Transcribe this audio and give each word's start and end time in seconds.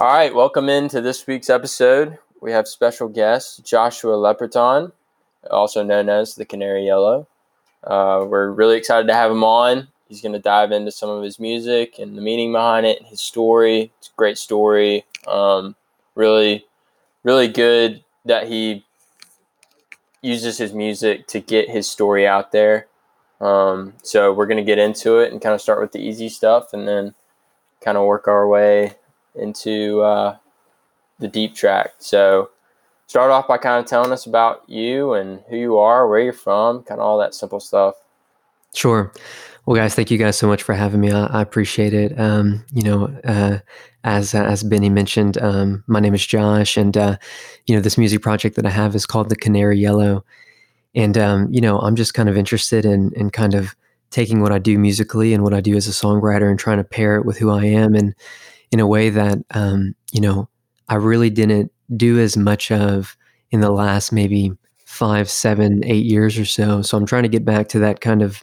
All 0.00 0.06
right, 0.06 0.32
welcome 0.32 0.68
into 0.68 1.00
this 1.00 1.26
week's 1.26 1.50
episode. 1.50 2.18
We 2.40 2.52
have 2.52 2.68
special 2.68 3.08
guest 3.08 3.64
Joshua 3.64 4.12
Leperton, 4.12 4.92
also 5.50 5.82
known 5.82 6.08
as 6.08 6.36
the 6.36 6.44
Canary 6.44 6.86
Yellow. 6.86 7.26
Uh, 7.82 8.24
we're 8.24 8.48
really 8.52 8.76
excited 8.76 9.08
to 9.08 9.14
have 9.14 9.32
him 9.32 9.42
on. 9.42 9.88
He's 10.08 10.22
going 10.22 10.34
to 10.34 10.38
dive 10.38 10.70
into 10.70 10.92
some 10.92 11.10
of 11.10 11.24
his 11.24 11.40
music 11.40 11.98
and 11.98 12.16
the 12.16 12.22
meaning 12.22 12.52
behind 12.52 12.86
it, 12.86 13.02
his 13.06 13.20
story. 13.20 13.90
It's 13.98 14.06
a 14.06 14.16
great 14.16 14.38
story. 14.38 15.04
Um, 15.26 15.74
really, 16.14 16.64
really 17.24 17.48
good 17.48 18.04
that 18.24 18.46
he 18.46 18.84
uses 20.22 20.58
his 20.58 20.72
music 20.72 21.26
to 21.26 21.40
get 21.40 21.70
his 21.70 21.90
story 21.90 22.24
out 22.24 22.52
there. 22.52 22.86
Um, 23.40 23.94
so 24.04 24.32
we're 24.32 24.46
going 24.46 24.58
to 24.58 24.62
get 24.62 24.78
into 24.78 25.18
it 25.18 25.32
and 25.32 25.42
kind 25.42 25.56
of 25.56 25.60
start 25.60 25.80
with 25.80 25.90
the 25.90 25.98
easy 25.98 26.28
stuff 26.28 26.72
and 26.72 26.86
then 26.86 27.16
kind 27.80 27.98
of 27.98 28.06
work 28.06 28.28
our 28.28 28.46
way 28.46 28.94
into 29.38 30.00
uh, 30.00 30.36
the 31.18 31.28
deep 31.28 31.54
track. 31.54 31.94
So, 31.98 32.50
start 33.06 33.30
off 33.30 33.48
by 33.48 33.58
kind 33.58 33.82
of 33.82 33.88
telling 33.88 34.12
us 34.12 34.26
about 34.26 34.68
you 34.68 35.14
and 35.14 35.40
who 35.48 35.56
you 35.56 35.78
are, 35.78 36.08
where 36.08 36.20
you're 36.20 36.32
from, 36.32 36.82
kind 36.82 37.00
of 37.00 37.06
all 37.06 37.18
that 37.18 37.34
simple 37.34 37.60
stuff. 37.60 37.94
Sure. 38.74 39.12
Well, 39.66 39.76
guys, 39.76 39.94
thank 39.94 40.10
you 40.10 40.16
guys 40.16 40.38
so 40.38 40.46
much 40.46 40.62
for 40.62 40.74
having 40.74 41.00
me. 41.00 41.10
I, 41.10 41.26
I 41.26 41.42
appreciate 41.42 41.92
it. 41.92 42.18
Um, 42.18 42.64
you 42.72 42.82
know, 42.82 43.14
uh, 43.24 43.58
as 44.04 44.34
as 44.34 44.62
Benny 44.62 44.88
mentioned, 44.88 45.36
um, 45.38 45.84
my 45.86 46.00
name 46.00 46.14
is 46.14 46.26
Josh, 46.26 46.76
and 46.76 46.96
uh, 46.96 47.18
you 47.66 47.74
know, 47.74 47.82
this 47.82 47.98
music 47.98 48.22
project 48.22 48.56
that 48.56 48.64
I 48.64 48.70
have 48.70 48.94
is 48.94 49.04
called 49.04 49.28
the 49.28 49.36
Canary 49.36 49.78
Yellow, 49.78 50.24
and 50.94 51.18
um, 51.18 51.52
you 51.52 51.60
know, 51.60 51.78
I'm 51.80 51.96
just 51.96 52.14
kind 52.14 52.30
of 52.30 52.36
interested 52.38 52.86
in 52.86 53.12
in 53.14 53.28
kind 53.28 53.54
of 53.54 53.76
taking 54.10 54.40
what 54.40 54.52
I 54.52 54.58
do 54.58 54.78
musically 54.78 55.34
and 55.34 55.42
what 55.44 55.52
I 55.52 55.60
do 55.60 55.76
as 55.76 55.86
a 55.86 55.90
songwriter 55.90 56.48
and 56.48 56.58
trying 56.58 56.78
to 56.78 56.84
pair 56.84 57.16
it 57.16 57.26
with 57.26 57.36
who 57.36 57.50
I 57.50 57.64
am 57.64 57.94
and 57.94 58.14
in 58.70 58.80
a 58.80 58.86
way 58.86 59.10
that 59.10 59.38
um, 59.50 59.94
you 60.12 60.20
know 60.20 60.48
I 60.88 60.96
really 60.96 61.30
didn't 61.30 61.72
do 61.96 62.18
as 62.18 62.36
much 62.36 62.70
of 62.70 63.16
in 63.50 63.60
the 63.60 63.70
last 63.70 64.12
maybe 64.12 64.52
five, 64.84 65.30
seven, 65.30 65.84
eight 65.84 66.04
years 66.04 66.38
or 66.38 66.44
so. 66.44 66.82
So 66.82 66.96
I'm 66.96 67.06
trying 67.06 67.22
to 67.22 67.28
get 67.28 67.44
back 67.44 67.68
to 67.68 67.78
that 67.80 68.00
kind 68.00 68.22
of 68.22 68.42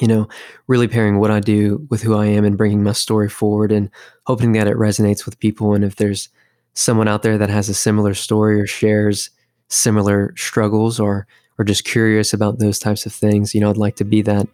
you 0.00 0.08
know 0.08 0.28
really 0.66 0.88
pairing 0.88 1.18
what 1.18 1.30
I 1.30 1.40
do 1.40 1.86
with 1.90 2.02
who 2.02 2.16
I 2.16 2.26
am 2.26 2.44
and 2.44 2.56
bringing 2.56 2.82
my 2.82 2.92
story 2.92 3.28
forward 3.28 3.72
and 3.72 3.90
hoping 4.26 4.52
that 4.52 4.66
it 4.66 4.76
resonates 4.76 5.24
with 5.24 5.38
people. 5.38 5.74
And 5.74 5.84
if 5.84 5.96
there's 5.96 6.28
someone 6.74 7.08
out 7.08 7.22
there 7.22 7.38
that 7.38 7.50
has 7.50 7.68
a 7.68 7.74
similar 7.74 8.14
story 8.14 8.60
or 8.60 8.66
shares 8.66 9.30
similar 9.68 10.34
struggles 10.36 10.98
or 10.98 11.26
or 11.58 11.64
just 11.64 11.84
curious 11.84 12.32
about 12.32 12.58
those 12.58 12.78
types 12.78 13.04
of 13.04 13.12
things, 13.12 13.54
you 13.54 13.60
know, 13.60 13.68
I'd 13.68 13.76
like 13.76 13.96
to 13.96 14.04
be 14.04 14.22
that, 14.22 14.48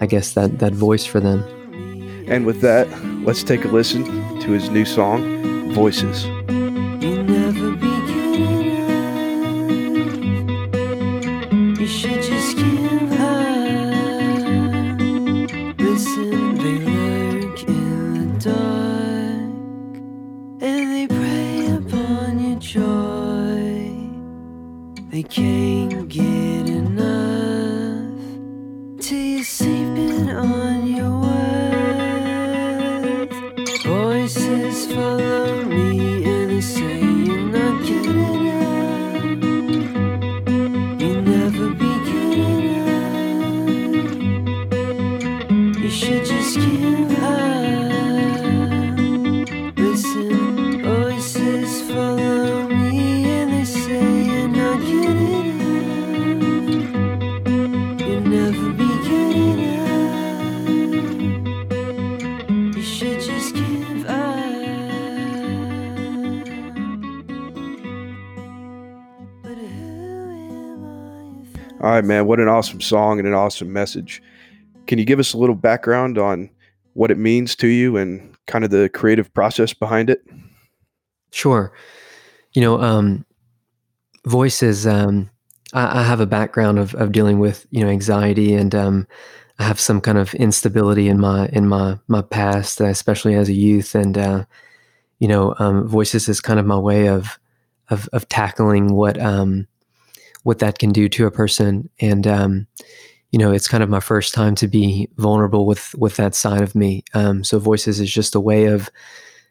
I 0.00 0.06
guess 0.06 0.34
that 0.34 0.58
that 0.58 0.72
voice 0.72 1.06
for 1.06 1.20
them. 1.20 1.59
And 2.30 2.46
with 2.46 2.60
that, 2.60 2.88
let's 3.24 3.42
take 3.42 3.64
a 3.64 3.68
listen 3.68 4.04
to 4.40 4.52
his 4.52 4.70
new 4.70 4.84
song, 4.84 5.74
Voices. 5.74 6.26
All 71.80 71.90
right, 71.90 72.04
man, 72.04 72.26
what 72.26 72.40
an 72.40 72.48
awesome 72.48 72.82
song 72.82 73.18
and 73.18 73.26
an 73.26 73.32
awesome 73.32 73.72
message. 73.72 74.22
Can 74.86 74.98
you 74.98 75.06
give 75.06 75.18
us 75.18 75.32
a 75.32 75.38
little 75.38 75.54
background 75.54 76.18
on 76.18 76.50
what 76.92 77.10
it 77.10 77.16
means 77.16 77.56
to 77.56 77.68
you 77.68 77.96
and 77.96 78.36
kind 78.46 78.64
of 78.64 78.70
the 78.70 78.90
creative 78.90 79.32
process 79.32 79.72
behind 79.72 80.10
it? 80.10 80.22
Sure. 81.32 81.72
You 82.52 82.60
know, 82.60 82.80
um, 82.82 83.24
voices. 84.26 84.86
Um, 84.86 85.30
I, 85.72 86.00
I 86.00 86.02
have 86.02 86.20
a 86.20 86.26
background 86.26 86.78
of, 86.78 86.94
of 86.96 87.12
dealing 87.12 87.38
with 87.38 87.66
you 87.70 87.82
know 87.82 87.90
anxiety, 87.90 88.52
and 88.52 88.74
um, 88.74 89.06
I 89.58 89.64
have 89.64 89.80
some 89.80 90.02
kind 90.02 90.18
of 90.18 90.34
instability 90.34 91.08
in 91.08 91.18
my 91.18 91.48
in 91.48 91.66
my 91.66 91.98
my 92.08 92.20
past, 92.20 92.82
uh, 92.82 92.86
especially 92.86 93.36
as 93.36 93.48
a 93.48 93.54
youth. 93.54 93.94
And 93.94 94.18
uh, 94.18 94.44
you 95.18 95.28
know, 95.28 95.54
um, 95.58 95.88
voices 95.88 96.28
is 96.28 96.42
kind 96.42 96.60
of 96.60 96.66
my 96.66 96.78
way 96.78 97.08
of 97.08 97.38
of, 97.88 98.06
of 98.12 98.28
tackling 98.28 98.92
what 98.92 99.18
um, 99.18 99.66
what 100.42 100.58
that 100.60 100.78
can 100.78 100.90
do 100.90 101.08
to 101.08 101.26
a 101.26 101.30
person. 101.30 101.88
And 102.00 102.26
um, 102.26 102.66
you 103.30 103.38
know, 103.38 103.52
it's 103.52 103.68
kind 103.68 103.82
of 103.82 103.88
my 103.88 104.00
first 104.00 104.34
time 104.34 104.54
to 104.56 104.66
be 104.68 105.08
vulnerable 105.16 105.66
with 105.66 105.94
with 105.96 106.16
that 106.16 106.34
side 106.34 106.62
of 106.62 106.74
me. 106.74 107.04
Um, 107.14 107.44
so, 107.44 107.58
voices 107.58 108.00
is 108.00 108.12
just 108.12 108.34
a 108.34 108.40
way 108.40 108.66
of 108.66 108.90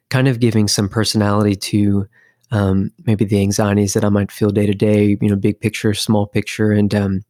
kind 0.10 0.28
of 0.28 0.40
giving 0.40 0.68
some 0.68 0.90
personality 0.90 1.56
to 1.56 2.08
um, 2.52 2.92
maybe 3.06 3.26
the 3.26 3.42
anxieties 3.42 3.94
that 3.94 4.04
I 4.04 4.10
might 4.10 4.32
feel 4.32 4.50
day 4.50 4.66
to 4.66 4.74
day, 4.74 5.18
you 5.22 5.30
know, 5.30 5.36
big 5.36 5.60
picture, 5.60 5.94
small 5.94 6.28
picture, 6.28 6.72
and 6.72 6.94
um, 6.94 7.22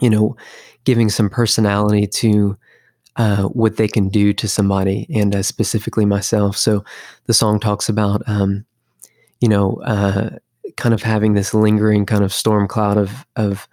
you 0.00 0.10
know, 0.10 0.36
giving 0.84 1.08
some 1.08 1.30
personality 1.30 2.06
to 2.06 2.56
uh, 3.16 3.44
what 3.44 3.76
they 3.76 3.88
can 3.88 4.08
do 4.08 4.32
to 4.34 4.48
somebody, 4.48 5.06
and 5.14 5.34
uh, 5.34 5.42
specifically 5.42 6.04
myself. 6.04 6.56
So 6.56 6.84
the 7.26 7.34
song 7.34 7.58
talks 7.58 7.88
about, 7.88 8.22
um, 8.26 8.64
you 9.40 9.48
know, 9.48 9.80
uh, 9.84 10.30
kind 10.76 10.94
of 10.94 11.02
having 11.02 11.34
this 11.34 11.54
lingering 11.54 12.06
kind 12.06 12.24
of 12.24 12.32
storm 12.32 12.68
cloud 12.68 12.96
of 12.96 13.26
of 13.36 13.68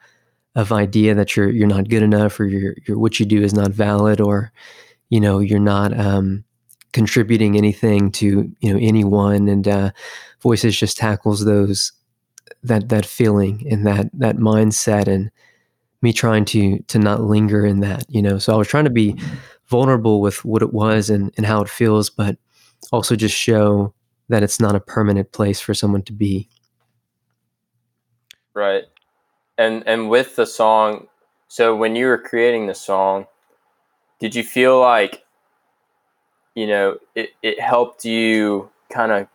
of 0.56 0.72
idea 0.72 1.13
that 1.13 1.35
you're 1.35 1.50
you're 1.50 1.68
not 1.68 1.90
good 1.90 2.03
enough, 2.03 2.40
or 2.40 2.46
you're, 2.46 2.75
you're 2.85 2.97
what 2.97 3.19
you 3.19 3.25
do 3.25 3.41
is 3.41 3.53
not 3.53 3.72
valid, 3.72 4.19
or 4.19 4.52
you 5.09 5.19
know, 5.19 5.40
you're 5.40 5.59
not 5.59 5.97
um, 5.97 6.44
contributing 6.94 7.57
anything 7.57 8.12
to 8.13 8.52
you 8.59 8.74
know 8.74 8.80
anyone, 8.81 9.47
and 9.47 9.68
uh, 9.68 9.91
voices 10.41 10.78
just 10.78 10.97
tackles 10.97 11.46
those 11.46 11.91
that 12.63 12.90
that 12.90 13.06
feeling 13.06 13.66
and 13.69 13.86
that 13.86 14.09
that 14.13 14.38
mindset 14.38 15.07
and 15.07 15.30
me 16.02 16.13
trying 16.13 16.46
to 16.46 16.80
to 16.84 17.00
not 17.00 17.22
linger 17.22 17.66
in 17.66 17.80
that 17.81 18.06
you 18.09 18.22
know. 18.22 18.38
So 18.38 18.53
i 18.53 18.57
was 18.57 18.68
trying 18.68 18.86
to 18.86 18.90
be 18.90 19.16
vulnerable 19.68 20.22
with 20.22 20.44
what 20.46 20.62
it 20.62 20.74
was 20.74 21.09
and 21.09 21.31
and 21.38 21.46
how 21.46 21.62
it 21.62 21.69
feels 21.69 22.09
but 22.09 22.38
also 22.91 23.16
just 23.16 23.36
show 23.36 23.94
that 24.30 24.44
it's 24.44 24.59
not 24.59 24.75
a 24.75 24.80
permanent 24.80 25.31
place 25.31 25.59
for 25.59 25.74
someone 25.74 26.03
to 26.03 26.13
be 26.13 26.50
Right. 28.57 28.85
And 29.59 29.84
and 29.85 30.09
with 30.09 30.35
the 30.35 30.47
song, 30.47 31.09
so 31.47 31.75
when 31.75 31.95
you 31.95 32.07
were 32.07 32.18
creating 32.18 32.66
the 32.66 32.73
song, 32.73 33.28
did 34.19 34.34
you 34.34 34.44
feel 34.44 34.79
like 34.79 35.23
you 36.56 36.66
know, 36.66 36.97
it, 37.13 37.29
it 37.44 37.59
helped 37.59 38.03
you 38.03 38.72
kind 38.90 39.12
of 39.12 39.28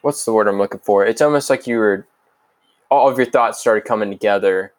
what's 0.00 0.24
the 0.24 0.32
word 0.32 0.48
I'm 0.48 0.58
looking 0.58 0.80
for? 0.80 1.06
It's 1.06 1.22
almost 1.22 1.48
like 1.48 1.68
you 1.68 1.78
were 1.78 2.04
all 2.90 3.08
of 3.08 3.16
your 3.16 3.30
thoughts 3.30 3.60
started 3.60 3.84
coming 3.84 4.10
together 4.10 4.72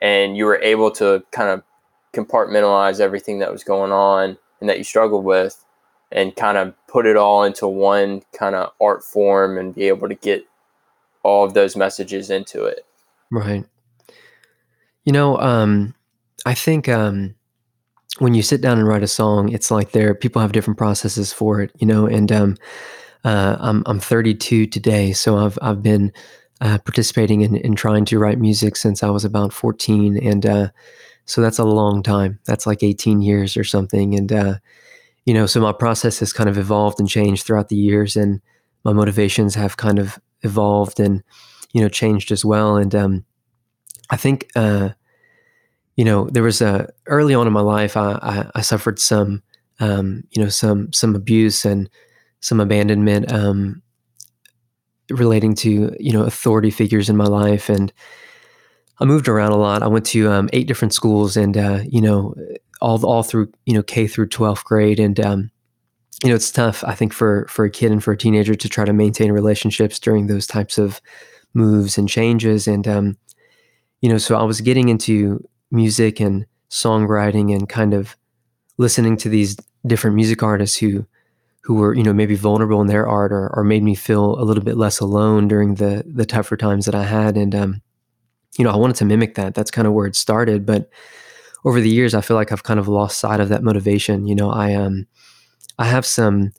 and 0.00 0.36
you 0.36 0.44
were 0.44 0.60
able 0.62 0.92
to 0.92 1.24
kind 1.32 1.50
of 1.50 1.64
compartmentalize 2.12 3.00
everything 3.00 3.40
that 3.40 3.50
was 3.50 3.64
going 3.64 3.90
on 3.90 4.38
and 4.60 4.70
that 4.70 4.78
you 4.78 4.84
struggled 4.84 5.24
with 5.24 5.64
and 6.12 6.36
kind 6.36 6.56
of 6.56 6.72
put 6.86 7.04
it 7.04 7.16
all 7.16 7.42
into 7.42 7.66
one 7.66 8.22
kind 8.32 8.54
of 8.54 8.70
art 8.80 9.02
form 9.02 9.58
and 9.58 9.74
be 9.74 9.88
able 9.88 10.08
to 10.08 10.14
get 10.14 10.44
all 11.22 11.44
of 11.44 11.54
those 11.54 11.76
messages 11.76 12.30
into 12.30 12.64
it. 12.64 12.84
right 13.30 13.64
you 15.04 15.12
know 15.12 15.38
um 15.38 15.94
i 16.46 16.54
think 16.54 16.88
um 16.88 17.34
when 18.18 18.34
you 18.34 18.42
sit 18.42 18.60
down 18.60 18.78
and 18.78 18.88
write 18.88 19.02
a 19.02 19.08
song 19.08 19.50
it's 19.50 19.70
like 19.70 19.92
there 19.92 20.14
people 20.14 20.42
have 20.42 20.52
different 20.52 20.78
processes 20.78 21.32
for 21.32 21.60
it 21.60 21.70
you 21.78 21.86
know 21.86 22.06
and 22.06 22.32
um 22.32 22.56
uh, 23.24 23.56
I'm 23.58 23.82
I'm 23.86 24.00
32 24.00 24.66
today, 24.66 25.12
so 25.12 25.38
I've 25.38 25.58
I've 25.60 25.82
been 25.82 26.12
uh, 26.60 26.78
participating 26.78 27.42
in, 27.42 27.56
in 27.56 27.74
trying 27.74 28.04
to 28.06 28.18
write 28.18 28.38
music 28.38 28.76
since 28.76 29.02
I 29.02 29.10
was 29.10 29.24
about 29.24 29.52
14, 29.52 30.16
and 30.16 30.46
uh, 30.46 30.68
so 31.24 31.40
that's 31.40 31.58
a 31.58 31.64
long 31.64 32.02
time. 32.02 32.38
That's 32.46 32.66
like 32.66 32.82
18 32.82 33.22
years 33.22 33.56
or 33.56 33.64
something. 33.64 34.14
And 34.14 34.32
uh, 34.32 34.54
you 35.24 35.34
know, 35.34 35.46
so 35.46 35.60
my 35.60 35.72
process 35.72 36.20
has 36.20 36.32
kind 36.32 36.48
of 36.48 36.58
evolved 36.58 37.00
and 37.00 37.08
changed 37.08 37.44
throughout 37.44 37.68
the 37.68 37.76
years, 37.76 38.16
and 38.16 38.40
my 38.84 38.92
motivations 38.92 39.54
have 39.56 39.76
kind 39.76 39.98
of 39.98 40.18
evolved 40.42 41.00
and 41.00 41.22
you 41.72 41.80
know 41.82 41.88
changed 41.88 42.32
as 42.32 42.44
well. 42.44 42.76
And 42.76 42.94
um, 42.94 43.24
I 44.10 44.16
think 44.16 44.50
uh, 44.56 44.90
you 45.96 46.04
know 46.04 46.28
there 46.30 46.42
was 46.42 46.60
a 46.60 46.88
early 47.06 47.34
on 47.34 47.46
in 47.46 47.52
my 47.52 47.60
life 47.60 47.96
I, 47.96 48.18
I, 48.22 48.50
I 48.56 48.60
suffered 48.60 48.98
some 48.98 49.42
um, 49.80 50.24
you 50.30 50.42
know 50.42 50.48
some 50.48 50.92
some 50.92 51.14
abuse 51.14 51.64
and 51.64 51.88
some 52.40 52.60
abandonment 52.60 53.32
um, 53.32 53.82
relating 55.10 55.54
to 55.56 55.94
you 55.98 56.12
know 56.12 56.22
authority 56.22 56.70
figures 56.70 57.08
in 57.08 57.16
my 57.16 57.24
life 57.26 57.68
and 57.68 57.92
I 59.00 59.04
moved 59.04 59.28
around 59.28 59.52
a 59.52 59.56
lot. 59.56 59.82
I 59.82 59.86
went 59.86 60.06
to 60.06 60.30
um, 60.30 60.50
eight 60.52 60.66
different 60.66 60.92
schools, 60.92 61.36
and 61.36 61.56
uh, 61.56 61.80
you 61.88 62.00
know, 62.00 62.34
all 62.80 63.04
all 63.06 63.22
through 63.22 63.52
you 63.64 63.74
know 63.74 63.82
K 63.82 64.06
through 64.06 64.28
twelfth 64.28 64.64
grade, 64.64 64.98
and 64.98 65.18
um, 65.20 65.50
you 66.22 66.30
know, 66.30 66.34
it's 66.34 66.50
tough. 66.50 66.82
I 66.84 66.94
think 66.94 67.12
for 67.12 67.46
for 67.48 67.64
a 67.64 67.70
kid 67.70 67.92
and 67.92 68.02
for 68.02 68.12
a 68.12 68.16
teenager 68.16 68.54
to 68.54 68.68
try 68.68 68.84
to 68.84 68.92
maintain 68.92 69.32
relationships 69.32 69.98
during 69.98 70.26
those 70.26 70.46
types 70.46 70.78
of 70.78 71.00
moves 71.54 71.98
and 71.98 72.08
changes, 72.08 72.66
and 72.66 72.86
um, 72.88 73.16
you 74.00 74.08
know, 74.08 74.18
so 74.18 74.36
I 74.36 74.42
was 74.44 74.60
getting 74.60 74.88
into 74.88 75.46
music 75.70 76.20
and 76.20 76.46
songwriting 76.70 77.54
and 77.54 77.68
kind 77.68 77.94
of 77.94 78.16
listening 78.78 79.16
to 79.18 79.28
these 79.28 79.56
different 79.86 80.16
music 80.16 80.42
artists 80.42 80.76
who 80.76 81.06
who 81.62 81.74
were 81.74 81.94
you 81.94 82.02
know 82.02 82.12
maybe 82.12 82.34
vulnerable 82.34 82.80
in 82.80 82.86
their 82.88 83.06
art 83.06 83.32
or, 83.32 83.50
or 83.54 83.64
made 83.64 83.82
me 83.82 83.94
feel 83.94 84.40
a 84.40 84.44
little 84.44 84.64
bit 84.64 84.76
less 84.76 85.00
alone 85.00 85.48
during 85.48 85.76
the 85.76 86.04
the 86.06 86.26
tougher 86.26 86.56
times 86.56 86.84
that 86.86 86.94
I 86.94 87.04
had 87.04 87.36
and 87.36 87.54
um, 87.54 87.82
you 88.58 88.64
know, 88.64 88.70
I 88.70 88.76
wanted 88.76 88.96
to 88.96 89.04
mimic 89.04 89.36
that. 89.36 89.54
That's 89.54 89.70
kind 89.70 89.86
of 89.86 89.94
where 89.94 90.06
it 90.06 90.16
started. 90.16 90.66
But 90.66 90.90
over 91.64 91.80
the 91.80 91.88
years, 91.88 92.14
I 92.14 92.20
feel 92.20 92.36
like 92.36 92.52
I've 92.52 92.64
kind 92.64 92.80
of 92.80 92.88
lost 92.88 93.18
sight 93.20 93.40
of 93.40 93.48
that 93.50 93.62
motivation. 93.62 94.26
You 94.26 94.34
know, 94.34 94.50
I 94.50 94.74
um, 94.74 95.06
I 95.78 95.84
have 95.86 96.06
some 96.06 96.52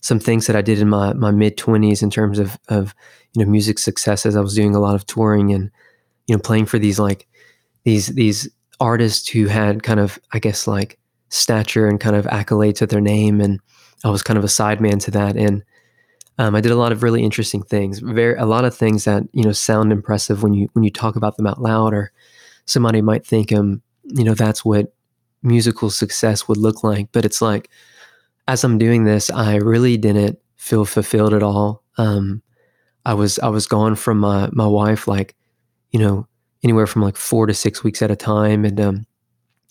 some 0.00 0.18
things 0.18 0.46
that 0.46 0.56
I 0.56 0.62
did 0.62 0.80
in 0.80 0.88
my 0.88 1.12
my 1.14 1.30
mid 1.30 1.56
twenties 1.56 2.02
in 2.02 2.10
terms 2.10 2.38
of 2.38 2.58
of 2.68 2.94
you 3.34 3.44
know 3.44 3.50
music 3.50 3.78
successes. 3.78 4.36
I 4.36 4.40
was 4.40 4.54
doing 4.54 4.74
a 4.74 4.80
lot 4.80 4.94
of 4.94 5.06
touring 5.06 5.52
and 5.52 5.70
you 6.26 6.34
know 6.34 6.40
playing 6.40 6.66
for 6.66 6.78
these 6.78 6.98
like 6.98 7.26
these 7.84 8.08
these 8.08 8.48
artists 8.80 9.28
who 9.28 9.46
had 9.46 9.82
kind 9.82 10.00
of 10.00 10.18
I 10.32 10.38
guess 10.38 10.66
like 10.66 10.98
stature 11.28 11.88
and 11.88 12.00
kind 12.00 12.16
of 12.16 12.26
accolades 12.26 12.82
at 12.82 12.90
their 12.90 13.00
name, 13.00 13.40
and 13.40 13.60
I 14.04 14.10
was 14.10 14.22
kind 14.22 14.38
of 14.38 14.44
a 14.44 14.48
sideman 14.48 15.02
to 15.04 15.10
that. 15.12 15.36
And 15.36 15.62
um, 16.38 16.54
I 16.54 16.60
did 16.60 16.72
a 16.72 16.76
lot 16.76 16.92
of 16.92 17.02
really 17.02 17.22
interesting 17.22 17.62
things, 17.62 18.00
very 18.00 18.36
a 18.36 18.46
lot 18.46 18.64
of 18.64 18.76
things 18.76 19.04
that 19.04 19.24
you 19.32 19.44
know 19.44 19.52
sound 19.52 19.92
impressive 19.92 20.42
when 20.42 20.54
you 20.54 20.68
when 20.72 20.84
you 20.84 20.90
talk 20.90 21.16
about 21.16 21.36
them 21.36 21.46
out 21.46 21.60
loud, 21.60 21.94
or 21.94 22.12
somebody 22.66 23.02
might 23.02 23.26
think, 23.26 23.52
um, 23.52 23.82
you 24.04 24.24
know, 24.24 24.34
that's 24.34 24.64
what 24.64 24.94
musical 25.42 25.90
success 25.90 26.48
would 26.48 26.56
look 26.56 26.82
like. 26.82 27.08
But 27.12 27.24
it's 27.24 27.42
like, 27.42 27.70
as 28.46 28.64
I'm 28.64 28.78
doing 28.78 29.04
this, 29.04 29.30
I 29.30 29.56
really 29.56 29.96
didn't 29.96 30.38
feel 30.56 30.84
fulfilled 30.84 31.34
at 31.34 31.42
all. 31.42 31.82
Um, 31.98 32.42
I 33.04 33.14
was 33.14 33.38
I 33.38 33.48
was 33.48 33.66
gone 33.66 33.94
from 33.96 34.18
my 34.18 34.48
my 34.52 34.66
wife 34.66 35.06
like, 35.06 35.34
you 35.92 36.00
know, 36.00 36.26
anywhere 36.62 36.86
from 36.86 37.02
like 37.02 37.16
four 37.16 37.46
to 37.46 37.54
six 37.54 37.84
weeks 37.84 38.02
at 38.02 38.10
a 38.10 38.16
time, 38.16 38.64
and 38.64 38.80
um, 38.80 39.06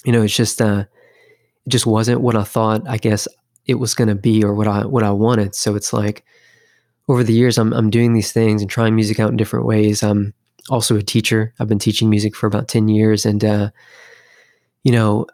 you 0.06 0.12
know, 0.12 0.22
it's 0.22 0.36
just 0.36 0.62
uh, 0.62 0.86
it 1.66 1.70
just 1.70 1.86
wasn't 1.86 2.22
what 2.22 2.36
I 2.36 2.44
thought. 2.44 2.88
I 2.88 2.98
guess 2.98 3.28
it 3.66 3.76
was 3.76 3.96
going 3.96 4.10
to 4.10 4.16
be 4.16 4.44
or 4.44 4.54
what 4.54 4.68
I 4.68 4.86
what 4.86 5.04
I 5.04 5.12
wanted. 5.12 5.56
So 5.56 5.76
it's 5.76 5.94
like 5.94 6.24
over 7.08 7.24
the 7.24 7.34
years, 7.34 7.58
I'm 7.58 7.74
I'm 7.74 7.90
doing 7.90 8.14
these 8.14 8.32
things 8.32 8.62
and 8.62 8.70
trying 8.70 8.96
music 8.96 9.20
out 9.20 9.32
in 9.32 9.38
different 9.38 9.66
ways. 9.66 10.04
I'm 10.04 10.34
also 10.70 10.96
a 10.96 11.02
teacher. 11.02 11.54
I've 11.60 11.68
been 11.68 11.80
teaching 11.80 12.10
music 12.10 12.36
for 12.36 12.48
about 12.48 12.68
ten 12.68 12.88
years, 12.88 13.26
and 13.26 13.44
uh, 13.44 13.70
you 14.84 14.92
know, 14.92 15.26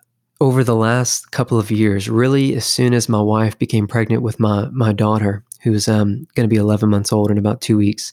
over 0.42 0.64
the 0.64 0.76
last 0.76 1.32
couple 1.32 1.60
of 1.60 1.70
years, 1.70 2.10
really, 2.10 2.56
as 2.56 2.66
soon 2.66 2.94
as 2.94 3.10
my 3.10 3.22
wife 3.22 3.58
became 3.60 3.88
pregnant 3.88 4.22
with 4.22 4.40
my 4.40 4.68
my 4.72 4.94
daughter, 4.94 5.44
who's 5.62 5.88
um, 5.88 6.26
going 6.36 6.48
to 6.48 6.54
be 6.54 6.56
11 6.56 6.90
months 6.90 7.12
old 7.12 7.30
in 7.30 7.38
about 7.38 7.62
two 7.62 7.78
weeks, 7.78 8.12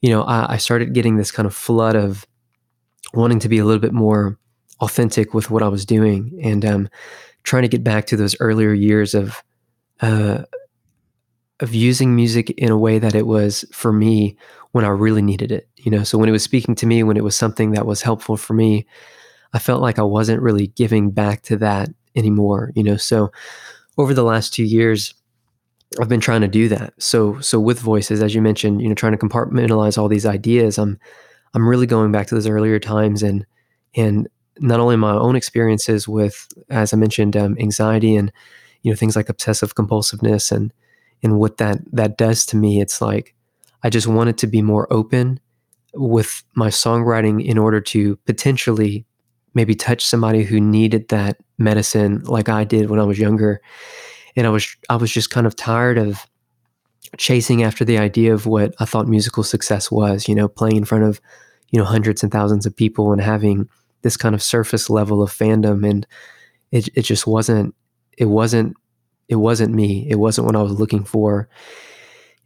you 0.00 0.10
know, 0.10 0.22
I, 0.22 0.54
I 0.54 0.56
started 0.56 0.94
getting 0.94 1.16
this 1.16 1.30
kind 1.30 1.46
of 1.46 1.54
flood 1.54 1.94
of 1.94 2.26
wanting 3.12 3.38
to 3.40 3.48
be 3.48 3.58
a 3.58 3.64
little 3.64 3.80
bit 3.80 3.92
more 3.92 4.38
authentic 4.80 5.34
with 5.34 5.50
what 5.50 5.62
I 5.62 5.68
was 5.68 5.84
doing, 5.84 6.38
and 6.42 6.64
um, 6.64 6.88
trying 7.42 7.62
to 7.62 7.68
get 7.68 7.84
back 7.84 8.06
to 8.06 8.16
those 8.16 8.36
earlier 8.40 8.72
years 8.72 9.14
of 9.14 9.42
uh, 10.00 10.44
of 11.60 11.74
using 11.74 12.16
music 12.16 12.50
in 12.50 12.70
a 12.70 12.78
way 12.78 12.98
that 12.98 13.14
it 13.14 13.26
was 13.26 13.64
for 13.72 13.92
me 13.92 14.36
when 14.72 14.84
I 14.84 14.88
really 14.88 15.22
needed 15.22 15.52
it. 15.52 15.68
You 15.76 15.90
know, 15.90 16.02
so 16.02 16.16
when 16.16 16.28
it 16.28 16.32
was 16.32 16.42
speaking 16.42 16.74
to 16.76 16.86
me, 16.86 17.02
when 17.02 17.18
it 17.18 17.24
was 17.24 17.36
something 17.36 17.72
that 17.72 17.86
was 17.86 18.02
helpful 18.02 18.36
for 18.38 18.54
me, 18.54 18.86
I 19.52 19.58
felt 19.58 19.82
like 19.82 19.98
I 19.98 20.02
wasn't 20.02 20.42
really 20.42 20.68
giving 20.68 21.10
back 21.10 21.42
to 21.42 21.56
that 21.58 21.90
anymore. 22.16 22.72
You 22.74 22.82
know, 22.82 22.96
so 22.96 23.30
over 23.98 24.14
the 24.14 24.24
last 24.24 24.54
two 24.54 24.64
years, 24.64 25.14
I've 26.00 26.08
been 26.08 26.20
trying 26.20 26.40
to 26.40 26.48
do 26.48 26.68
that. 26.68 26.94
So 26.98 27.40
so 27.40 27.60
with 27.60 27.78
voices, 27.78 28.22
as 28.22 28.34
you 28.34 28.42
mentioned, 28.42 28.80
you 28.80 28.88
know, 28.88 28.94
trying 28.94 29.12
to 29.12 29.18
compartmentalize 29.18 29.98
all 29.98 30.08
these 30.08 30.26
ideas, 30.26 30.78
I'm 30.78 30.98
I'm 31.54 31.68
really 31.68 31.86
going 31.86 32.12
back 32.12 32.26
to 32.28 32.34
those 32.34 32.46
earlier 32.46 32.78
times 32.78 33.22
and 33.22 33.44
and 33.94 34.28
not 34.58 34.80
only 34.80 34.96
my 34.96 35.12
own 35.12 35.34
experiences 35.34 36.06
with, 36.06 36.46
as 36.68 36.92
I 36.92 36.96
mentioned, 36.96 37.36
um, 37.36 37.56
anxiety 37.58 38.16
and 38.16 38.30
you 38.82 38.90
know 38.90 38.96
things 38.96 39.16
like 39.16 39.28
obsessive 39.28 39.74
compulsiveness 39.74 40.52
and 40.52 40.72
and 41.22 41.38
what 41.38 41.56
that 41.56 41.78
that 41.92 42.18
does 42.18 42.44
to 42.46 42.56
me 42.56 42.80
it's 42.80 43.00
like 43.00 43.34
i 43.82 43.90
just 43.90 44.06
wanted 44.06 44.36
to 44.38 44.46
be 44.46 44.60
more 44.60 44.92
open 44.92 45.40
with 45.94 46.42
my 46.54 46.68
songwriting 46.68 47.44
in 47.44 47.58
order 47.58 47.80
to 47.80 48.16
potentially 48.26 49.04
maybe 49.54 49.74
touch 49.74 50.04
somebody 50.04 50.42
who 50.42 50.60
needed 50.60 51.08
that 51.08 51.38
medicine 51.58 52.22
like 52.24 52.48
i 52.48 52.64
did 52.64 52.90
when 52.90 53.00
i 53.00 53.04
was 53.04 53.18
younger 53.18 53.60
and 54.36 54.46
i 54.46 54.50
was 54.50 54.76
i 54.90 54.96
was 54.96 55.10
just 55.10 55.30
kind 55.30 55.46
of 55.46 55.56
tired 55.56 55.98
of 55.98 56.26
chasing 57.18 57.62
after 57.62 57.84
the 57.84 57.98
idea 57.98 58.32
of 58.32 58.46
what 58.46 58.74
i 58.78 58.84
thought 58.84 59.06
musical 59.06 59.42
success 59.42 59.90
was 59.90 60.28
you 60.28 60.34
know 60.34 60.48
playing 60.48 60.76
in 60.76 60.84
front 60.84 61.04
of 61.04 61.20
you 61.70 61.78
know 61.78 61.84
hundreds 61.84 62.22
and 62.22 62.32
thousands 62.32 62.66
of 62.66 62.76
people 62.76 63.12
and 63.12 63.20
having 63.20 63.68
this 64.02 64.16
kind 64.16 64.34
of 64.34 64.42
surface 64.42 64.90
level 64.90 65.22
of 65.22 65.30
fandom 65.30 65.88
and 65.88 66.06
it, 66.70 66.88
it 66.94 67.02
just 67.02 67.26
wasn't 67.26 67.74
it 68.18 68.26
wasn't 68.26 68.76
it 69.28 69.36
wasn't 69.36 69.74
me. 69.74 70.06
It 70.10 70.16
wasn't 70.16 70.46
what 70.46 70.56
I 70.56 70.62
was 70.62 70.78
looking 70.78 71.04
for. 71.04 71.48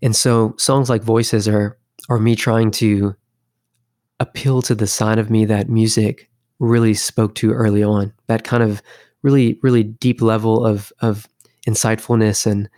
And 0.03 0.15
so 0.15 0.55
songs 0.57 0.89
like 0.89 1.03
Voices 1.03 1.49
are 1.49 1.77
are 2.09 2.21
me 2.21 2.37
trying 2.37 2.71
to 2.71 3.17
appeal 4.21 4.63
to 4.63 4.75
the 4.75 4.87
side 4.87 5.19
of 5.19 5.29
me 5.29 5.45
that 5.47 5.69
music 5.69 6.31
really 6.59 6.95
spoke 6.95 7.35
to 7.37 7.53
early 7.53 7.83
on. 7.83 8.13
That 8.27 8.45
kind 8.45 8.63
of 8.63 8.83
really, 9.23 9.59
really 9.63 9.83
deep 9.83 10.21
level 10.21 10.65
of 10.65 10.93
of 11.01 11.27
insightfulness 11.67 12.47
and 12.47 12.69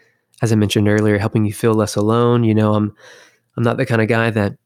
as 0.40 0.52
I 0.52 0.56
mentioned 0.56 0.88
earlier, 0.88 1.18
helping 1.18 1.44
you 1.44 1.52
feel 1.52 1.74
less 1.74 1.96
alone. 1.96 2.44
You 2.44 2.54
know, 2.54 2.74
I'm 2.74 2.94
I'm 3.56 3.62
not 3.62 3.76
the 3.76 3.86
kind 3.86 4.00
of 4.00 4.08
guy 4.08 4.30
that 4.30 4.56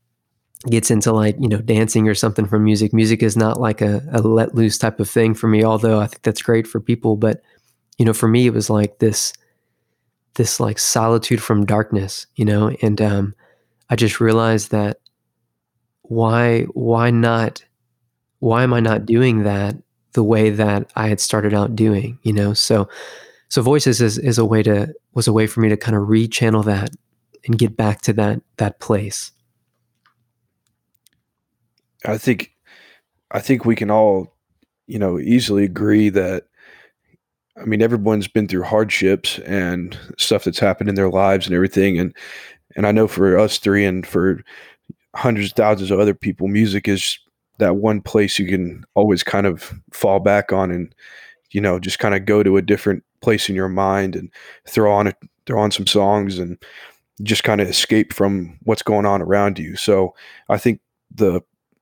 gets 0.71 0.91
into 0.91 1.13
like, 1.13 1.37
you 1.41 1.49
know, 1.49 1.59
dancing 1.59 2.09
or 2.09 2.15
something 2.15 2.47
from 2.47 2.65
music. 2.65 2.93
Music 2.93 3.23
is 3.23 3.37
not 3.37 3.61
like 3.61 3.81
a, 3.81 4.03
a 4.13 4.21
let 4.21 4.55
loose 4.55 4.79
type 4.79 5.01
of 5.01 5.11
thing 5.11 5.35
for 5.35 5.49
me, 5.49 5.65
although 5.65 5.99
I 5.99 6.07
think 6.07 6.23
that's 6.23 6.43
great 6.43 6.67
for 6.67 6.81
people. 6.81 7.17
But 7.17 7.43
you 7.99 8.05
know, 8.05 8.13
for 8.13 8.29
me, 8.29 8.47
it 8.47 8.55
was 8.55 8.71
like 8.71 8.99
this, 8.99 9.33
this 10.35 10.61
like 10.61 10.79
solitude 10.79 11.43
from 11.43 11.67
darkness, 11.67 12.27
you 12.37 12.45
know, 12.45 12.75
and 12.81 13.01
um, 13.01 13.35
I 13.91 13.97
just 13.97 14.21
realized 14.21 14.71
that 14.71 14.99
why, 16.03 16.63
why 16.73 17.11
not, 17.11 17.65
why 18.43 18.65
am 18.65 18.75
I 18.75 18.81
not 18.81 19.07
doing 19.07 19.45
that 19.45 19.77
the 20.15 20.25
way 20.25 20.51
that 20.51 20.91
I 20.97 21.07
had 21.07 21.21
started 21.21 21.55
out 21.55 21.77
doing, 21.77 22.19
you 22.25 22.33
know? 22.33 22.55
So, 22.55 22.89
so 23.49 23.63
voices 23.63 24.01
is, 24.01 24.19
is 24.19 24.37
a 24.37 24.45
way 24.45 24.65
to, 24.65 24.93
was 25.15 25.29
a 25.29 25.33
way 25.33 25.47
for 25.47 25.61
me 25.61 25.69
to 25.69 25.77
kind 25.77 25.97
of 25.97 26.09
rechannel 26.09 26.65
that 26.65 26.91
and 27.47 27.57
get 27.57 27.77
back 27.77 28.01
to 28.03 28.13
that, 28.15 28.43
that 28.57 28.81
place. 28.81 29.31
I 32.05 32.19
think, 32.19 32.51
I 33.31 33.39
think 33.39 33.65
we 33.65 33.77
can 33.77 33.93
all, 33.93 34.35
you 34.89 34.99
know, 34.99 35.21
easily 35.21 35.63
agree 35.63 36.09
that 36.09 36.47
I 37.57 37.65
mean, 37.65 37.81
everyone's 37.81 38.27
been 38.27 38.49
through 38.49 38.65
hardships 38.65 39.39
and 39.41 39.97
stuff 40.19 40.43
that's 40.43 40.59
happened 40.59 40.89
in 40.89 40.97
their 40.97 41.11
lives 41.11 41.47
and 41.47 41.55
everything. 41.55 41.97
And 41.97 42.13
and 42.75 42.89
I 42.89 42.93
know 42.93 43.07
for 43.07 43.39
us 43.39 43.59
three 43.59 43.85
and 43.85 44.05
for 44.05 44.43
hundreds 45.15 45.51
of 45.51 45.57
thousands 45.57 45.93
of 45.93 46.01
other 46.01 46.15
people, 46.15 46.49
music 46.49 46.89
is 46.89 47.19
that 47.59 47.77
one 47.77 48.01
place 48.01 48.39
you 48.39 48.47
can 48.47 48.85
always 48.95 49.23
kind 49.23 49.47
of 49.47 49.73
fall 49.93 50.21
back 50.21 50.53
on 50.53 50.71
and 50.71 50.95
you 51.51 51.61
know 51.61 51.79
just 51.79 51.99
kind 51.99 52.15
of 52.15 52.25
go 52.25 52.43
to 52.43 52.57
a 52.57 52.63
different 52.63 53.05
place 53.21 53.49
in 53.49 53.55
your 53.55 53.69
mind 53.69 54.17
and 54.17 54.31
throw 54.67 54.93
on 54.93 55.07
a, 55.07 55.15
throw 55.47 55.61
on 55.61 55.71
some 55.71 55.87
songs 55.87 56.39
and 56.39 56.59
just 57.23 57.45
kind 57.45 57.61
of 57.61 57.69
escape 57.69 58.13
from 58.13 58.59
what's 58.63 58.83
going 58.83 59.07
on 59.07 59.23
around 59.23 59.59
you. 59.59 59.77
So 59.77 60.15
I 60.49 60.59
think 60.59 60.81
the 61.15 61.41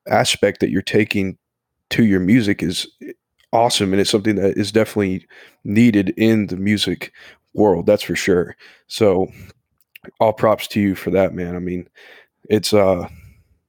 aspect 0.09 0.61
that 0.61 0.71
you're 0.71 0.83
taking 0.83 1.39
to 1.91 2.05
your 2.05 2.21
music 2.21 2.63
is 2.63 2.87
awesome 3.53 3.93
and 3.93 4.01
it's 4.01 4.11
something 4.11 4.37
that 4.37 4.57
is 4.57 4.71
definitely 4.73 5.27
needed 5.65 6.11
in 6.17 6.47
the 6.47 6.57
music 6.57 7.13
world 7.53 7.85
that's 7.85 8.05
for 8.05 8.15
sure 8.15 8.57
so 8.87 9.27
all 10.21 10.33
props 10.33 10.69
to 10.69 10.81
you 10.81 10.95
for 10.95 11.11
that 11.11 11.35
man 11.35 11.57
i 11.57 11.59
mean 11.59 11.89
it's 12.49 12.73
uh 12.73 13.09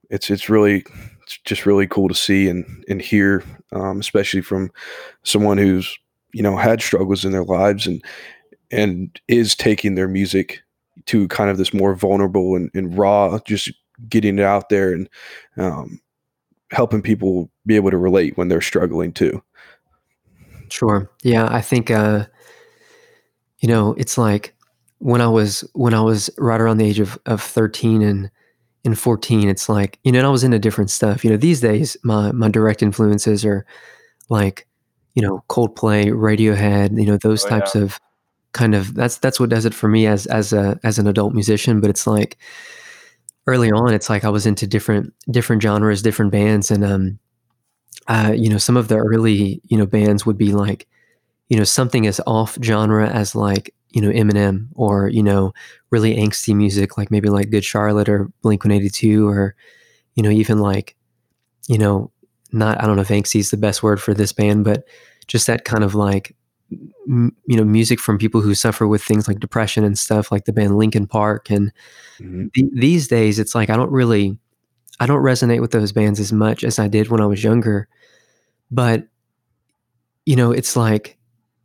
it's 0.08 0.30
it's 0.30 0.48
really 0.48 0.84
it's 1.34 1.42
just 1.44 1.66
really 1.66 1.86
cool 1.86 2.08
to 2.08 2.14
see 2.14 2.48
and 2.48 2.84
and 2.88 3.00
hear 3.00 3.42
um, 3.72 4.00
especially 4.00 4.40
from 4.40 4.70
someone 5.22 5.58
who's 5.58 5.98
you 6.32 6.42
know 6.42 6.56
had 6.56 6.82
struggles 6.82 7.24
in 7.24 7.32
their 7.32 7.44
lives 7.44 7.86
and 7.86 8.04
and 8.70 9.20
is 9.28 9.54
taking 9.54 9.94
their 9.94 10.08
music 10.08 10.62
to 11.06 11.28
kind 11.28 11.50
of 11.50 11.58
this 11.58 11.74
more 11.74 11.94
vulnerable 11.94 12.56
and, 12.56 12.70
and 12.74 12.96
raw, 12.96 13.38
just 13.46 13.70
getting 14.08 14.38
it 14.38 14.44
out 14.44 14.68
there 14.68 14.92
and 14.92 15.08
um, 15.56 16.00
helping 16.70 17.02
people 17.02 17.50
be 17.66 17.76
able 17.76 17.90
to 17.90 17.98
relate 17.98 18.36
when 18.36 18.48
they're 18.48 18.60
struggling 18.60 19.12
too. 19.12 19.42
Sure. 20.70 21.10
Yeah, 21.22 21.48
I 21.50 21.60
think 21.60 21.90
uh, 21.90 22.26
you 23.58 23.68
know, 23.68 23.94
it's 23.98 24.16
like 24.16 24.54
when 24.98 25.20
I 25.20 25.28
was 25.28 25.68
when 25.74 25.92
I 25.94 26.00
was 26.00 26.30
right 26.38 26.60
around 26.60 26.78
the 26.78 26.86
age 26.86 27.00
of, 27.00 27.18
of 27.26 27.42
13 27.42 28.02
and 28.02 28.30
and 28.84 28.98
14, 28.98 29.48
it's 29.48 29.68
like, 29.68 29.98
you 30.04 30.12
know, 30.12 30.18
and 30.18 30.26
I 30.26 30.30
was 30.30 30.44
into 30.44 30.58
different 30.58 30.90
stuff. 30.90 31.24
You 31.24 31.30
know, 31.30 31.36
these 31.36 31.60
days 31.60 31.96
my 32.04 32.32
my 32.32 32.48
direct 32.48 32.82
influences 32.82 33.44
are 33.44 33.64
like, 34.30 34.66
you 35.14 35.22
know, 35.22 35.44
Coldplay, 35.50 36.06
Radiohead, 36.12 36.98
you 36.98 37.06
know, 37.06 37.18
those 37.18 37.44
Oh, 37.44 37.48
types 37.48 37.74
of 37.74 38.00
kind 38.52 38.74
of 38.74 38.94
that's 38.94 39.18
that's 39.18 39.40
what 39.40 39.50
does 39.50 39.64
it 39.66 39.74
for 39.74 39.88
me 39.88 40.06
as 40.06 40.26
as 40.26 40.52
a 40.52 40.78
as 40.84 40.98
an 40.98 41.06
adult 41.08 41.34
musician. 41.34 41.80
But 41.80 41.90
it's 41.90 42.06
like 42.06 42.38
early 43.46 43.70
on, 43.70 43.92
it's 43.94 44.08
like 44.10 44.24
I 44.24 44.28
was 44.28 44.46
into 44.46 44.66
different 44.66 45.12
different 45.30 45.62
genres, 45.62 46.02
different 46.02 46.32
bands, 46.32 46.70
and 46.70 46.84
um, 46.84 47.18
uh, 48.08 48.34
you 48.36 48.48
know, 48.48 48.58
some 48.58 48.76
of 48.76 48.88
the 48.88 48.96
early 48.96 49.60
you 49.64 49.76
know 49.78 49.86
bands 49.86 50.26
would 50.26 50.38
be 50.38 50.52
like, 50.52 50.88
you 51.48 51.56
know, 51.56 51.64
something 51.64 52.06
as 52.06 52.20
off 52.26 52.58
genre 52.62 53.08
as 53.08 53.34
like 53.34 53.74
you 53.92 54.00
know 54.00 54.10
Eminem 54.10 54.68
or 54.74 55.08
you 55.08 55.22
know 55.22 55.52
really 55.90 56.16
angsty 56.16 56.54
music 56.54 56.96
like 56.98 57.10
maybe 57.10 57.28
like 57.28 57.50
Good 57.50 57.64
Charlotte 57.64 58.08
or 58.08 58.30
Blink 58.42 58.64
One 58.64 58.72
Eighty 58.72 58.88
Two 58.90 59.28
or 59.28 59.54
you 60.14 60.22
know 60.22 60.30
even 60.30 60.58
like 60.58 60.96
you 61.68 61.78
know 61.78 62.10
not 62.52 62.82
I 62.82 62.86
don't 62.86 62.96
know 62.96 63.02
if 63.02 63.08
angsty 63.08 63.40
is 63.40 63.50
the 63.50 63.56
best 63.56 63.82
word 63.82 64.00
for 64.00 64.12
this 64.14 64.32
band, 64.32 64.64
but 64.64 64.84
just 65.26 65.46
that 65.46 65.64
kind 65.64 65.84
of 65.84 65.94
like 65.94 66.34
m- 67.08 67.34
you 67.46 67.56
know 67.56 67.64
music 67.64 68.00
from 68.00 68.18
people 68.18 68.40
who 68.40 68.54
suffer 68.54 68.86
with 68.86 69.02
things 69.02 69.28
like 69.28 69.40
depression 69.40 69.84
and 69.84 69.98
stuff 69.98 70.32
like 70.32 70.44
the 70.46 70.52
band 70.52 70.76
Linkin 70.78 71.06
Park 71.06 71.50
and 71.50 71.72
Mhm. 72.20 72.50
the, 72.54 72.70
these 72.74 73.08
days 73.08 73.38
it's 73.38 73.54
like 73.54 73.70
I 73.70 73.76
don't 73.76 73.90
really 73.90 74.38
I 75.00 75.06
don't 75.06 75.22
resonate 75.22 75.60
with 75.60 75.70
those 75.72 75.92
bands 75.92 76.20
as 76.20 76.32
much 76.32 76.62
as 76.64 76.78
I 76.78 76.88
did 76.88 77.08
when 77.08 77.20
I 77.20 77.26
was 77.26 77.42
younger 77.42 77.88
but 78.70 79.06
you 80.26 80.36
know 80.36 80.52
it's 80.52 80.76
like 80.76 81.18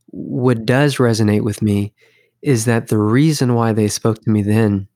what 0.08 0.66
does 0.66 0.98
resonate 0.98 1.44
with 1.44 1.62
me 1.62 1.94
is 2.42 2.66
that 2.66 2.88
the 2.88 2.98
reason 2.98 3.56
why 3.56 3.74
they 3.74 3.88
spoke 3.88 4.22
to 4.24 4.30
me 4.30 4.44
then 4.44 4.88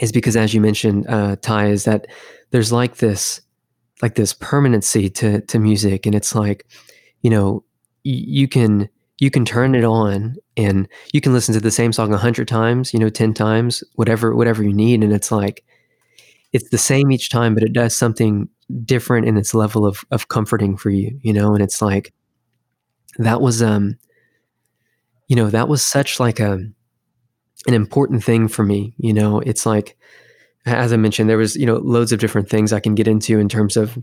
is 0.00 0.12
because 0.12 0.36
as 0.36 0.54
you 0.54 0.60
mentioned 0.60 1.06
uh 1.08 1.36
Ty 1.42 1.66
is 1.68 1.84
that 1.84 2.06
there's 2.50 2.72
like 2.72 2.96
this 2.96 3.40
like 4.02 4.14
this 4.16 4.34
permanency 4.34 5.10
to 5.10 5.40
to 5.42 5.58
music. 5.58 6.06
And 6.06 6.14
it's 6.14 6.34
like 6.34 6.66
you 7.22 7.30
know 7.30 7.64
y- 8.04 8.12
you 8.26 8.48
can 8.48 8.88
you 9.20 9.30
can 9.30 9.44
turn 9.44 9.74
it 9.74 9.84
on 9.84 10.36
and 10.56 10.88
you 11.12 11.20
can 11.20 11.32
listen 11.32 11.54
to 11.54 11.60
the 11.60 11.70
same 11.70 11.92
song 11.92 12.12
a 12.12 12.18
hundred 12.18 12.48
times, 12.48 12.92
you 12.92 12.98
know, 13.00 13.08
ten 13.10 13.34
times, 13.34 13.84
whatever 13.96 14.34
whatever 14.34 14.62
you 14.62 14.72
need, 14.72 15.02
and 15.04 15.12
it's 15.12 15.32
like 15.32 15.64
it's 16.52 16.70
the 16.70 16.78
same 16.78 17.12
each 17.12 17.30
time, 17.30 17.54
but 17.54 17.62
it 17.64 17.72
does 17.72 17.96
something 17.96 18.48
different 18.84 19.26
in 19.28 19.36
its 19.36 19.54
level 19.54 19.86
of 19.86 20.04
of 20.10 20.28
comforting 20.28 20.76
for 20.76 20.90
you, 20.90 21.18
you 21.22 21.32
know, 21.32 21.54
and 21.54 21.62
it's 21.62 21.82
like 21.82 22.12
that 23.18 23.40
was 23.40 23.62
um 23.62 23.96
you 25.28 25.36
know 25.36 25.50
that 25.50 25.68
was 25.68 25.84
such 25.84 26.20
like 26.20 26.40
a 26.40 26.52
an 27.66 27.74
important 27.74 28.24
thing 28.24 28.48
for 28.48 28.64
me 28.64 28.94
you 28.98 29.12
know? 29.12 29.40
It's 29.40 29.66
like 29.66 29.96
as 30.66 30.92
i 30.92 30.96
mentioned 30.96 31.28
there 31.28 31.38
was 31.38 31.56
you 31.56 31.66
know 31.66 31.76
loads 31.78 32.12
of 32.12 32.20
different 32.20 32.48
things 32.48 32.72
i 32.72 32.80
can 32.80 32.94
get 32.94 33.08
into 33.08 33.38
in 33.38 33.48
terms 33.48 33.76
of 33.76 33.98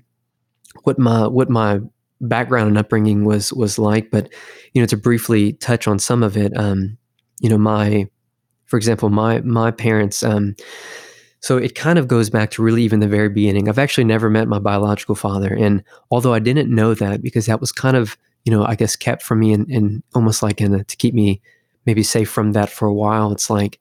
what 0.83 0.99
my 0.99 1.27
what 1.27 1.49
my 1.49 1.79
background 2.21 2.67
and 2.67 2.77
upbringing 2.77 3.23
was 3.23 3.53
was 3.53 3.79
like 3.79 4.11
but 4.11 4.29
you 4.73 4.81
know 4.81 4.85
to 4.85 4.97
briefly 4.97 5.53
touch 5.53 5.87
on 5.87 5.97
some 5.97 6.21
of 6.21 6.35
it 6.35 6.55
um 6.57 6.97
you 7.39 7.49
know 7.49 7.57
my 7.57 8.05
for 8.65 8.77
example 8.77 9.09
my 9.09 9.39
my 9.41 9.71
parents 9.71 10.21
um 10.23 10.55
so 11.41 11.55
it 11.55 11.75
kind 11.75 11.97
of 11.97 12.09
goes 12.09 12.29
back 12.29 12.51
to 12.51 12.61
really 12.61 12.83
even 12.83 12.99
the 12.99 13.07
very 13.07 13.29
beginning. 13.29 13.69
I've 13.69 13.79
actually 13.79 14.03
never 14.03 14.29
met 14.29 14.49
my 14.49 14.59
biological 14.59 15.15
father 15.15 15.53
and 15.53 15.83
although 16.11 16.33
i 16.33 16.39
didn't 16.39 16.73
know 16.73 16.93
that 16.93 17.21
because 17.21 17.45
that 17.45 17.61
was 17.61 17.71
kind 17.71 17.95
of 17.95 18.17
you 18.45 18.51
know 18.51 18.65
i 18.65 18.75
guess 18.75 18.95
kept 18.95 19.21
from 19.23 19.39
me 19.39 19.53
and, 19.53 19.67
and 19.69 20.03
almost 20.15 20.41
like 20.41 20.61
in 20.61 20.73
a, 20.73 20.83
to 20.83 20.95
keep 20.95 21.13
me 21.13 21.41
maybe 21.89 22.03
safe 22.03 22.29
from 22.29 22.51
that 22.51 22.69
for 22.69 22.87
a 22.87 22.93
while. 22.93 23.31
It's 23.31 23.49
like 23.49 23.79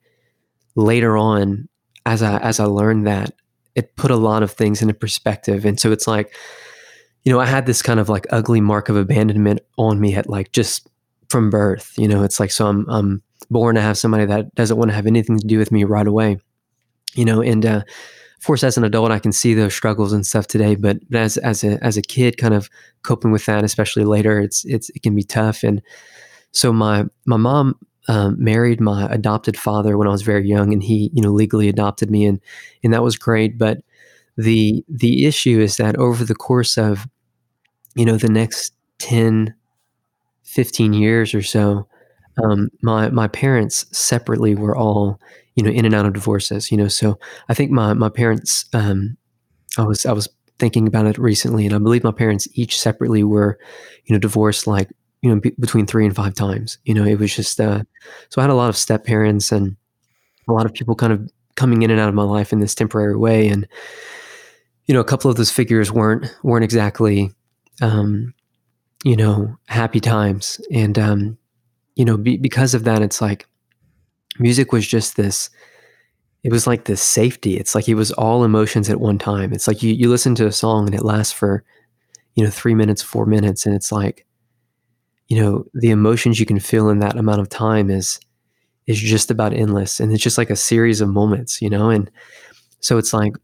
later 0.76 1.18
on 1.18 1.68
as 2.06 2.22
i 2.22 2.38
as 2.38 2.58
i 2.58 2.64
learned 2.64 3.06
that 3.06 3.34
it 3.74 3.96
put 3.96 4.10
a 4.10 4.16
lot 4.16 4.42
of 4.42 4.50
things 4.50 4.80
into 4.80 4.94
perspective. 4.94 5.66
And 5.66 5.78
so 5.78 5.92
it's 5.92 6.06
like 6.06 6.34
you 7.24 7.32
know 7.32 7.40
i 7.40 7.44
had 7.44 7.66
this 7.66 7.82
kind 7.82 8.00
of 8.00 8.08
like 8.08 8.26
ugly 8.30 8.62
mark 8.62 8.88
of 8.88 8.96
abandonment 8.96 9.60
on 9.76 10.00
me 10.00 10.14
at 10.14 10.30
like 10.30 10.52
just 10.52 10.88
from 11.28 11.50
birth 11.50 11.92
you 11.98 12.08
know? 12.08 12.22
It's 12.22 12.40
like 12.40 12.50
so 12.50 12.66
i'm 12.66 12.86
i'm 12.88 13.22
born 13.50 13.74
to 13.74 13.82
have 13.82 13.98
somebody 13.98 14.24
that 14.24 14.54
doesn't 14.54 14.78
want 14.78 14.90
to 14.90 14.94
have 14.94 15.06
anything 15.06 15.38
to 15.38 15.46
do 15.46 15.58
with 15.58 15.70
me 15.70 15.84
right 15.84 16.06
away 16.06 16.38
you 17.14 17.26
know? 17.26 17.42
And 17.42 17.66
uh 17.66 17.82
of 18.38 18.44
course 18.44 18.62
as 18.62 18.76
an 18.76 18.84
adult 18.84 19.10
i 19.10 19.18
can 19.18 19.32
see 19.32 19.54
those 19.54 19.74
struggles 19.74 20.12
and 20.12 20.26
stuff 20.26 20.46
today 20.46 20.74
but, 20.74 20.98
but 21.10 21.20
as 21.20 21.36
as 21.38 21.64
a 21.64 21.82
as 21.84 21.96
a 21.96 22.02
kid 22.02 22.38
kind 22.38 22.54
of 22.54 22.70
coping 23.02 23.32
with 23.32 23.44
that 23.46 23.64
especially 23.64 24.04
later 24.04 24.40
it's 24.40 24.64
it's 24.64 24.90
it 24.90 25.02
can 25.02 25.14
be 25.14 25.22
tough 25.22 25.62
and 25.62 25.82
so 26.52 26.72
my 26.72 27.04
my 27.26 27.36
mom 27.36 27.78
um, 28.08 28.42
married 28.42 28.80
my 28.80 29.06
adopted 29.10 29.56
father 29.56 29.98
when 29.98 30.08
I 30.08 30.10
was 30.10 30.22
very 30.22 30.48
young, 30.48 30.72
and 30.72 30.82
he 30.82 31.10
you 31.12 31.22
know 31.22 31.30
legally 31.30 31.68
adopted 31.68 32.10
me, 32.10 32.24
and 32.24 32.40
and 32.82 32.92
that 32.92 33.02
was 33.02 33.16
great. 33.16 33.58
But 33.58 33.78
the 34.36 34.84
the 34.88 35.26
issue 35.26 35.60
is 35.60 35.76
that 35.76 35.96
over 35.96 36.24
the 36.24 36.34
course 36.34 36.78
of 36.78 37.06
you 37.94 38.04
know 38.04 38.16
the 38.16 38.28
next 38.28 38.72
10 38.98 39.54
15 40.44 40.92
years 40.92 41.34
or 41.34 41.42
so 41.42 41.86
um, 42.42 42.68
my 42.82 43.10
my 43.10 43.28
parents 43.28 43.84
separately 43.96 44.54
were 44.54 44.76
all 44.76 45.20
you 45.58 45.64
know 45.64 45.70
in 45.70 45.84
and 45.84 45.94
out 45.94 46.06
of 46.06 46.12
divorces 46.12 46.70
you 46.70 46.76
know 46.76 46.86
so 46.86 47.18
i 47.48 47.54
think 47.54 47.72
my 47.72 47.92
my 47.92 48.08
parents 48.08 48.64
um, 48.74 49.16
i 49.76 49.82
was 49.82 50.06
i 50.06 50.12
was 50.12 50.28
thinking 50.60 50.86
about 50.86 51.04
it 51.04 51.18
recently 51.18 51.66
and 51.66 51.74
i 51.74 51.78
believe 51.78 52.04
my 52.04 52.12
parents 52.12 52.46
each 52.54 52.78
separately 52.78 53.24
were 53.24 53.58
you 54.04 54.14
know 54.14 54.20
divorced 54.20 54.68
like 54.68 54.88
you 55.20 55.28
know 55.28 55.40
be, 55.40 55.50
between 55.58 55.84
three 55.84 56.06
and 56.06 56.14
five 56.14 56.32
times 56.32 56.78
you 56.84 56.94
know 56.94 57.04
it 57.04 57.18
was 57.18 57.34
just 57.34 57.60
uh 57.60 57.82
so 58.28 58.40
i 58.40 58.42
had 58.42 58.50
a 58.50 58.54
lot 58.54 58.68
of 58.68 58.76
step 58.76 59.04
parents 59.04 59.50
and 59.50 59.76
a 60.48 60.52
lot 60.52 60.64
of 60.64 60.72
people 60.72 60.94
kind 60.94 61.12
of 61.12 61.28
coming 61.56 61.82
in 61.82 61.90
and 61.90 61.98
out 61.98 62.08
of 62.08 62.14
my 62.14 62.22
life 62.22 62.52
in 62.52 62.60
this 62.60 62.74
temporary 62.74 63.16
way 63.16 63.48
and 63.48 63.66
you 64.86 64.94
know 64.94 65.00
a 65.00 65.04
couple 65.04 65.28
of 65.28 65.36
those 65.36 65.50
figures 65.50 65.90
weren't 65.90 66.32
weren't 66.44 66.64
exactly 66.64 67.32
um 67.82 68.32
you 69.04 69.16
know 69.16 69.56
happy 69.66 69.98
times 69.98 70.60
and 70.72 71.00
um 71.00 71.36
you 71.96 72.04
know 72.04 72.16
be, 72.16 72.36
because 72.36 72.74
of 72.74 72.84
that 72.84 73.02
it's 73.02 73.20
like 73.20 73.48
music 74.40 74.72
was 74.72 74.86
just 74.86 75.16
this 75.16 75.50
it 76.44 76.52
was 76.52 76.66
like 76.66 76.84
this 76.84 77.02
safety. 77.02 77.56
It's 77.56 77.74
like 77.74 77.88
it 77.88 77.96
was 77.96 78.12
all 78.12 78.44
emotions 78.44 78.88
at 78.88 79.00
one 79.00 79.18
time. 79.18 79.52
It's 79.52 79.66
like 79.66 79.82
you 79.82 79.92
you 79.92 80.08
listen 80.08 80.34
to 80.36 80.46
a 80.46 80.52
song 80.52 80.86
and 80.86 80.94
it 80.94 81.04
lasts 81.04 81.32
for 81.32 81.64
you 82.34 82.44
know 82.44 82.50
3 82.50 82.74
minutes 82.74 83.02
4 83.02 83.26
minutes 83.26 83.66
and 83.66 83.74
it's 83.74 83.90
like 83.90 84.24
you 85.28 85.40
know 85.40 85.64
the 85.74 85.90
emotions 85.90 86.38
you 86.38 86.46
can 86.46 86.60
feel 86.60 86.88
in 86.88 87.00
that 87.00 87.16
amount 87.16 87.40
of 87.40 87.48
time 87.48 87.90
is 87.90 88.20
is 88.86 89.00
just 89.00 89.30
about 89.30 89.52
endless. 89.52 90.00
And 90.00 90.12
it's 90.12 90.22
just 90.22 90.38
like 90.38 90.50
a 90.50 90.56
series 90.56 91.00
of 91.00 91.08
moments 91.08 91.60
you 91.60 91.70
know? 91.70 91.90
And 91.90 92.10
so 92.80 92.98
it's 92.98 93.12
like 93.12 93.34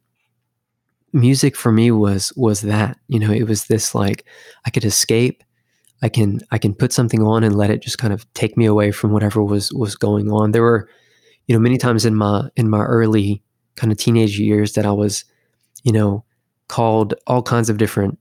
music 1.12 1.56
for 1.56 1.72
me 1.72 1.90
was 1.90 2.32
was 2.36 2.62
that 2.62 2.98
you 3.08 3.18
know? 3.18 3.32
It 3.32 3.48
was 3.48 3.66
this 3.66 3.94
like 3.94 4.24
i 4.66 4.70
could 4.70 4.84
escape 4.84 5.42
i 6.02 6.08
can 6.08 6.40
i 6.50 6.58
can 6.58 6.74
put 6.74 6.92
something 6.92 7.22
on 7.22 7.44
and 7.44 7.56
let 7.56 7.70
it 7.70 7.82
just 7.82 7.98
kind 7.98 8.12
of 8.12 8.32
take 8.34 8.56
me 8.56 8.66
away 8.66 8.90
from 8.90 9.12
whatever 9.12 9.42
was 9.42 9.72
was 9.72 9.94
going 9.96 10.30
on. 10.30 10.52
There 10.52 10.62
were 10.62 10.88
you 11.46 11.54
know 11.54 11.60
many 11.60 11.78
times 11.78 12.04
in 12.04 12.14
my 12.14 12.48
in 12.56 12.68
my 12.70 12.82
early 12.82 13.42
kind 13.76 13.92
of 13.92 13.98
teenage 13.98 14.38
years 14.38 14.74
that 14.74 14.86
i 14.86 14.92
was 14.92 15.24
you 15.82 15.92
know 15.92 16.24
called 16.68 17.14
all 17.26 17.42
kinds 17.42 17.68
of 17.68 17.76
different 17.76 18.18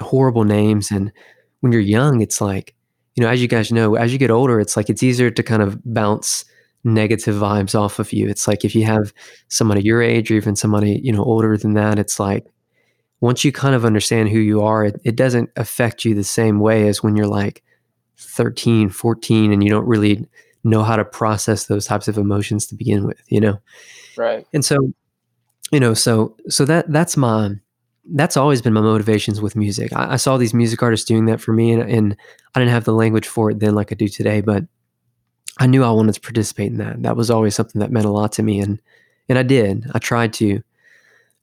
horrible 0.00 0.44
names. 0.44 0.90
And 0.90 1.12
when 1.60 1.72
you're 1.72 1.80
young 1.80 2.20
it's 2.20 2.40
like 2.40 2.74
you 3.16 3.22
know 3.22 3.28
as 3.28 3.42
you 3.42 3.48
guys 3.48 3.72
know 3.72 3.96
as 3.96 4.12
you 4.12 4.18
get 4.18 4.30
older 4.30 4.60
it's 4.60 4.76
like 4.76 4.88
it's 4.88 5.02
easier 5.02 5.30
to 5.30 5.42
kind 5.42 5.62
of 5.62 5.78
bounce 5.84 6.44
negative 6.84 7.36
vibes 7.36 7.78
off 7.78 7.98
of 7.98 8.12
you. 8.12 8.28
It's 8.28 8.48
like 8.48 8.64
if 8.64 8.74
you 8.74 8.84
have 8.84 9.12
somebody 9.48 9.82
your 9.82 10.02
age 10.02 10.30
or 10.30 10.34
even 10.34 10.56
somebody 10.56 11.00
you 11.02 11.12
know 11.12 11.24
older 11.24 11.56
than 11.56 11.74
that 11.74 11.98
it's 11.98 12.18
like 12.18 12.46
once 13.20 13.44
you 13.44 13.52
kind 13.52 13.74
of 13.74 13.84
understand 13.84 14.28
who 14.28 14.38
you 14.38 14.62
are 14.62 14.84
it, 14.84 15.00
it 15.04 15.16
doesn't 15.16 15.50
affect 15.56 16.04
you 16.04 16.14
the 16.14 16.24
same 16.24 16.60
way 16.60 16.88
as 16.88 17.02
when 17.02 17.16
you're 17.16 17.26
like 17.26 17.62
13 18.18 18.90
14 18.90 19.52
and 19.52 19.62
you 19.62 19.70
don't 19.70 19.86
really 19.86 20.26
know 20.64 20.82
how 20.82 20.96
to 20.96 21.04
process 21.04 21.66
those 21.66 21.86
types 21.86 22.08
of 22.08 22.18
emotions 22.18 22.66
to 22.66 22.74
begin 22.74 23.06
with 23.06 23.20
you 23.28 23.40
know? 23.40 23.60
Right. 24.16 24.46
and 24.52 24.64
so 24.64 24.92
you 25.72 25.80
know 25.80 25.94
so 25.94 26.36
so 26.48 26.64
that 26.64 26.90
that's 26.92 27.16
my 27.16 27.54
that's 28.12 28.36
always 28.36 28.60
been 28.60 28.72
my 28.72 28.80
motivations 28.80 29.40
with 29.40 29.54
music. 29.54 29.92
I, 29.92 30.14
I 30.14 30.16
saw 30.16 30.36
these 30.36 30.54
music 30.54 30.82
artists 30.82 31.06
doing 31.06 31.26
that 31.26 31.40
for 31.40 31.52
me 31.52 31.72
and, 31.72 31.82
and 31.88 32.16
i 32.54 32.58
didn't 32.58 32.72
have 32.72 32.84
the 32.84 32.94
language 32.94 33.26
for 33.26 33.50
it 33.50 33.60
then 33.60 33.74
like 33.74 33.92
i 33.92 33.94
do 33.94 34.08
today 34.08 34.40
but 34.40 34.64
i 35.58 35.66
knew 35.66 35.84
i 35.84 35.90
wanted 35.90 36.14
to 36.14 36.20
participate 36.20 36.72
in 36.72 36.78
that. 36.78 37.02
That 37.02 37.16
was 37.16 37.30
always 37.30 37.54
something 37.54 37.80
that 37.80 37.92
meant 37.92 38.06
a 38.06 38.10
lot 38.10 38.32
to 38.32 38.42
me 38.42 38.60
and 38.60 38.80
and 39.28 39.38
i 39.38 39.42
did. 39.42 39.88
I 39.94 39.98
tried 39.98 40.32
to. 40.34 40.62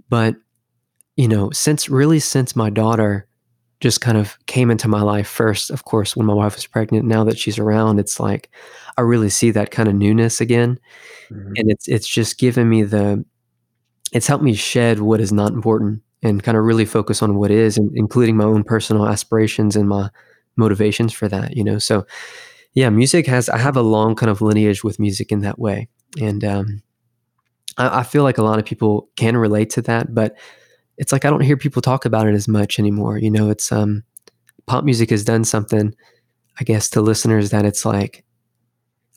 But 0.09 0.35
you 1.17 1.27
know 1.29 1.51
since 1.51 1.89
really 1.89 2.19
since 2.21 2.55
my 2.55 2.71
daughter 2.71 3.27
just 3.81 4.01
kind 4.01 4.17
of 4.17 4.37
came 4.47 4.71
into 4.71 4.87
my 4.89 5.01
life 5.03 5.27
first, 5.27 5.71
of 5.71 5.85
course, 5.85 6.15
when 6.15 6.25
my 6.27 6.33
wife 6.33 6.55
was 6.55 6.67
pregnant. 6.67 7.05
Now 7.05 7.23
that 7.25 7.39
she's 7.39 7.59
around, 7.59 7.99
it's 7.99 8.19
like 8.19 8.51
I 8.97 9.01
really 9.03 9.29
see 9.29 9.51
that 9.51 9.71
kind 9.71 9.89
of 9.89 9.95
newness 9.95 10.41
again. 10.41 10.79
Mhm. 11.31 11.53
And 11.57 11.71
it's 11.71 11.87
it's 11.87 12.07
just 12.07 12.39
given 12.39 12.69
me 12.69 12.83
the 12.83 13.25
it's 14.13 14.27
helped 14.27 14.43
me 14.43 14.53
shed 14.55 14.99
what 15.01 15.21
is 15.21 15.31
not 15.33 15.53
important 15.53 16.01
and 16.23 16.43
kind 16.43 16.57
of 16.57 16.63
really 16.65 16.85
focus 16.85 17.21
on 17.23 17.37
what 17.37 17.51
is, 17.51 17.77
and 17.77 17.91
including 17.95 18.37
my 18.37 18.45
own 18.45 18.63
personal 18.63 19.07
aspirations 19.07 19.75
and 19.75 19.89
my 19.89 20.09
motivations 20.57 21.13
for 21.13 21.27
that, 21.29 21.55
you 21.57 21.63
know. 21.63 21.79
So 21.79 22.05
yeah, 22.73 22.89
music 22.89 23.27
has 23.27 23.49
I 23.49 23.57
have 23.59 23.77
a 23.77 23.81
long 23.83 24.15
kind 24.15 24.29
of 24.31 24.41
lineage 24.41 24.83
with 24.83 24.99
music 24.99 25.31
in 25.31 25.41
that 25.41 25.59
way. 25.59 25.89
And 26.21 26.43
um 26.45 26.83
I, 27.77 27.99
I 27.99 28.03
feel 28.03 28.23
like 28.23 28.37
a 28.37 28.43
lot 28.43 28.59
of 28.59 28.65
people 28.65 29.09
can 29.15 29.37
relate 29.37 29.69
to 29.71 29.81
that, 29.83 30.13
but 30.13 30.35
it's 30.97 31.11
like 31.11 31.25
I 31.25 31.29
don't 31.29 31.41
hear 31.41 31.57
people 31.57 31.81
talk 31.81 32.05
about 32.05 32.27
it 32.27 32.33
as 32.33 32.47
much 32.47 32.79
anymore. 32.79 33.17
You 33.17 33.31
know, 33.31 33.49
it's 33.49 33.71
um 33.71 34.03
pop 34.65 34.83
music 34.83 35.09
has 35.11 35.23
done 35.23 35.43
something, 35.43 35.95
I 36.59 36.63
guess, 36.63 36.89
to 36.91 37.01
listeners 37.01 37.49
that 37.51 37.65
it's 37.65 37.85
like 37.85 38.23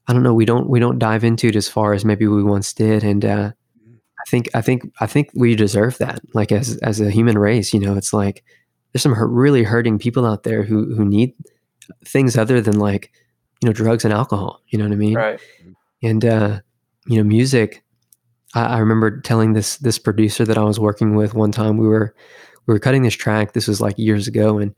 I 0.07 0.13
don't 0.13 0.23
know, 0.23 0.35
we 0.35 0.45
don't 0.45 0.69
we 0.69 0.81
don't 0.81 0.99
dive 0.99 1.25
into 1.25 1.49
it 1.49 1.57
as 1.57 1.69
far 1.69 1.93
as 1.93 2.05
maybe 2.05 2.27
we 2.27 2.43
once 2.43 2.73
did. 2.73 3.05
And 3.05 3.25
uh 3.25 3.53
I 4.21 4.31
think 4.31 4.49
I 4.55 4.61
think 4.61 4.83
I 5.01 5.07
think 5.07 5.31
we 5.35 5.55
deserve 5.57 5.99
that. 5.99 6.21
Like 6.35 6.53
as 6.53 6.77
as 6.79 7.01
a 7.01 7.11
human 7.11 7.39
race, 7.39 7.73
you 7.73 7.81
know, 7.81 7.97
it's 7.97 8.13
like 8.13 8.45
there's 8.93 9.03
some 9.03 9.15
hurt, 9.15 9.29
really 9.29 9.63
hurting 9.63 9.99
people 9.99 10.27
out 10.27 10.43
there 10.43 10.63
who 10.63 10.95
who 10.95 11.05
need 11.05 11.35
things 12.05 12.37
other 12.37 12.61
than 12.61 12.79
like 12.79 13.11
you 13.63 13.69
know 13.69 13.73
drugs 13.73 14.05
and 14.05 14.13
alcohol. 14.13 14.61
You 14.69 14.79
know 14.79 14.85
what 14.85 14.93
I 14.93 14.97
mean? 14.97 15.15
Right. 15.15 15.41
and 16.03 16.25
uh, 16.25 16.61
you 17.07 17.17
know 17.17 17.25
music 17.25 17.83
I, 18.55 18.65
I 18.65 18.79
remember 18.79 19.21
telling 19.21 19.53
this 19.53 19.77
this 19.79 19.99
producer 19.99 20.45
that 20.45 20.59
i 20.59 20.63
was 20.63 20.81
working 20.81 21.15
with 21.15 21.35
one 21.35 21.53
time 21.53 21.77
we 21.77 21.87
were 21.87 22.15
we 22.67 22.75
were 22.75 22.81
cutting 22.81 23.03
this 23.03 23.15
track 23.15 23.53
this 23.53 23.69
was 23.69 23.81
like 23.81 23.99
years 23.99 24.29
ago 24.29 24.59
and 24.59 24.75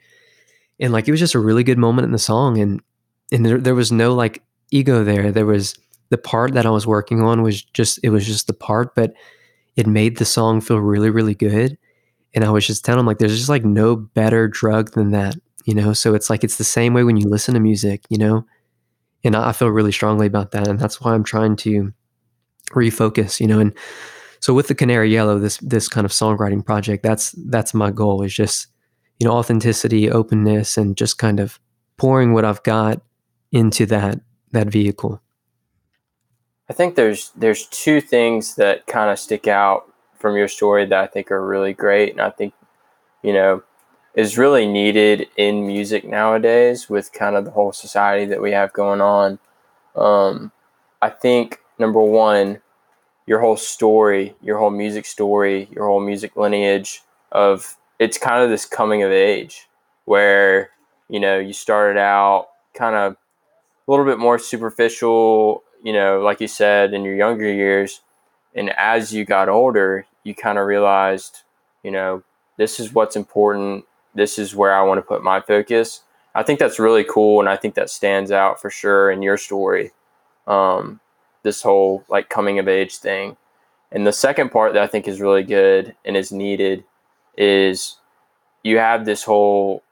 and 0.80 0.92
like 0.92 1.08
it 1.08 1.10
was 1.10 1.20
just 1.20 1.34
a 1.34 1.40
really 1.40 1.64
good 1.64 1.78
moment 1.78 2.06
in 2.06 2.12
the 2.12 2.18
song 2.18 2.58
and 2.58 2.80
and 3.30 3.46
there, 3.46 3.58
there 3.58 3.74
was 3.74 3.90
no 3.90 4.14
like 4.14 4.42
ego 4.70 5.04
there. 5.04 5.32
There 5.32 5.46
was 5.46 5.74
the 6.10 6.18
part 6.18 6.52
that 6.52 6.66
i 6.66 6.70
was 6.70 6.86
working 6.86 7.22
on 7.22 7.42
was 7.42 7.62
just 7.62 7.98
it 8.02 8.10
was 8.10 8.26
just 8.26 8.46
the 8.46 8.52
part 8.52 8.94
but 8.94 9.14
it 9.76 9.86
made 9.86 10.18
the 10.18 10.26
song 10.26 10.60
feel 10.60 10.76
really 10.76 11.08
really 11.08 11.34
good 11.34 11.78
and 12.34 12.44
i 12.44 12.50
was 12.50 12.66
just 12.66 12.84
telling 12.84 13.00
him 13.00 13.06
like 13.06 13.16
there's 13.16 13.34
just 13.34 13.48
like 13.48 13.64
no 13.64 13.96
better 13.96 14.46
drug 14.46 14.92
than 14.92 15.12
that 15.12 15.36
you 15.64 15.74
know? 15.74 15.92
So 15.92 16.14
it's 16.14 16.30
like 16.30 16.44
it's 16.44 16.56
the 16.56 16.64
same 16.64 16.94
way 16.94 17.04
when 17.04 17.16
you 17.16 17.28
listen 17.28 17.54
to 17.54 17.60
music 17.60 18.04
you 18.08 18.18
know? 18.18 18.44
And 19.24 19.36
I 19.36 19.50
I 19.50 19.52
feel 19.52 19.68
really 19.68 19.92
strongly 19.92 20.26
about 20.26 20.50
that, 20.52 20.66
and 20.66 20.78
that's 20.78 21.00
why 21.00 21.14
I'm 21.14 21.24
trying 21.24 21.56
to 21.56 21.92
refocus. 22.74 23.40
You 23.40 23.46
know, 23.46 23.58
and 23.58 23.72
so 24.40 24.52
with 24.54 24.68
the 24.68 24.74
Canary 24.74 25.12
Yellow, 25.12 25.38
this 25.38 25.58
this 25.58 25.88
kind 25.88 26.04
of 26.04 26.10
songwriting 26.10 26.64
project, 26.64 27.02
that's 27.02 27.32
that's 27.46 27.74
my 27.74 27.90
goal 27.90 28.22
is 28.22 28.34
just 28.34 28.66
you 29.18 29.26
know 29.26 29.34
authenticity, 29.34 30.10
openness, 30.10 30.76
and 30.76 30.96
just 30.96 31.18
kind 31.18 31.40
of 31.40 31.60
pouring 31.96 32.32
what 32.32 32.44
I've 32.44 32.62
got 32.64 33.00
into 33.52 33.86
that 33.86 34.20
that 34.50 34.68
vehicle. 34.68 35.22
I 36.68 36.72
think 36.72 36.94
there's 36.94 37.30
there's 37.36 37.66
two 37.66 38.00
things 38.00 38.56
that 38.56 38.86
kind 38.86 39.10
of 39.10 39.18
stick 39.18 39.46
out 39.46 39.92
from 40.18 40.36
your 40.36 40.48
story 40.48 40.86
that 40.86 40.98
I 40.98 41.06
think 41.06 41.30
are 41.30 41.46
really 41.46 41.72
great, 41.72 42.10
and 42.12 42.20
I 42.20 42.30
think 42.30 42.54
you 43.22 43.32
know 43.32 43.62
is 44.14 44.36
really 44.36 44.66
needed 44.66 45.26
in 45.36 45.66
music 45.66 46.04
nowadays 46.04 46.88
with 46.90 47.12
kind 47.12 47.34
of 47.34 47.44
the 47.44 47.50
whole 47.50 47.72
society 47.72 48.26
that 48.26 48.42
we 48.42 48.52
have 48.52 48.72
going 48.72 49.00
on. 49.00 49.38
Um, 49.96 50.52
I 51.00 51.08
think 51.08 51.61
number 51.82 52.00
one, 52.00 52.62
your 53.26 53.40
whole 53.40 53.58
story, 53.58 54.34
your 54.40 54.56
whole 54.56 54.70
music 54.70 55.04
story, 55.04 55.68
your 55.70 55.86
whole 55.86 56.00
music 56.00 56.36
lineage 56.36 57.02
of 57.30 57.76
it's 57.98 58.16
kind 58.16 58.42
of 58.42 58.48
this 58.48 58.64
coming 58.64 59.02
of 59.02 59.10
age 59.10 59.68
where 60.06 60.70
you 61.08 61.20
know 61.20 61.38
you 61.38 61.52
started 61.52 61.98
out 61.98 62.48
kind 62.74 62.96
of 62.96 63.12
a 63.12 63.90
little 63.90 64.06
bit 64.06 64.18
more 64.18 64.38
superficial, 64.38 65.62
you 65.82 65.92
know, 65.92 66.20
like 66.20 66.40
you 66.40 66.48
said 66.48 66.94
in 66.94 67.04
your 67.04 67.16
younger 67.16 67.52
years, 67.52 68.00
and 68.54 68.70
as 68.70 69.12
you 69.12 69.24
got 69.24 69.48
older, 69.48 70.06
you 70.24 70.34
kind 70.34 70.56
of 70.56 70.66
realized, 70.66 71.40
you 71.82 71.90
know, 71.90 72.22
this 72.56 72.78
is 72.80 72.92
what's 72.92 73.16
important. 73.16 73.84
This 74.14 74.38
is 74.38 74.54
where 74.54 74.74
I 74.74 74.82
want 74.82 74.98
to 74.98 75.02
put 75.02 75.22
my 75.22 75.40
focus. 75.40 76.02
I 76.34 76.42
think 76.42 76.58
that's 76.58 76.78
really 76.78 77.04
cool, 77.04 77.40
and 77.40 77.48
I 77.48 77.56
think 77.56 77.74
that 77.74 77.90
stands 77.90 78.30
out 78.30 78.60
for 78.60 78.70
sure 78.70 79.10
in 79.10 79.20
your 79.20 79.36
story. 79.36 79.90
Um, 80.46 81.00
this 81.42 81.62
whole 81.62 82.04
like 82.08 82.28
coming 82.28 82.58
of 82.58 82.68
age 82.68 82.96
thing. 82.96 83.36
And 83.90 84.06
the 84.06 84.12
second 84.12 84.50
part 84.50 84.72
that 84.74 84.82
I 84.82 84.86
think 84.86 85.06
is 85.06 85.20
really 85.20 85.42
good 85.42 85.94
and 86.04 86.16
is 86.16 86.32
needed 86.32 86.84
is 87.36 87.96
you 88.62 88.78
have 88.78 89.04
this 89.04 89.24
whole 89.24 89.82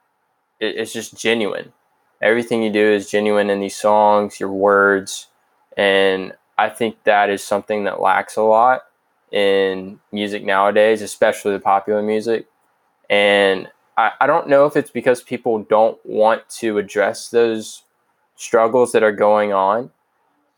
it, 0.59 0.77
it's 0.77 0.93
just 0.93 1.17
genuine. 1.17 1.73
Everything 2.21 2.61
you 2.61 2.71
do 2.71 2.85
is 2.85 3.09
genuine 3.09 3.49
in 3.49 3.59
these 3.59 3.75
songs, 3.75 4.39
your 4.39 4.51
words, 4.51 5.27
and 5.75 6.33
I 6.57 6.69
think 6.69 7.03
that 7.05 7.29
is 7.29 7.43
something 7.43 7.85
that 7.85 7.99
lacks 7.99 8.37
a 8.37 8.43
lot 8.43 8.83
in 9.31 9.99
music 10.11 10.45
nowadays, 10.45 11.01
especially 11.01 11.53
the 11.53 11.59
popular 11.59 12.03
music. 12.03 12.45
And 13.09 13.67
I, 13.97 14.11
I 14.21 14.27
don't 14.27 14.47
know 14.47 14.65
if 14.65 14.75
it's 14.75 14.91
because 14.91 15.23
people 15.23 15.63
don't 15.63 15.97
want 16.05 16.47
to 16.59 16.77
address 16.77 17.29
those 17.29 17.83
struggles 18.35 18.91
that 18.91 19.03
are 19.03 19.11
going 19.11 19.53
on. 19.53 19.91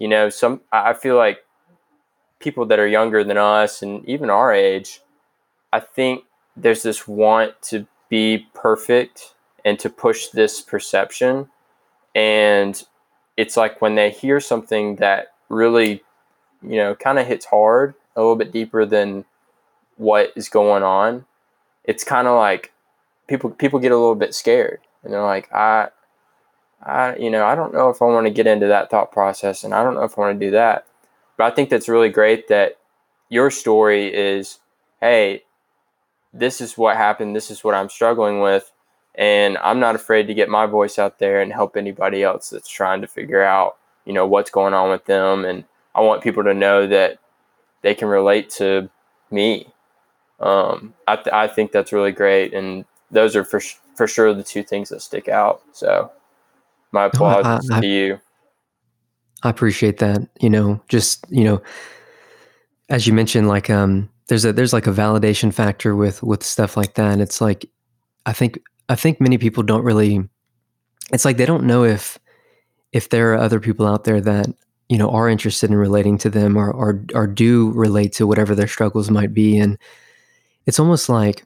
You 0.04 0.10
know, 0.10 0.28
some 0.28 0.60
I 0.70 0.92
feel 0.92 1.16
like 1.16 1.46
people 2.39 2.66
that 2.66 2.78
are 2.78 2.86
younger 2.86 3.24
than 3.24 3.38
us 3.38 3.82
and 3.82 4.04
even 4.04 4.30
our 4.30 4.54
age, 4.54 5.00
I 5.72 5.80
think 5.80 6.26
there's 6.58 6.84
this 6.84 7.08
want 7.08 7.54
to 7.70 7.88
be 8.10 8.48
perfect 8.54 9.34
and 9.63 9.80
to 9.80 9.89
push 9.89 10.28
this 10.28 10.60
perception. 10.60 11.48
And 12.13 12.84
it's 13.38 13.56
like 13.56 13.82
when 13.82 13.96
they 13.96 14.10
hear 14.10 14.42
something 14.42 14.98
that 14.98 15.36
really, 15.48 16.04
you 16.62 16.76
know, 16.76 16.96
kind 16.96 17.18
of 17.18 17.26
hits 17.26 17.46
hard, 17.46 17.94
a 18.18 18.20
little 18.20 18.36
bit 18.36 18.52
deeper 18.52 18.86
than 18.86 19.24
what 19.96 20.34
is 20.36 20.50
going 20.50 20.84
on, 20.84 21.24
it's 21.86 22.04
kind 22.04 22.28
of 22.28 22.36
like 22.36 22.74
people 23.28 23.52
people 23.52 23.80
get 23.80 23.94
a 23.94 23.98
little 23.98 24.16
bit 24.16 24.36
scared 24.36 24.82
and 25.02 25.13
they're 25.13 25.24
like, 25.24 25.50
I 25.54 25.92
I 26.84 27.15
you 27.15 27.30
know, 27.30 27.46
I 27.46 27.56
don't 27.56 27.74
know 27.74 27.89
if 27.89 28.02
I 28.02 28.06
want 28.06 28.28
to 28.28 28.34
get 28.34 28.48
into 28.48 28.67
that 28.67 28.89
thought 28.89 29.12
process 29.12 29.63
and 29.63 29.74
I 29.74 29.84
don't 29.84 29.96
know 29.96 30.04
if 30.04 30.17
I 30.17 30.22
want 30.22 30.39
to 30.39 30.46
do 30.46 30.52
that. 30.52 30.86
But 31.38 31.52
I 31.52 31.56
think 31.56 31.69
that's 31.69 31.89
really 31.89 32.10
great 32.10 32.48
that 32.50 32.78
your 33.30 33.50
story 33.50 34.13
is, 34.13 34.60
hey, 35.02 35.43
this 36.34 36.62
is 36.62 36.78
what 36.78 36.98
happened, 36.98 37.36
this 37.36 37.50
is 37.50 37.63
what 37.63 37.76
I'm 37.76 37.89
struggling 37.89 38.39
with, 38.41 38.72
and 39.15 39.58
I'm 39.60 39.80
not 39.80 39.96
afraid 39.96 40.28
to 40.28 40.34
get 40.34 40.50
my 40.50 40.65
voice 40.67 41.00
out 41.00 41.19
there 41.19 41.41
and 41.41 41.52
help 41.52 41.76
anybody 41.76 42.24
else 42.24 42.50
that's 42.50 42.69
trying 42.69 43.02
to 43.02 43.08
figure 43.08 43.43
out, 43.43 43.78
you 44.06 44.13
know, 44.13 44.28
what's 44.28 44.52
going 44.52 44.74
on 44.74 44.89
with 44.89 45.06
them 45.06 45.46
and 45.46 45.65
I 45.96 46.02
want 46.02 46.24
people 46.24 46.43
to 46.43 46.54
know 46.54 46.88
that 46.88 47.19
they 47.82 47.93
can 47.93 48.08
relate 48.08 48.50
to 48.52 48.89
me. 49.30 49.67
Um, 50.39 50.93
I, 51.08 51.15
th- 51.15 51.34
I 51.34 51.48
think 51.48 51.72
that's 51.72 51.93
really 51.93 52.12
great, 52.12 52.54
and 52.54 52.86
those 53.12 53.36
are 53.36 53.43
for 53.43 53.60
sh- 53.60 53.76
for 53.96 54.08
sure 54.08 54.34
the 54.34 54.43
two 54.43 54.63
things 54.63 54.89
that 54.89 55.02
stick 55.02 55.28
out. 55.28 55.62
So, 55.72 56.12
my 56.93 57.10
No, 57.19 57.25
I- 57.25 57.39
applause 57.39 57.69
I- 57.71 57.82
to 57.82 57.88
you. 57.88 58.19
I 59.43 59.49
appreciate 59.49 59.97
that. 59.97 60.21
You 60.39 60.49
know, 60.49 60.82
just 60.88 61.25
you 61.29 61.43
know, 61.43 61.62
as 62.89 63.06
you 63.08 63.13
mentioned, 63.13 63.47
like 63.49 63.69
um, 63.69 64.10
there's 64.27 64.45
a 64.45 64.53
there's 64.53 64.71
like 64.73 64.88
a 64.88 64.91
validation 64.93 65.53
factor 65.53 65.95
with 65.97 66.23
with 66.23 66.43
stuff 66.43 66.77
like 66.77 66.93
that. 66.95 67.19
It's 67.19 67.41
like 67.41 67.65
I 68.25 68.32
think 68.32 68.60
I 68.88 68.95
think 68.95 69.19
many 69.19 69.38
people 69.38 69.63
don't 69.63 69.84
really. 69.84 70.27
It's 71.12 71.25
like 71.25 71.36
they 71.38 71.45
don't 71.45 71.65
know 71.65 71.84
if 71.84 72.17
if 72.93 73.10
there 73.10 73.34
are 73.34 73.38
other 73.38 73.60
people 73.60 73.86
out 73.86 74.06
there 74.06 74.21
that 74.21 74.47
you 74.88 74.97
know 74.97 75.10
are 75.10 75.27
interested 75.27 75.69
in 75.69 75.75
relating 75.75 76.17
to 76.19 76.29
them 76.29 76.56
or 76.56 76.71
or 76.71 77.03
or 77.13 77.27
do 77.27 77.71
relate 77.71 78.13
to 78.13 78.25
whatever 78.27 78.56
their 78.56 78.67
struggles 78.67 79.12
might 79.12 79.34
be, 79.34 79.58
and 79.58 79.77
it's 80.65 80.79
almost 80.79 81.10
like 81.10 81.43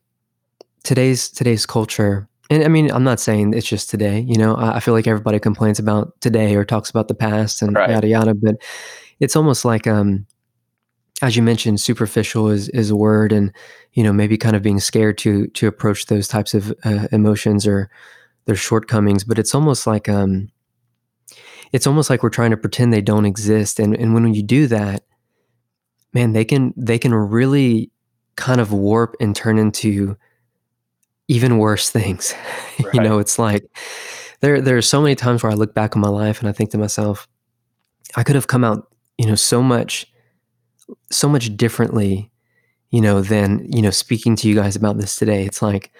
today's 0.83 1.29
today's 1.29 1.65
culture. 1.65 2.27
And 2.49 2.63
I 2.63 2.67
mean, 2.69 2.89
I'm 2.91 3.03
not 3.03 3.19
saying 3.19 3.53
it's 3.53 3.67
just 3.67 3.89
today. 3.89 4.21
You 4.21 4.37
know, 4.37 4.55
I, 4.55 4.77
I 4.77 4.79
feel 4.79 4.93
like 4.93 5.07
everybody 5.07 5.39
complains 5.39 5.79
about 5.79 6.19
today 6.21 6.55
or 6.55 6.63
talks 6.63 6.89
about 6.89 7.07
the 7.07 7.15
past 7.15 7.61
and 7.61 7.75
Right. 7.75 7.89
yada 7.89 8.07
yada. 8.07 8.33
But 8.33 8.55
it's 9.19 9.35
almost 9.35 9.65
like 9.65 9.85
um, 9.87 10.25
as 11.21 11.35
you 11.35 11.41
mentioned, 11.41 11.81
superficial 11.81 12.49
is 12.49 12.69
is 12.69 12.89
a 12.89 12.95
word, 12.95 13.31
and 13.31 13.51
you 13.93 14.03
know 14.03 14.13
maybe 14.13 14.37
kind 14.37 14.55
of 14.55 14.61
being 14.61 14.79
scared 14.79 15.17
to 15.19 15.47
to 15.47 15.67
approach 15.67 16.05
those 16.05 16.27
types 16.27 16.53
of 16.53 16.73
uh, 16.83 17.07
emotions 17.11 17.67
or 17.67 17.89
their 18.45 18.55
shortcomings. 18.55 19.23
But 19.23 19.39
it's 19.39 19.55
almost 19.55 19.87
like 19.87 20.07
um, 20.07 20.49
it's 21.73 21.87
almost 21.87 22.09
like 22.09 22.23
we're 22.23 22.29
trying 22.29 22.51
to 22.51 22.57
pretend 22.57 22.93
they 22.93 23.01
don't 23.01 23.25
exist, 23.25 23.79
and 23.79 23.95
and 23.95 24.13
when 24.13 24.33
you 24.33 24.43
do 24.43 24.67
that, 24.67 25.03
man, 26.13 26.33
they 26.33 26.45
can 26.45 26.73
they 26.77 26.99
can 26.99 27.13
really 27.13 27.91
kind 28.35 28.61
of 28.61 28.71
warp 28.71 29.15
and 29.19 29.35
turn 29.35 29.57
into 29.57 30.15
even 31.27 31.57
worse 31.57 31.89
things. 31.89 32.33
you 32.93 33.01
know, 33.01 33.19
it's 33.19 33.39
like 33.39 33.65
there 34.41 34.61
there 34.61 34.77
are 34.77 34.81
so 34.81 35.01
many 35.01 35.15
times 35.15 35.43
where 35.43 35.51
I 35.51 35.55
look 35.55 35.73
back 35.73 35.95
on 35.95 36.01
my 36.01 36.09
life 36.09 36.39
and 36.39 36.49
I 36.49 36.51
think 36.51 36.71
to 36.71 36.77
myself, 36.77 37.27
I 38.15 38.23
could 38.23 38.35
have 38.35 38.47
come 38.47 38.63
out, 38.63 38.87
you 39.17 39.27
know, 39.27 39.35
so 39.35 39.61
much 39.61 40.07
so 41.11 41.27
much 41.27 41.55
differently, 41.57 42.31
you 42.91 43.01
know, 43.01 43.21
than, 43.21 43.69
you 43.71 43.81
know, 43.81 43.89
speaking 43.89 44.37
to 44.37 44.47
you 44.47 44.55
guys 44.55 44.75
about 44.75 44.97
this 44.97 45.17
today. 45.17 45.45
It's 45.45 45.61
like 45.61 45.91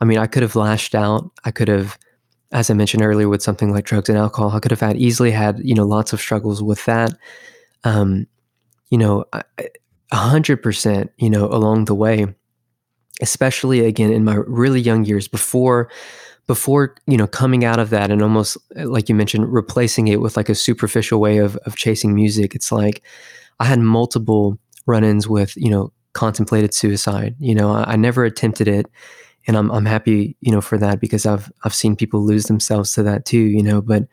I 0.00 0.04
mean, 0.04 0.18
I 0.18 0.26
could 0.26 0.42
have 0.42 0.56
lashed 0.56 0.94
out. 0.94 1.30
I 1.44 1.50
could 1.50 1.68
have, 1.68 1.98
as 2.52 2.70
I 2.70 2.74
mentioned 2.74 3.02
earlier, 3.02 3.28
with 3.28 3.42
something 3.42 3.72
like 3.72 3.86
drugs 3.86 4.08
and 4.08 4.18
alcohol, 4.18 4.50
I 4.50 4.60
could 4.60 4.70
have 4.70 4.80
had 4.80 4.96
easily 4.96 5.30
had, 5.30 5.60
you 5.62 5.74
know, 5.74 5.86
lots 5.86 6.12
of 6.12 6.20
struggles 6.20 6.62
with 6.62 6.84
that. 6.84 7.12
Um, 7.84 8.26
you 8.90 8.98
know, 8.98 9.24
a 9.32 10.16
hundred 10.16 10.62
percent, 10.62 11.10
you 11.16 11.30
know, 11.30 11.46
along 11.46 11.86
the 11.86 11.94
way, 11.94 12.26
especially 13.20 13.86
again 13.86 14.12
in 14.12 14.24
my 14.24 14.36
really 14.46 14.80
young 14.80 15.04
years 15.04 15.28
before, 15.28 15.90
before, 16.46 16.94
you 17.06 17.16
know, 17.16 17.26
coming 17.26 17.64
out 17.64 17.78
of 17.78 17.90
that 17.90 18.10
and 18.10 18.22
almost 18.22 18.56
uh, 18.78 18.86
like 18.86 19.08
you 19.08 19.14
mentioned, 19.14 19.52
replacing 19.52 20.08
it 20.08 20.20
with 20.20 20.36
like 20.36 20.48
a 20.48 20.54
superficial 20.54 21.20
way 21.20 21.38
of, 21.38 21.56
of 21.58 21.76
chasing 21.76 22.14
music. 22.14 22.54
It's 22.54 22.70
like 22.70 23.02
I 23.58 23.64
had 23.64 23.80
multiple 23.80 24.58
run-ins 24.86 25.28
with, 25.28 25.56
you 25.56 25.70
know, 25.70 25.92
contemplated 26.12 26.72
suicide. 26.72 27.34
You 27.38 27.54
know, 27.54 27.72
I, 27.72 27.92
I 27.92 27.96
never 27.96 28.24
attempted 28.24 28.68
it 28.68 28.86
and 29.46 29.56
I'm 29.56 29.70
I'm 29.70 29.86
happy, 29.86 30.36
you 30.40 30.52
know, 30.52 30.60
for 30.60 30.78
that 30.78 31.00
because 31.00 31.26
I've 31.26 31.50
I've 31.64 31.74
seen 31.74 31.96
people 31.96 32.22
lose 32.24 32.46
themselves 32.46 32.92
to 32.92 33.02
that 33.04 33.24
too, 33.24 33.38
you 33.38 33.62
know. 33.62 33.80
But 33.80 34.04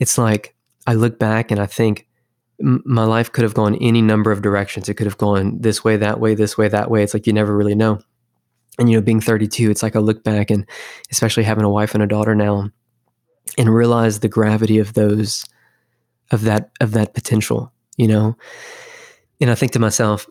it's 0.00 0.18
like 0.18 0.54
I 0.86 0.94
look 0.94 1.18
back 1.18 1.50
and 1.50 1.60
I 1.60 1.66
think 1.66 2.06
my 2.58 3.04
life 3.04 3.32
could 3.32 3.44
have 3.44 3.54
gone 3.54 3.76
any 3.76 4.00
number 4.00 4.32
of 4.32 4.40
directions. 4.40 4.88
It 4.88 4.94
could 4.94 5.06
have 5.06 5.18
gone 5.18 5.58
this 5.60 5.84
way, 5.84 5.96
that 5.98 6.20
way, 6.20 6.34
this 6.34 6.56
way, 6.56 6.68
that 6.68 6.90
way. 6.90 7.02
It's 7.02 7.12
like 7.12 7.26
you 7.26 7.32
never 7.32 7.54
really 7.54 7.74
know. 7.74 8.00
And 8.78 8.90
you 8.90 8.96
know, 8.96 9.02
being 9.02 9.20
32, 9.20 9.70
it's 9.70 9.82
like 9.82 9.96
I 9.96 10.00
look 10.00 10.22
back 10.22 10.50
and 10.50 10.66
especially 11.10 11.44
having 11.44 11.64
a 11.64 11.70
wife 11.70 11.94
and 11.94 12.02
a 12.02 12.06
daughter 12.06 12.34
now, 12.34 12.70
and 13.56 13.74
realize 13.74 14.20
the 14.20 14.28
gravity 14.28 14.78
of 14.78 14.94
those, 14.94 15.46
of 16.30 16.42
that, 16.42 16.70
of 16.80 16.92
that 16.92 17.14
potential. 17.14 17.72
You 17.96 18.08
know, 18.08 18.36
and 19.40 19.50
I 19.50 19.54
think 19.54 19.72
to 19.72 19.78
myself, 19.78 20.28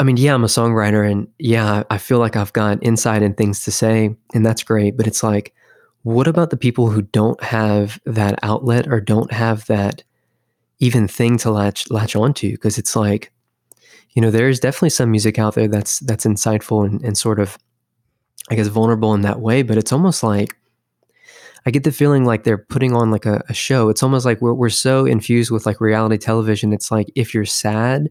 I 0.00 0.02
mean, 0.02 0.16
yeah, 0.16 0.34
I'm 0.34 0.44
a 0.44 0.48
songwriter 0.48 1.08
and 1.08 1.28
yeah, 1.38 1.84
I 1.90 1.98
feel 1.98 2.18
like 2.18 2.34
I've 2.34 2.52
got 2.54 2.82
insight 2.82 3.22
and 3.22 3.36
things 3.36 3.64
to 3.64 3.70
say, 3.70 4.16
and 4.34 4.46
that's 4.46 4.62
great. 4.62 4.96
But 4.96 5.06
it's 5.06 5.22
like, 5.22 5.54
what 6.02 6.26
about 6.26 6.48
the 6.48 6.56
people 6.56 6.88
who 6.88 7.02
don't 7.02 7.40
have 7.42 8.00
that 8.06 8.38
outlet 8.42 8.88
or 8.88 9.00
don't 9.00 9.30
have 9.30 9.66
that 9.66 10.02
even 10.78 11.06
thing 11.06 11.36
to 11.38 11.50
latch 11.50 11.90
latch 11.90 12.16
onto? 12.16 12.52
Because 12.52 12.78
it's 12.78 12.96
like, 12.96 13.30
you 14.12 14.22
know, 14.22 14.30
there's 14.30 14.60
definitely 14.60 14.90
some 14.90 15.10
music 15.10 15.38
out 15.38 15.54
there 15.54 15.68
that's 15.68 16.00
that's 16.00 16.24
insightful 16.24 16.84
and, 16.84 17.02
and 17.02 17.16
sort 17.16 17.38
of, 17.38 17.58
I 18.50 18.54
guess, 18.54 18.68
vulnerable 18.68 19.14
in 19.14 19.22
that 19.22 19.40
way. 19.40 19.62
But 19.62 19.78
it's 19.78 19.92
almost 19.92 20.22
like 20.22 20.56
I 21.66 21.70
get 21.70 21.84
the 21.84 21.92
feeling 21.92 22.24
like 22.24 22.44
they're 22.44 22.58
putting 22.58 22.94
on 22.94 23.10
like 23.10 23.26
a, 23.26 23.42
a 23.48 23.54
show. 23.54 23.88
It's 23.88 24.02
almost 24.02 24.26
like 24.26 24.40
we're 24.40 24.54
we're 24.54 24.70
so 24.70 25.06
infused 25.06 25.50
with 25.50 25.66
like 25.66 25.80
reality 25.80 26.18
television. 26.18 26.72
It's 26.72 26.90
like 26.90 27.10
if 27.14 27.34
you're 27.34 27.44
sad 27.44 28.08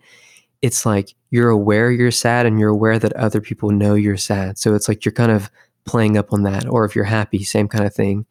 it's 0.62 0.86
like 0.86 1.16
you're 1.30 1.50
aware 1.50 1.92
you're 1.92 2.12
sad 2.12 2.46
and 2.46 2.60
you're 2.60 2.70
aware 2.70 3.00
that 3.00 3.14
other 3.14 3.42
people 3.42 3.70
know 3.72 3.96
you're 3.96 4.18
sad. 4.18 4.58
So 4.58 4.74
it's 4.76 4.88
like 4.88 5.06
you're 5.06 5.14
kind 5.14 5.32
of 5.32 5.50
playing 5.86 6.18
up 6.18 6.34
on 6.34 6.44
that. 6.44 6.68
Or 6.68 6.86
if 6.86 6.96
you're 6.96 7.06
happy, 7.06 7.44
same 7.44 7.68
kind 7.68 7.86
of 7.86 7.94
thing. 7.94 8.26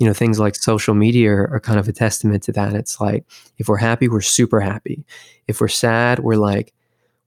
You 0.00 0.06
know, 0.06 0.12
things 0.12 0.40
like 0.40 0.56
social 0.56 0.94
media 0.94 1.32
are, 1.32 1.54
are 1.54 1.60
kind 1.60 1.78
of 1.78 1.88
a 1.88 1.92
testament 1.92 2.42
to 2.44 2.52
that. 2.52 2.74
It's 2.74 3.00
like 3.00 3.24
if 3.58 3.68
we're 3.68 3.76
happy, 3.76 4.08
we're 4.08 4.20
super 4.20 4.60
happy. 4.60 5.04
If 5.46 5.60
we're 5.60 5.68
sad, 5.68 6.20
we're 6.20 6.36
like, 6.36 6.72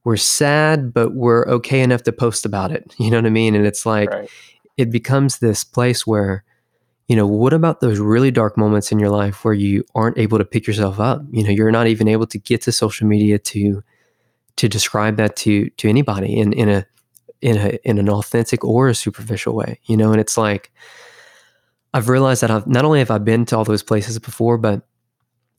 we're 0.04 0.18
sad, 0.18 0.94
but 0.94 1.14
we're 1.14 1.46
okay 1.48 1.82
enough 1.82 2.04
to 2.04 2.12
post 2.12 2.46
about 2.46 2.72
it. 2.72 2.96
You 3.00 3.12
know 3.12 3.18
what 3.18 3.26
I 3.26 3.30
mean? 3.30 3.56
And 3.56 3.66
it's 3.66 3.86
like, 3.86 4.10
Right. 4.10 4.30
it 4.78 4.92
becomes 4.92 5.40
this 5.40 5.64
place 5.64 6.08
where, 6.08 6.44
you 7.08 7.16
know, 7.16 7.28
what 7.28 7.54
about 7.54 7.80
those 7.82 8.00
really 8.00 8.32
dark 8.32 8.58
moments 8.58 8.92
in 8.92 9.00
your 9.00 9.10
life 9.10 9.44
where 9.44 9.54
you 9.54 9.84
aren't 9.96 10.18
able 10.18 10.38
to 10.38 10.46
pick 10.46 10.68
yourself 10.68 11.00
up? 11.00 11.22
You 11.32 11.44
know, 11.44 11.50
you're 11.50 11.72
not 11.72 11.88
even 11.88 12.08
able 12.08 12.28
to 12.28 12.38
get 12.40 12.62
to 12.64 12.72
social 12.72 13.08
media 13.08 13.40
to 13.40 13.84
to 14.58 14.68
describe 14.68 15.18
that 15.18 15.36
to 15.38 15.70
to 15.70 15.88
anybody 15.88 16.38
in 16.40 16.52
in 16.54 16.70
a 16.70 16.86
in 17.42 17.58
a 17.58 17.78
in 17.84 17.98
an 18.00 18.10
authentic 18.10 18.64
or 18.64 18.88
a 18.90 18.96
superficial 18.96 19.56
way, 19.56 19.80
you 19.86 19.96
know. 19.96 20.12
And 20.12 20.20
it's 20.20 20.38
like 20.38 20.72
I've 21.94 22.10
realized 22.10 22.42
that 22.42 22.52
I've 22.52 22.68
not 22.68 22.86
only 22.86 23.00
have 23.00 23.12
I 23.12 23.18
been 23.20 23.46
to 23.46 23.58
all 23.58 23.64
those 23.64 23.84
places 23.84 24.20
before, 24.20 24.58
but 24.58 24.82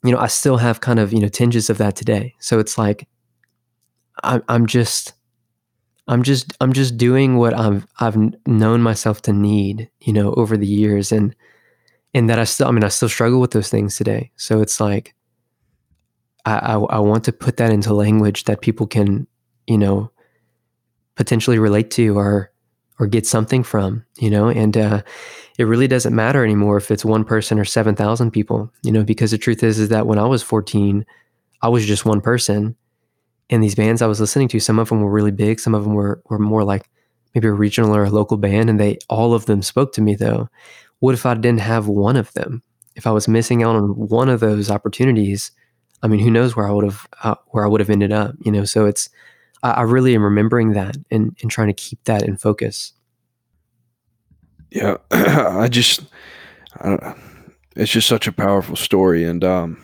you 0.05 0.13
know, 0.13 0.19
I 0.19 0.27
still 0.27 0.59
have 0.59 0.81
kind 0.81 0.99
of 0.99 1.13
you 1.13 1.21
know 1.21 1.29
tinges 1.29 1.71
of 1.71 1.79
that 1.79 1.97
today. 1.97 2.35
So 2.41 2.59
it's 2.59 2.77
like 2.77 3.09
I'm 4.23 4.43
I'm 4.49 4.67
just 4.67 5.15
I'm 6.07 6.23
just 6.23 6.57
I'm 6.61 6.73
just 6.73 6.97
doing 6.97 7.37
what 7.37 7.55
I've 7.55 7.87
I've 8.01 8.17
known 8.47 8.83
myself 8.83 9.23
to 9.23 9.33
need, 9.33 9.91
you 10.01 10.13
know, 10.13 10.33
over 10.35 10.57
the 10.57 10.67
years, 10.67 11.13
and 11.13 11.35
and 12.15 12.31
that 12.31 12.39
I 12.39 12.45
still 12.45 12.69
I 12.69 12.71
mean 12.71 12.85
I 12.85 12.89
still 12.89 13.09
struggle 13.09 13.41
with 13.41 13.51
those 13.51 13.69
things 13.71 13.97
today. 13.97 14.31
So 14.37 14.61
it's 14.61 14.81
like 14.81 15.15
I, 16.45 16.59
I, 16.59 16.75
I 16.75 16.99
want 16.99 17.25
to 17.25 17.33
put 17.33 17.59
that 17.59 17.73
into 17.73 17.93
language 17.93 18.45
that 18.45 18.63
people 18.63 18.87
can, 18.87 19.27
you 19.67 19.77
know, 19.79 20.11
potentially 21.15 21.59
relate 21.59 21.91
to 21.93 22.17
or 22.19 22.53
or 22.99 23.07
get 23.07 23.27
something 23.27 23.63
from, 23.63 24.05
you 24.19 24.29
know, 24.31 24.49
and 24.49 24.77
uh, 24.77 25.03
it 25.59 25.65
really 25.65 25.87
doesn't 25.87 26.17
matter 26.17 26.43
anymore 26.43 26.77
if 26.77 26.91
it's 26.91 27.05
one 27.05 27.25
person 27.25 27.59
or 27.59 27.65
seven 27.65 27.95
thousand 27.95 28.31
people, 28.31 28.73
you 28.83 28.91
know, 28.91 29.05
because 29.05 29.31
the 29.31 29.39
truth 29.39 29.63
is 29.63 29.79
is 29.79 29.91
that 29.91 30.07
when 30.07 30.19
I 30.19 30.27
was 30.27 30.43
fourteen, 30.43 31.05
I 31.61 31.69
was 31.69 31.85
just 31.85 32.07
one 32.07 32.21
person, 32.21 32.77
and 33.51 33.63
these 33.63 33.75
bands 33.75 34.03
I 34.03 34.07
was 34.07 34.21
listening 34.21 34.49
to, 34.49 34.61
some 34.61 34.79
of 34.79 34.89
them 34.89 35.01
were 35.01 35.11
really 35.11 35.31
big, 35.31 35.61
some 35.61 35.75
of 35.75 35.85
them 35.85 35.95
were 35.95 36.23
were 36.29 36.39
more 36.39 36.65
like 36.65 36.89
maybe 37.35 37.49
a 37.49 37.53
regional 37.53 37.95
or 37.95 38.05
a 38.05 38.11
local 38.11 38.37
band, 38.37 38.71
and 38.71 38.79
they 38.79 38.99
all 39.09 39.35
of 39.35 39.47
them 39.47 39.63
spoke 39.63 39.93
to 39.95 40.01
me 40.01 40.15
though. 40.15 40.49
What 41.01 41.15
if 41.15 41.25
I 41.27 41.35
didn't 41.35 41.61
have 41.61 41.87
one 41.87 42.17
of 42.17 42.33
them? 42.33 42.63
If 42.97 43.07
I 43.07 43.11
was 43.13 43.29
missing 43.29 43.63
out 43.63 43.77
on 43.77 43.91
one 43.91 44.29
of 44.29 44.41
those 44.41 44.71
opportunities, 44.71 45.53
I 46.03 46.09
mean, 46.09 46.21
who 46.21 46.31
knows 46.31 46.57
where 46.57 46.67
I 46.67 46.73
would 46.73 46.85
have 46.85 47.07
uh, 47.23 47.35
where 47.49 47.65
I 47.65 47.69
would 47.69 47.81
have 47.81 47.91
ended 47.91 48.13
up, 48.13 48.35
you 48.45 48.53
know? 48.53 48.65
So 48.65 48.87
it's 48.87 49.09
I, 49.63 49.71
I 49.71 49.83
really 49.83 50.15
am 50.15 50.23
remembering 50.23 50.73
that 50.73 50.97
and 51.11 51.37
and 51.41 51.51
trying 51.51 51.69
to 51.69 51.75
keep 51.75 52.03
that 52.05 52.23
in 52.23 52.37
focus. 52.37 52.93
Yeah, 54.71 54.97
I 55.11 55.69
just, 55.69 56.03
I 56.75 57.15
it's 57.75 57.91
just 57.91 58.09
such 58.09 58.27
a 58.27 58.33
powerful 58.33 58.77
story, 58.77 59.25
and 59.25 59.43
um, 59.45 59.83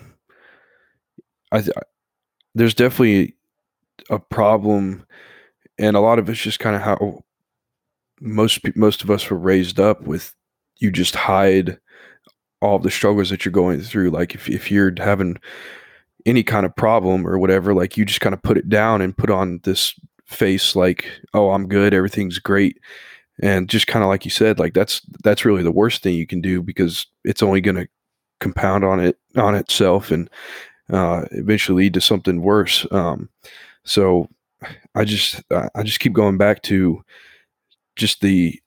I, 1.52 1.62
th- 1.62 1.76
there's 2.54 2.74
definitely 2.74 3.34
a 4.10 4.18
problem, 4.18 5.06
and 5.78 5.96
a 5.96 6.00
lot 6.00 6.18
of 6.18 6.28
it's 6.28 6.40
just 6.40 6.60
kind 6.60 6.76
of 6.76 6.82
how 6.82 7.22
most 8.20 8.60
most 8.76 9.02
of 9.02 9.10
us 9.10 9.28
were 9.30 9.38
raised 9.38 9.80
up 9.80 10.02
with. 10.02 10.34
You 10.78 10.90
just 10.90 11.14
hide 11.14 11.78
all 12.60 12.78
the 12.78 12.90
struggles 12.90 13.30
that 13.30 13.44
you're 13.44 13.52
going 13.52 13.80
through. 13.80 14.10
Like 14.10 14.34
if 14.34 14.48
if 14.48 14.70
you're 14.70 14.92
having 14.98 15.38
any 16.26 16.42
kind 16.42 16.66
of 16.66 16.74
problem 16.76 17.26
or 17.26 17.38
whatever, 17.38 17.74
like 17.74 17.96
you 17.96 18.04
just 18.04 18.20
kind 18.20 18.34
of 18.34 18.42
put 18.42 18.56
it 18.56 18.68
down 18.68 19.02
and 19.02 19.16
put 19.16 19.30
on 19.30 19.60
this 19.64 19.94
face 20.26 20.74
like, 20.74 21.06
oh, 21.34 21.50
I'm 21.50 21.68
good, 21.68 21.92
everything's 21.94 22.38
great 22.38 22.78
and 23.42 23.68
just 23.68 23.86
kind 23.86 24.02
of 24.02 24.08
like 24.08 24.24
you 24.24 24.30
said 24.30 24.58
like 24.58 24.74
that's 24.74 25.00
that's 25.22 25.44
really 25.44 25.62
the 25.62 25.72
worst 25.72 26.02
thing 26.02 26.14
you 26.14 26.26
can 26.26 26.40
do 26.40 26.62
because 26.62 27.06
it's 27.24 27.42
only 27.42 27.60
going 27.60 27.76
to 27.76 27.88
compound 28.40 28.84
on 28.84 29.00
it 29.00 29.18
on 29.36 29.54
itself 29.54 30.10
and 30.10 30.30
uh, 30.92 31.24
eventually 31.32 31.84
lead 31.84 31.94
to 31.94 32.00
something 32.00 32.42
worse 32.42 32.86
um, 32.92 33.28
so 33.84 34.28
i 34.94 35.04
just 35.04 35.42
I- 35.50 35.82
just 35.82 36.00
keep 36.00 36.12
going 36.12 36.38
back 36.38 36.62
to 36.64 37.02
just 37.96 38.20
the 38.20 38.58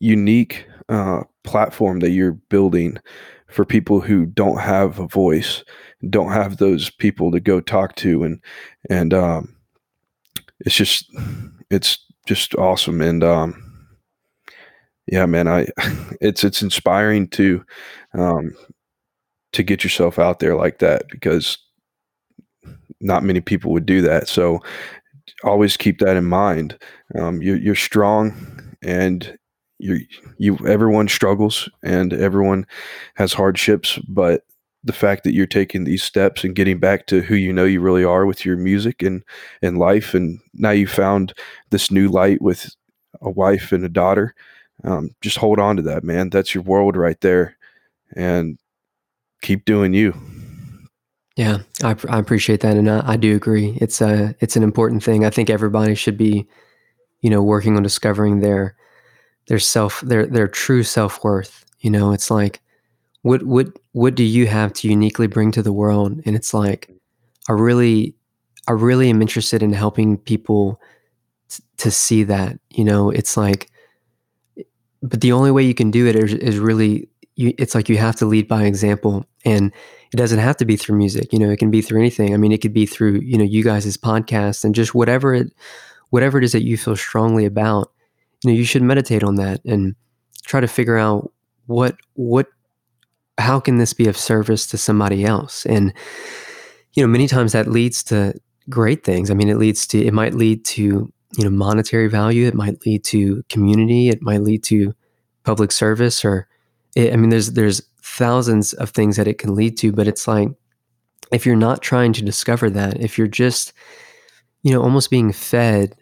unique 0.00 0.66
uh, 0.88 1.22
platform 1.44 2.00
that 2.00 2.10
you're 2.10 2.32
building 2.50 2.98
for 3.48 3.64
people 3.64 4.00
who 4.00 4.26
don't 4.26 4.58
have 4.60 4.98
a 4.98 5.06
voice 5.08 5.64
don't 6.10 6.32
have 6.32 6.58
those 6.58 6.90
people 6.90 7.30
to 7.32 7.40
go 7.40 7.60
talk 7.60 7.96
to 7.96 8.24
and 8.24 8.40
and 8.90 9.14
um, 9.14 9.54
it's 10.60 10.74
just 10.74 11.10
it's 11.70 11.98
just 12.26 12.54
awesome 12.56 13.00
and 13.00 13.22
um, 13.24 13.62
yeah 15.06 15.26
man 15.26 15.48
i 15.48 15.66
it's 16.20 16.44
it's 16.44 16.62
inspiring 16.62 17.28
to 17.28 17.64
um 18.14 18.52
to 19.52 19.62
get 19.62 19.82
yourself 19.82 20.18
out 20.18 20.38
there 20.40 20.54
like 20.54 20.78
that 20.78 21.08
because 21.10 21.58
not 23.00 23.22
many 23.24 23.40
people 23.40 23.72
would 23.72 23.86
do 23.86 24.02
that 24.02 24.28
so 24.28 24.60
always 25.44 25.76
keep 25.76 25.98
that 25.98 26.16
in 26.16 26.24
mind 26.24 26.78
um 27.18 27.40
you're, 27.42 27.56
you're 27.56 27.74
strong 27.74 28.34
and 28.82 29.38
you 29.78 30.00
you 30.38 30.56
everyone 30.66 31.08
struggles 31.08 31.68
and 31.82 32.12
everyone 32.12 32.66
has 33.14 33.32
hardships 33.32 33.98
but 34.08 34.42
the 34.84 34.92
fact 34.92 35.24
that 35.24 35.34
you're 35.34 35.46
taking 35.46 35.84
these 35.84 36.02
steps 36.02 36.44
and 36.44 36.54
getting 36.54 36.78
back 36.78 37.06
to 37.06 37.20
who 37.20 37.34
you 37.34 37.52
know 37.52 37.64
you 37.64 37.80
really 37.80 38.04
are 38.04 38.26
with 38.26 38.44
your 38.44 38.56
music 38.56 39.02
and 39.02 39.22
and 39.62 39.78
life 39.78 40.14
and 40.14 40.40
now 40.54 40.70
you 40.70 40.86
found 40.86 41.32
this 41.70 41.90
new 41.90 42.08
light 42.08 42.40
with 42.42 42.74
a 43.22 43.30
wife 43.30 43.72
and 43.72 43.84
a 43.84 43.88
daughter 43.88 44.34
um, 44.84 45.10
just 45.20 45.38
hold 45.38 45.58
on 45.58 45.76
to 45.76 45.82
that, 45.82 46.04
man. 46.04 46.30
That's 46.30 46.54
your 46.54 46.62
world 46.62 46.96
right 46.96 47.20
there, 47.20 47.56
and 48.16 48.58
keep 49.42 49.64
doing 49.64 49.94
you. 49.94 50.14
Yeah, 51.38 51.58
I, 51.84 51.96
I 52.08 52.18
appreciate 52.18 52.60
that, 52.62 52.76
and 52.76 52.90
I, 52.90 53.12
I 53.12 53.16
do 53.16 53.36
agree. 53.36 53.78
It's 53.80 54.00
a 54.00 54.34
it's 54.40 54.56
an 54.56 54.64
important 54.64 55.04
thing. 55.04 55.24
I 55.24 55.30
think 55.30 55.50
everybody 55.50 55.94
should 55.94 56.18
be, 56.18 56.48
you 57.22 57.30
know, 57.30 57.42
working 57.42 57.76
on 57.76 57.82
discovering 57.84 58.40
their 58.40 58.76
their 59.48 59.58
self 59.60 60.00
their 60.02 60.26
their 60.26 60.48
true 60.48 60.82
self 60.84 61.24
worth. 61.24 61.64
You 61.80 61.90
know, 61.90 62.12
it's 62.12 62.30
like 62.30 62.60
what 63.22 63.42
what 63.44 63.68
what 63.92 64.14
do 64.16 64.24
you 64.24 64.46
have 64.48 64.72
to 64.74 64.88
uniquely 64.88 65.28
bring 65.28 65.52
to 65.52 65.62
the 65.62 65.72
world? 65.72 66.20
And 66.26 66.36
it's 66.36 66.54
like 66.54 66.90
I 67.48 67.54
really 67.54 68.14
I 68.68 68.72
really 68.72 69.10
am 69.10 69.22
interested 69.22 69.62
in 69.62 69.72
helping 69.74 70.18
people 70.18 70.80
t- 71.50 71.62
to 71.78 71.90
see 71.90 72.24
that. 72.24 72.58
You 72.70 72.84
know, 72.84 73.10
it's 73.10 73.36
like 73.36 73.70
but 75.02 75.20
the 75.20 75.32
only 75.32 75.50
way 75.50 75.62
you 75.62 75.74
can 75.74 75.90
do 75.90 76.06
it 76.06 76.16
is, 76.16 76.34
is 76.34 76.58
really 76.58 77.08
you, 77.38 77.54
it's 77.56 77.74
like 77.74 77.88
you 77.88 77.96
have 77.96 78.16
to 78.16 78.26
lead 78.26 78.48
by 78.48 78.64
example 78.64 79.24
and 79.44 79.72
it 80.12 80.16
doesn't 80.16 80.40
have 80.40 80.56
to 80.56 80.64
be 80.64 80.76
through 80.76 80.96
music 80.96 81.32
you 81.32 81.38
know 81.38 81.48
it 81.48 81.58
can 81.58 81.70
be 81.70 81.80
through 81.80 82.00
anything. 82.00 82.34
I 82.34 82.36
mean 82.36 82.52
it 82.52 82.60
could 82.60 82.74
be 82.74 82.84
through 82.84 83.20
you 83.20 83.38
know 83.38 83.44
you 83.44 83.62
guys' 83.62 83.96
podcast 83.96 84.64
and 84.64 84.74
just 84.74 84.94
whatever 84.94 85.32
it 85.34 85.52
whatever 86.10 86.38
it 86.38 86.44
is 86.44 86.52
that 86.52 86.64
you 86.64 86.76
feel 86.76 86.96
strongly 86.96 87.44
about 87.46 87.92
you 88.42 88.50
know 88.50 88.56
you 88.56 88.64
should 88.64 88.82
meditate 88.82 89.22
on 89.22 89.36
that 89.36 89.64
and 89.64 89.94
try 90.44 90.60
to 90.60 90.68
figure 90.68 90.98
out 90.98 91.32
what 91.66 91.96
what 92.14 92.48
how 93.38 93.60
can 93.60 93.78
this 93.78 93.92
be 93.92 94.08
of 94.08 94.16
service 94.16 94.66
to 94.66 94.76
somebody 94.76 95.24
else? 95.24 95.64
And 95.64 95.92
you 96.94 97.02
know 97.02 97.08
many 97.08 97.28
times 97.28 97.52
that 97.52 97.68
leads 97.68 98.02
to 98.04 98.34
great 98.68 99.04
things. 99.04 99.30
I 99.30 99.34
mean 99.34 99.48
it 99.48 99.58
leads 99.58 99.86
to 99.88 100.04
it 100.04 100.12
might 100.12 100.34
lead 100.34 100.64
to 100.66 100.82
you 100.82 101.44
know 101.44 101.50
monetary 101.50 102.08
value 102.08 102.46
it 102.46 102.54
might 102.54 102.84
lead 102.86 103.04
to 103.04 103.42
community 103.50 104.08
it 104.08 104.22
might 104.22 104.40
lead 104.40 104.64
to 104.64 104.94
public 105.44 105.70
service 105.70 106.24
or 106.24 106.48
it, 106.94 107.12
i 107.12 107.16
mean 107.16 107.30
there's 107.30 107.52
there's 107.52 107.82
thousands 108.02 108.72
of 108.74 108.90
things 108.90 109.16
that 109.16 109.28
it 109.28 109.38
can 109.38 109.54
lead 109.54 109.76
to 109.76 109.92
but 109.92 110.08
it's 110.08 110.26
like 110.26 110.48
if 111.30 111.44
you're 111.44 111.56
not 111.56 111.82
trying 111.82 112.12
to 112.12 112.24
discover 112.24 112.70
that 112.70 113.00
if 113.00 113.18
you're 113.18 113.26
just 113.26 113.72
you 114.62 114.72
know 114.72 114.82
almost 114.82 115.10
being 115.10 115.32
fed 115.32 115.94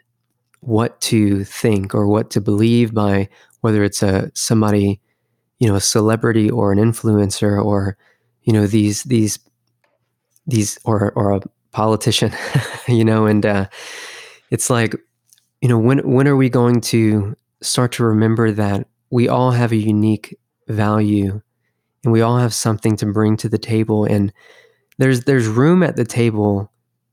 what 0.60 1.00
to 1.00 1.44
think 1.44 1.94
or 1.94 2.06
what 2.06 2.30
to 2.30 2.40
believe 2.40 2.94
by 2.94 3.28
whether 3.60 3.84
it's 3.84 4.02
a 4.02 4.30
somebody 4.34 5.00
you 5.58 5.68
know 5.68 5.74
a 5.74 5.80
celebrity 5.80 6.50
or 6.50 6.72
an 6.72 6.78
influencer 6.78 7.62
or 7.62 7.96
you 8.42 8.52
know 8.52 8.66
these 8.66 9.02
these 9.04 9.38
these 10.46 10.78
or 10.84 11.12
or 11.12 11.32
a 11.32 11.40
politician 11.72 12.32
you 12.88 13.04
know 13.04 13.26
and 13.26 13.44
uh 13.44 13.66
it's 14.50 14.70
like 14.70 14.94
you 15.60 15.68
know 15.68 15.78
when 15.78 15.98
when 16.10 16.28
are 16.28 16.36
we 16.36 16.48
going 16.48 16.80
to 16.80 17.34
start 17.62 17.92
to 17.92 18.04
remember 18.04 18.52
that 18.52 18.86
we 19.10 19.28
all 19.28 19.50
have 19.50 19.72
a 19.72 19.76
unique 19.76 20.36
value 20.68 21.40
and 22.04 22.12
we 22.12 22.20
all 22.20 22.38
have 22.38 22.54
something 22.54 22.96
to 22.96 23.06
bring 23.06 23.36
to 23.36 23.48
the 23.48 23.58
table 23.58 24.04
and 24.04 24.32
there's 24.98 25.24
there's 25.24 25.46
room 25.46 25.82
at 25.82 25.96
the 25.96 26.04
table 26.04 26.70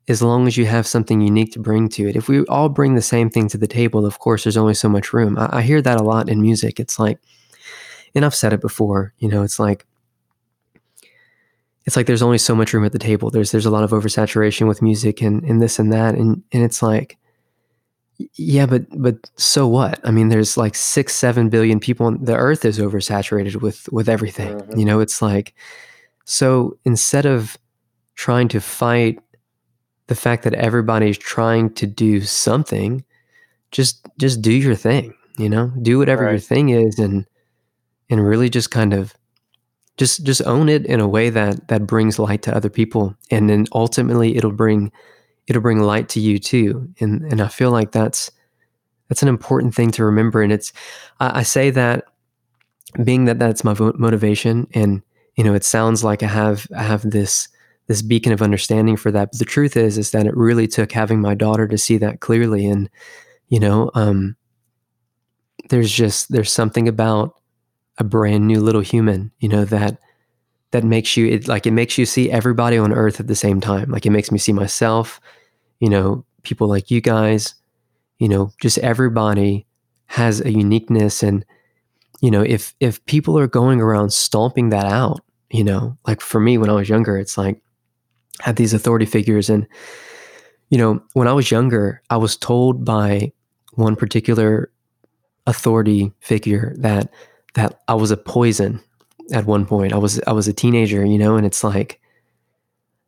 as 0.07 0.21
long 0.21 0.47
as 0.47 0.57
you 0.57 0.65
have 0.65 0.85
something 0.85 1.21
unique 1.21 1.53
to 1.53 1.59
bring 1.59 1.87
to 1.87 2.07
it. 2.09 2.15
If 2.17 2.27
we 2.27 2.45
all 2.47 2.67
bring 2.67 2.95
the 2.95 3.01
same 3.01 3.29
thing 3.29 3.47
to 3.49 3.57
the 3.57 3.67
table 3.67 4.05
of 4.05 4.19
course 4.19 4.43
there's 4.43 4.57
only 4.57 4.73
so 4.73 4.89
much 4.89 5.13
room. 5.13 5.37
I, 5.37 5.57
I 5.57 5.61
hear 5.61 5.81
that 5.81 5.99
a 5.99 6.03
lot 6.03 6.29
in 6.29 6.41
music. 6.41 6.79
It's 6.79 6.99
like 6.99 7.19
and 8.15 8.23
i've 8.23 8.35
said 8.35 8.53
it 8.53 8.61
before 8.61 9.13
you 9.17 9.27
know 9.27 9.41
it's 9.41 9.59
like 9.59 9.87
it's 11.85 11.95
like 11.95 12.05
there's 12.05 12.21
only 12.21 12.37
so 12.37 12.55
much 12.55 12.73
room 12.73 12.85
at 12.85 12.91
the 12.91 12.99
table. 12.99 13.29
There's 13.29 13.51
there's 13.51 13.65
a 13.65 13.71
lot 13.71 13.83
of 13.83 13.91
oversaturation 13.91 14.67
with 14.67 14.81
music 14.81 15.21
and 15.21 15.43
and 15.43 15.61
this 15.61 15.79
and 15.79 15.91
that 15.91 16.15
and 16.15 16.43
and 16.51 16.63
it's 16.63 16.81
like 16.81 17.17
yeah, 18.36 18.65
but 18.65 18.86
but 19.02 19.30
so 19.38 19.67
what? 19.67 19.99
I 20.04 20.12
mean, 20.12 20.30
there's 20.30 20.58
like 20.58 20.76
six, 20.76 21.15
seven 21.15 21.49
billion 21.49 21.80
people. 21.80 22.06
On, 22.08 22.23
the 22.23 22.36
Earth 22.36 22.65
is 22.65 22.80
oversaturated 22.80 23.62
with 23.62 23.89
with 23.91 24.10
everything. 24.10 24.60
Mhm. 24.60 24.80
You 24.80 24.86
know, 24.86 24.99
it's 24.99 25.21
like 25.21 25.54
so 26.26 26.78
instead 26.86 27.26
of 27.26 27.58
trying 28.15 28.47
to 28.49 28.62
fight 28.62 29.19
the 30.08 30.15
fact 30.15 30.43
that 30.43 30.54
everybody's 30.56 31.17
trying 31.17 31.73
to 31.76 31.88
do 31.88 32.21
something, 32.21 33.04
just 33.71 34.08
just 34.19 34.41
do 34.41 34.54
your 34.54 34.76
thing. 34.76 35.13
You 35.38 35.49
know, 35.49 35.71
do 35.82 35.97
whatever 35.99 36.30
your 36.30 36.39
thing 36.39 36.69
is, 36.69 36.99
and 36.99 37.26
and 38.10 38.26
really 38.26 38.49
just 38.49 38.71
kind 38.71 38.93
of 38.93 39.13
just 39.97 40.26
just 40.26 40.41
own 40.45 40.69
it 40.69 40.86
in 40.86 40.99
a 40.99 41.08
way 41.08 41.30
that 41.30 41.67
that 41.69 41.88
brings 41.88 42.19
light 42.19 42.41
to 42.43 42.56
other 42.56 42.69
people, 42.69 43.15
and 43.32 43.49
then 43.49 43.65
ultimately 43.73 44.36
it'll 44.38 44.52
bring 44.52 44.91
it'll 45.47 45.62
bring 45.62 45.79
light 45.79 46.10
to 46.10 46.19
you 46.19 46.39
too. 46.39 46.89
And 46.99 47.21
and 47.23 47.41
I 47.41 47.47
feel 47.47 47.71
like 47.71 47.91
that's 47.91 48.32
that's 49.10 49.21
an 49.21 49.27
important 49.27 49.75
thing 49.75 49.91
to 49.91 50.06
remember. 50.06 50.41
And 50.41 50.51
it's 50.51 50.73
I, 51.19 51.39
I 51.39 51.43
say 51.43 51.69
that 51.71 52.06
being 53.03 53.25
that 53.25 53.39
that's 53.39 53.63
my 53.63 53.73
vo- 53.73 53.93
motivation, 53.95 54.67
and 54.73 55.01
you 55.36 55.43
know, 55.43 55.53
it 55.53 55.63
sounds 55.63 56.03
like 56.03 56.23
I 56.23 56.27
have 56.27 56.67
I 56.75 56.84
have 56.84 57.10
this 57.10 57.47
this 57.88 58.01
beacon 58.01 58.32
of 58.32 58.41
understanding 58.41 58.95
for 58.95 59.12
that. 59.12 59.32
But 59.32 59.39
the 59.39 59.45
truth 59.45 59.75
is, 59.75 59.97
is 59.97 60.12
that 60.12 60.25
it 60.25 60.36
really 60.38 60.67
took 60.67 60.91
having 60.91 61.19
my 61.19 61.34
daughter 61.34 61.67
to 61.67 61.77
see 61.77 61.97
that 61.97 62.21
clearly. 62.21 62.65
And 62.65 62.89
you 63.49 63.60
know, 63.60 63.91
um, 63.93 64.36
there's 65.69 65.91
just 65.91 66.32
there's 66.32 66.51
something 66.51 66.88
about 66.88 67.39
a 67.97 68.03
brand 68.03 68.47
new 68.47 68.60
little 68.60 68.82
human, 68.82 69.32
you 69.39 69.49
know, 69.49 69.65
that 69.65 69.99
that 70.73 70.83
makes 70.83 71.15
you 71.15 71.27
it 71.27 71.47
like 71.47 71.67
it 71.67 71.71
makes 71.71 71.99
you 71.99 72.05
see 72.05 72.31
everybody 72.31 72.79
on 72.79 72.91
earth 72.91 73.19
at 73.19 73.27
the 73.27 73.36
same 73.36 73.62
time. 73.62 73.91
Like 73.91 74.07
it 74.07 74.09
makes 74.09 74.31
me 74.31 74.39
see 74.39 74.51
myself, 74.51 75.21
you 75.79 75.88
know, 75.88 76.25
people 76.41 76.67
like 76.67 76.89
you 76.89 76.99
guys, 76.99 77.53
you 78.17 78.27
know, 78.27 78.51
just 78.59 78.79
everybody 78.79 79.67
has 80.07 80.41
a 80.41 80.51
uniqueness 80.51 81.21
and 81.21 81.45
you 82.21 82.31
know, 82.31 82.41
if 82.41 82.73
if 82.79 83.05
people 83.05 83.38
are 83.38 83.47
going 83.47 83.81
around 83.81 84.13
stomping 84.13 84.69
that 84.69 84.88
out, 84.88 85.21
you 85.51 85.63
know, 85.63 85.95
like 86.07 86.21
for 86.21 86.39
me 86.39 86.57
when 86.57 86.71
I 86.71 86.73
was 86.73 86.89
younger, 86.89 87.19
it's 87.19 87.38
like 87.38 87.62
I 88.41 88.45
had 88.45 88.55
these 88.55 88.73
authority 88.73 89.05
figures 89.05 89.51
and 89.51 89.67
you 90.71 90.79
know, 90.79 91.03
when 91.13 91.27
I 91.27 91.33
was 91.33 91.51
younger, 91.51 92.01
I 92.09 92.17
was 92.17 92.36
told 92.36 92.83
by 92.83 93.31
one 93.73 93.95
particular 93.95 94.71
authority 95.45 96.12
figure 96.19 96.73
that 96.79 97.13
that 97.53 97.81
I 97.88 97.93
was 97.93 98.09
a 98.09 98.17
poison 98.17 98.81
at 99.31 99.45
one 99.45 99.65
point. 99.65 99.93
I 99.93 99.97
was 99.97 100.19
I 100.27 100.31
was 100.31 100.47
a 100.47 100.53
teenager, 100.53 101.05
you 101.05 101.17
know, 101.17 101.36
and 101.36 101.45
it's 101.45 101.63
like 101.63 101.99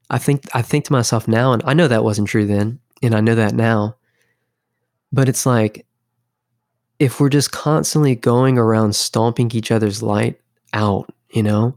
I 0.09 0.17
think 0.17 0.43
I 0.53 0.61
think 0.61 0.85
to 0.85 0.93
myself 0.93 1.27
now, 1.27 1.53
and 1.53 1.63
I 1.65 1.73
know 1.73 1.87
that 1.87 2.03
wasn't 2.03 2.27
true 2.27 2.45
then, 2.45 2.79
and 3.01 3.15
I 3.15 3.21
know 3.21 3.35
that 3.35 3.53
now. 3.53 3.97
But 5.11 5.29
it's 5.29 5.45
like 5.45 5.85
if 6.99 7.19
we're 7.19 7.29
just 7.29 7.51
constantly 7.51 8.15
going 8.15 8.57
around 8.57 8.95
stomping 8.95 9.51
each 9.53 9.71
other's 9.71 10.01
light 10.01 10.39
out, 10.73 11.09
you 11.31 11.43
know, 11.43 11.75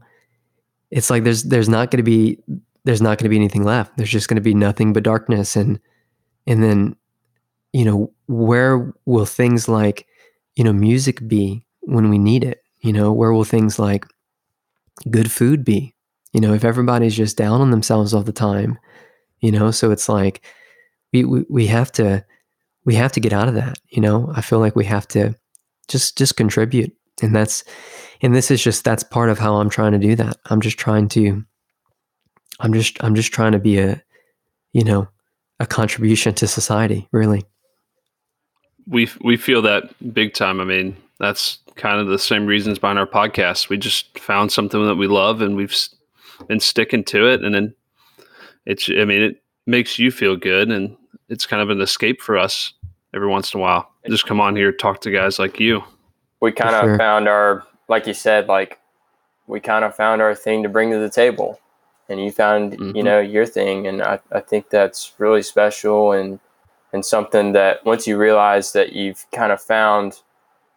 it's 0.91 1.09
like 1.09 1.23
there's 1.23 1.43
there's 1.43 1.69
not 1.69 1.91
going 1.91 1.97
to 1.97 2.03
be 2.03 2.39
there's 2.85 3.01
not 3.01 3.17
going 3.17 3.25
to 3.25 3.29
be 3.29 3.35
anything 3.35 3.63
left. 3.63 3.97
There's 3.97 4.09
just 4.09 4.27
going 4.27 4.35
to 4.35 4.41
be 4.41 4.53
nothing 4.53 4.93
but 4.93 5.03
darkness, 5.03 5.55
and 5.55 5.79
and 6.45 6.63
then 6.63 6.95
you 7.73 7.85
know 7.85 8.11
where 8.27 8.93
will 9.05 9.25
things 9.25 9.67
like 9.67 10.07
you 10.55 10.63
know 10.63 10.73
music 10.73 11.27
be 11.27 11.65
when 11.81 12.09
we 12.09 12.17
need 12.17 12.43
it? 12.43 12.63
You 12.81 12.93
know 12.93 13.11
where 13.11 13.33
will 13.33 13.43
things 13.43 13.79
like 13.79 14.05
good 15.09 15.31
food 15.31 15.63
be? 15.63 15.95
You 16.33 16.41
know 16.41 16.53
if 16.53 16.63
everybody's 16.63 17.15
just 17.15 17.37
down 17.37 17.61
on 17.61 17.71
themselves 17.71 18.13
all 18.13 18.23
the 18.23 18.31
time, 18.31 18.77
you 19.39 19.51
know. 19.51 19.71
So 19.71 19.91
it's 19.91 20.09
like 20.09 20.41
we 21.13 21.23
we, 21.23 21.45
we 21.49 21.67
have 21.67 21.91
to 21.93 22.25
we 22.85 22.95
have 22.95 23.11
to 23.13 23.19
get 23.19 23.33
out 23.33 23.47
of 23.47 23.55
that. 23.55 23.79
You 23.89 24.01
know 24.01 24.31
I 24.35 24.41
feel 24.41 24.59
like 24.59 24.75
we 24.75 24.85
have 24.85 25.07
to 25.09 25.35
just 25.87 26.17
just 26.17 26.37
contribute, 26.37 26.95
and 27.21 27.35
that's 27.35 27.63
and 28.21 28.35
this 28.35 28.51
is 28.51 28.63
just 28.63 28.83
that's 28.83 29.03
part 29.03 29.29
of 29.29 29.39
how 29.39 29.55
I'm 29.55 29.69
trying 29.69 29.93
to 29.93 29.99
do 29.99 30.15
that. 30.15 30.37
I'm 30.45 30.61
just 30.61 30.77
trying 30.77 31.07
to 31.09 31.43
I'm 32.59 32.73
just 32.73 33.03
I'm 33.03 33.15
just 33.15 33.31
trying 33.33 33.53
to 33.53 33.59
be 33.59 33.79
a 33.79 34.03
you 34.73 34.83
know 34.83 35.07
a 35.59 35.65
contribution 35.65 36.33
to 36.35 36.47
society, 36.47 37.07
really. 37.11 37.43
we 38.87 39.09
we 39.21 39.37
feel 39.37 39.61
that 39.61 39.93
big 40.13 40.33
time. 40.33 40.59
I 40.59 40.63
mean, 40.63 40.97
that's 41.19 41.59
kind 41.79 41.99
of 41.99 42.07
the 42.07 42.19
same 42.19 42.45
reasons 42.45 42.77
behind 42.77 42.99
our 42.99 43.07
podcast. 43.07 43.69
We 43.69 43.77
just 43.77 44.19
found 44.19 44.51
something 44.51 44.85
that 44.85 44.95
we 44.95 45.07
love, 45.07 45.41
and 45.41 45.55
we've 45.55 45.75
been 46.47 46.59
sticking 46.59 47.03
to 47.05 47.27
it. 47.27 47.43
And 47.43 47.55
then 47.55 47.73
it's, 48.65 48.89
I 48.89 49.05
mean, 49.05 49.21
it 49.23 49.41
makes 49.65 49.97
you 49.97 50.11
feel 50.11 50.35
good, 50.35 50.69
and 50.69 50.95
it's 51.29 51.45
kind 51.47 51.61
of 51.61 51.69
an 51.69 51.81
escape 51.81 52.21
for 52.21 52.37
us 52.37 52.73
every 53.13 53.27
once 53.27 53.53
in 53.53 53.59
a 53.59 53.63
while. 53.63 53.89
Just 54.07 54.25
come 54.27 54.39
on 54.41 54.55
here, 54.55 54.71
talk 54.71 55.01
to 55.01 55.11
guys 55.11 55.39
like 55.39 55.59
you. 55.59 55.81
we 56.41 56.51
kind 56.51 56.75
of 56.75 56.83
sure. 56.83 56.97
found 56.97 57.27
our 57.27 57.63
like 57.89 58.05
you 58.07 58.13
said 58.13 58.47
like 58.47 58.79
we 59.47 59.59
kind 59.59 59.83
of 59.83 59.93
found 59.95 60.21
our 60.21 60.33
thing 60.35 60.61
to 60.63 60.69
bring 60.69 60.89
to 60.91 60.97
the 60.99 61.09
table 61.09 61.59
and 62.07 62.23
you 62.23 62.31
found 62.31 62.73
you 62.73 62.77
Mhm. 62.79 63.03
know 63.03 63.19
your 63.19 63.45
thing 63.45 63.87
and 63.87 64.01
I, 64.01 64.19
I 64.31 64.39
think 64.39 64.69
that's 64.69 65.11
really 65.17 65.41
special 65.41 66.11
and 66.13 66.39
and 66.93 67.03
something 67.03 67.51
that 67.53 67.83
once 67.85 68.07
you 68.07 68.15
realize 68.17 68.71
that 68.73 68.93
you've 68.93 69.25
kind 69.33 69.51
of 69.51 69.59
found 69.61 70.21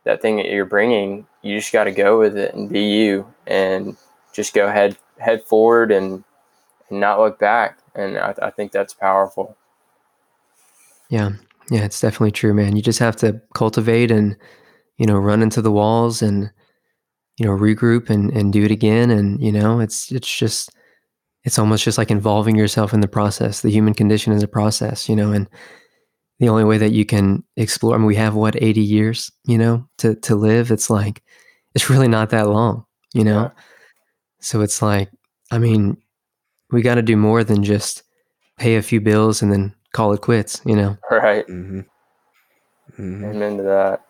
that 0.05 0.23
thing 0.23 0.37
that 0.37 0.47
you're 0.47 0.65
bringing 0.65 1.27
you 1.43 1.59
just 1.59 1.73
got 1.73 1.85
to 1.85 1.93
go 1.93 2.19
with 2.19 2.37
it 2.37 2.55
and 2.55 2.69
be 2.69 2.83
you 2.83 3.27
and 3.47 3.97
just 4.33 4.55
go 4.55 4.69
head 4.69 4.97
head 5.19 5.43
forward 5.45 5.91
and 5.91 6.25
and 6.89 7.01
not 7.01 7.19
look 7.19 7.39
back 7.39 7.79
and 7.95 8.19
I, 8.19 8.35
I 8.43 8.51
think 8.51 8.73
that's 8.73 8.95
powerful 8.95 9.57
Yeah, 11.13 11.33
yeah, 11.71 11.85
it's 11.85 12.01
definitely 12.01 12.33
true, 12.33 12.55
man. 12.55 12.75
You 12.75 12.83
just 12.83 12.99
have 12.99 13.17
to 13.17 13.41
cultivate 13.55 14.11
and 14.11 14.37
you 14.97 15.07
know 15.07 15.19
run 15.19 15.43
into 15.43 15.61
the 15.61 15.71
walls 15.71 16.23
and 16.23 16.51
you 17.39 17.47
know 17.47 17.53
regroup 17.53 18.09
and 18.09 18.31
and 18.31 18.53
do 18.53 18.65
it 18.65 18.71
again. 18.71 19.11
And 19.11 19.39
you 19.43 19.53
know 19.53 19.79
it's 19.81 20.11
it's 20.11 20.35
just 20.35 20.71
it's 21.45 21.59
almost 21.59 21.85
just 21.85 21.99
like 21.99 22.11
involving 22.11 22.57
yourself 22.57 22.95
in 22.95 23.01
the 23.01 23.09
process. 23.09 23.61
The 23.61 23.71
human 23.71 23.95
condition 23.95 24.33
is 24.33 24.43
a 24.43 24.49
process, 24.49 25.09
you 25.09 25.15
know, 25.15 25.33
and 25.33 25.49
the 26.43 26.49
only 26.49 26.65
way 26.65 26.77
that 26.77 26.91
you 26.91 27.07
can 27.07 27.45
explore. 27.57 27.95
I 27.95 27.99
mean, 27.99 28.07
we 28.09 28.17
have 28.17 28.35
what 28.35 28.61
eighty 28.61 28.81
years, 28.81 29.31
you 29.45 29.57
know, 29.57 29.89
to 29.99 30.17
to 30.17 30.35
live. 30.35 30.73
It's 30.73 30.91
like 30.91 31.23
it's 31.77 31.89
really 31.89 32.09
not 32.09 32.31
that 32.31 32.49
long, 32.49 32.85
you 33.15 33.23
know. 33.23 33.43
Yeah. 33.43 33.51
So 34.41 34.61
it's 34.61 34.83
like, 34.83 35.09
I 35.53 35.59
mean, 35.59 35.97
we 36.73 36.83
got 36.83 36.97
to 36.97 37.03
do 37.03 37.17
more 37.17 37.45
than 37.45 37.63
just 37.63 38.03
pay 38.59 38.75
a 38.75 38.83
few 38.83 39.01
bills 39.01 39.41
and 39.41 39.53
then 39.53 39.73
call 39.93 40.13
it 40.15 40.21
quits, 40.21 40.61
you 40.67 40.75
know. 40.75 40.99
right 41.13 41.47
Mm-hmm. 41.47 41.81
Mm-hmm. 42.99 43.25
amen 43.25 43.57
to 43.59 43.63
that 43.63 44.01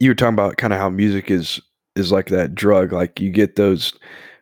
you 0.00 0.10
were 0.10 0.14
talking 0.14 0.34
about 0.34 0.56
kind 0.56 0.72
of 0.72 0.78
how 0.78 0.90
music 0.90 1.30
is 1.30 1.60
is 1.96 2.12
like 2.12 2.26
that 2.26 2.54
drug. 2.54 2.92
Like 2.92 3.20
you 3.20 3.30
get 3.30 3.56
those 3.56 3.92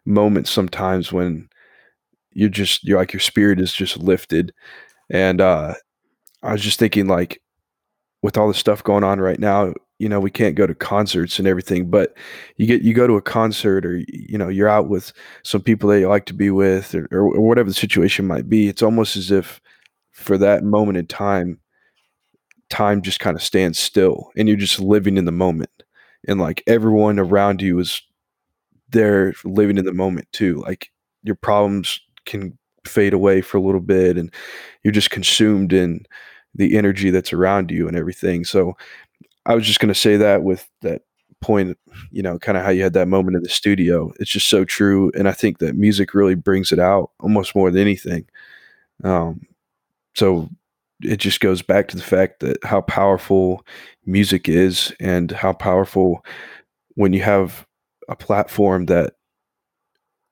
moments 0.04 0.50
sometimes 0.50 1.12
when 1.12 1.48
you're 2.32 2.48
just 2.48 2.84
you're 2.84 2.98
like 2.98 3.12
your 3.12 3.20
spirit 3.20 3.60
is 3.60 3.72
just 3.72 3.98
lifted. 3.98 4.52
And 5.10 5.40
uh 5.40 5.74
I 6.42 6.52
was 6.52 6.62
just 6.62 6.78
thinking 6.78 7.06
like 7.06 7.40
with 8.22 8.36
all 8.36 8.48
the 8.48 8.54
stuff 8.54 8.82
going 8.84 9.04
on 9.04 9.20
right 9.20 9.38
now, 9.38 9.74
you 9.98 10.08
know, 10.08 10.20
we 10.20 10.30
can't 10.30 10.56
go 10.56 10.66
to 10.66 10.74
concerts 10.74 11.38
and 11.38 11.46
everything, 11.46 11.90
but 11.90 12.16
you 12.56 12.66
get 12.66 12.82
you 12.82 12.94
go 12.94 13.06
to 13.06 13.16
a 13.16 13.22
concert 13.22 13.86
or 13.86 14.02
you 14.08 14.38
know, 14.38 14.48
you're 14.48 14.68
out 14.68 14.88
with 14.88 15.12
some 15.44 15.62
people 15.62 15.88
that 15.90 16.00
you 16.00 16.08
like 16.08 16.26
to 16.26 16.34
be 16.34 16.50
with 16.50 16.94
or, 16.94 17.06
or 17.12 17.40
whatever 17.40 17.68
the 17.68 17.74
situation 17.74 18.26
might 18.26 18.48
be. 18.48 18.68
It's 18.68 18.82
almost 18.82 19.16
as 19.16 19.30
if 19.30 19.60
for 20.12 20.38
that 20.38 20.64
moment 20.64 20.98
in 20.98 21.06
time, 21.06 21.58
time 22.72 23.02
just 23.02 23.20
kind 23.20 23.36
of 23.36 23.42
stands 23.42 23.78
still 23.78 24.32
and 24.36 24.48
you're 24.48 24.56
just 24.56 24.80
living 24.80 25.16
in 25.18 25.26
the 25.26 25.32
moment. 25.32 25.70
And 26.26 26.40
like 26.40 26.62
everyone 26.66 27.18
around 27.18 27.60
you 27.60 27.78
is 27.78 28.00
there 28.88 29.34
living 29.44 29.78
in 29.78 29.84
the 29.84 29.92
moment 29.92 30.26
too. 30.32 30.62
Like 30.62 30.90
your 31.22 31.34
problems 31.34 32.00
can 32.24 32.56
fade 32.86 33.12
away 33.12 33.42
for 33.42 33.58
a 33.58 33.60
little 33.60 33.80
bit 33.80 34.16
and 34.16 34.32
you're 34.82 34.92
just 34.92 35.10
consumed 35.10 35.72
in 35.72 36.04
the 36.54 36.76
energy 36.76 37.10
that's 37.10 37.32
around 37.32 37.70
you 37.70 37.86
and 37.86 37.96
everything. 37.96 38.44
So 38.44 38.76
I 39.46 39.54
was 39.54 39.66
just 39.66 39.80
going 39.80 39.92
to 39.92 39.98
say 39.98 40.16
that 40.16 40.42
with 40.42 40.68
that 40.80 41.02
point, 41.40 41.76
you 42.10 42.22
know, 42.22 42.38
kind 42.38 42.56
of 42.56 42.64
how 42.64 42.70
you 42.70 42.82
had 42.82 42.94
that 42.94 43.08
moment 43.08 43.36
in 43.36 43.42
the 43.42 43.48
studio. 43.48 44.12
It's 44.18 44.30
just 44.30 44.48
so 44.48 44.64
true. 44.64 45.10
And 45.14 45.28
I 45.28 45.32
think 45.32 45.58
that 45.58 45.76
music 45.76 46.14
really 46.14 46.36
brings 46.36 46.72
it 46.72 46.78
out 46.78 47.10
almost 47.20 47.54
more 47.54 47.70
than 47.70 47.82
anything. 47.82 48.26
Um, 49.04 49.46
so 50.14 50.48
it 51.02 51.18
just 51.18 51.40
goes 51.40 51.62
back 51.62 51.88
to 51.88 51.96
the 51.96 52.02
fact 52.02 52.40
that 52.40 52.62
how 52.64 52.80
powerful 52.80 53.64
music 54.04 54.48
is 54.48 54.92
and 55.00 55.30
how 55.30 55.52
powerful 55.52 56.24
when 56.94 57.12
you 57.12 57.20
have 57.20 57.66
a 58.08 58.16
platform 58.16 58.86
that 58.86 59.14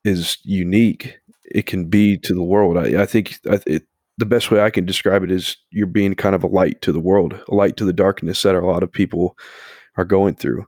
is 0.04 0.38
unique 0.42 1.18
it 1.44 1.66
can 1.66 1.86
be 1.86 2.16
to 2.16 2.34
the 2.34 2.42
world 2.42 2.76
i, 2.76 3.02
I 3.02 3.06
think 3.06 3.38
it, 3.44 3.84
the 4.18 4.26
best 4.26 4.50
way 4.50 4.60
i 4.60 4.70
can 4.70 4.86
describe 4.86 5.22
it 5.22 5.30
is 5.30 5.56
you're 5.70 5.86
being 5.86 6.14
kind 6.14 6.34
of 6.34 6.44
a 6.44 6.48
light 6.48 6.80
to 6.82 6.92
the 6.92 7.00
world 7.00 7.38
a 7.48 7.54
light 7.54 7.76
to 7.76 7.84
the 7.84 7.92
darkness 7.92 8.42
that 8.42 8.54
a 8.54 8.60
lot 8.60 8.82
of 8.82 8.92
people 8.92 9.36
are 9.96 10.04
going 10.04 10.34
through 10.34 10.66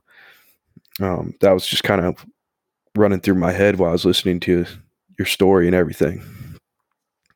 um, 1.01 1.33
that 1.41 1.51
was 1.51 1.65
just 1.65 1.83
kind 1.83 2.01
of 2.01 2.25
running 2.95 3.19
through 3.19 3.35
my 3.35 3.51
head 3.51 3.79
while 3.79 3.89
i 3.89 3.93
was 3.93 4.05
listening 4.05 4.39
to 4.39 4.65
your 5.17 5.25
story 5.25 5.65
and 5.65 5.75
everything 5.75 6.23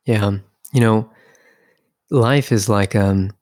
Yeah. 0.08 0.38
You 0.72 0.80
know, 0.80 1.10
life 2.10 2.52
is 2.52 2.68
like 2.68 2.96
um 2.96 3.32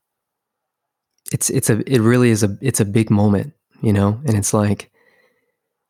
it's 1.33 1.50
it's 1.50 1.70
a 1.70 1.83
it 1.92 2.00
really 2.00 2.31
is 2.31 2.42
a 2.42 2.57
it's 2.61 2.81
a 2.81 2.85
big 2.85 3.11
moment, 3.11 3.52
you 3.83 3.92
know? 3.92 4.20
And 4.26 4.37
it's 4.37 4.55
like 4.55 4.90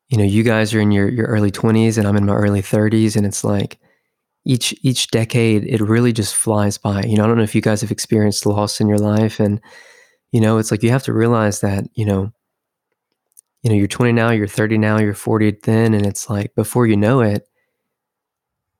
you 0.09 0.17
know, 0.17 0.23
you 0.23 0.43
guys 0.43 0.73
are 0.73 0.79
in 0.79 0.91
your 0.91 1.09
your 1.09 1.27
early 1.27 1.51
20s 1.51 1.97
and 1.97 2.07
I'm 2.07 2.15
in 2.15 2.25
my 2.25 2.33
early 2.33 2.61
30s 2.61 3.15
and 3.15 3.25
it's 3.25 3.43
like 3.43 3.79
each 4.45 4.73
each 4.83 5.09
decade 5.11 5.65
it 5.65 5.81
really 5.81 6.13
just 6.13 6.35
flies 6.35 6.77
by. 6.77 7.03
You 7.03 7.17
know, 7.17 7.23
I 7.25 7.27
don't 7.27 7.37
know 7.37 7.43
if 7.43 7.55
you 7.55 7.61
guys 7.61 7.81
have 7.81 7.91
experienced 7.91 8.45
loss 8.45 8.79
in 8.79 8.87
your 8.87 8.99
life 8.99 9.39
and 9.39 9.61
you 10.31 10.41
know, 10.41 10.57
it's 10.57 10.71
like 10.71 10.83
you 10.83 10.89
have 10.91 11.03
to 11.03 11.13
realize 11.13 11.61
that, 11.61 11.85
you 11.95 12.05
know, 12.05 12.31
you 13.63 13.69
know, 13.69 13.75
you're 13.75 13.87
20 13.87 14.11
now, 14.11 14.31
you're 14.31 14.47
30 14.47 14.77
now, 14.77 14.99
you're 14.99 15.13
40 15.13 15.51
then 15.63 15.93
and 15.93 16.05
it's 16.05 16.29
like 16.29 16.53
before 16.55 16.87
you 16.87 16.97
know 16.97 17.21
it 17.21 17.47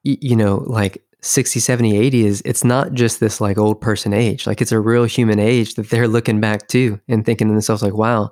you 0.03 0.35
know, 0.35 0.63
like 0.67 1.03
60, 1.21 1.59
70, 1.59 1.97
80 1.97 2.25
is 2.25 2.41
it's 2.45 2.63
not 2.63 2.93
just 2.93 3.19
this 3.19 3.41
like 3.41 3.57
old 3.57 3.81
person 3.81 4.13
age. 4.13 4.45
Like 4.45 4.61
it's 4.61 4.71
a 4.71 4.79
real 4.79 5.05
human 5.05 5.39
age 5.39 5.75
that 5.75 5.89
they're 5.89 6.07
looking 6.07 6.39
back 6.39 6.67
to 6.69 6.99
and 7.07 7.25
thinking 7.25 7.47
to 7.47 7.53
themselves 7.53 7.81
like, 7.81 7.95
wow, 7.95 8.29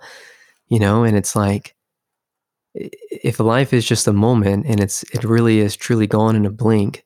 you 0.67 0.79
know, 0.79 1.03
and 1.03 1.17
it's 1.17 1.35
like 1.35 1.75
if 2.75 3.39
life 3.39 3.73
is 3.73 3.85
just 3.87 4.07
a 4.07 4.13
moment 4.13 4.65
and 4.67 4.79
it's 4.79 5.03
it 5.13 5.23
really 5.23 5.59
is 5.59 5.75
truly 5.75 6.07
gone 6.07 6.35
in 6.35 6.45
a 6.45 6.51
blink, 6.51 7.05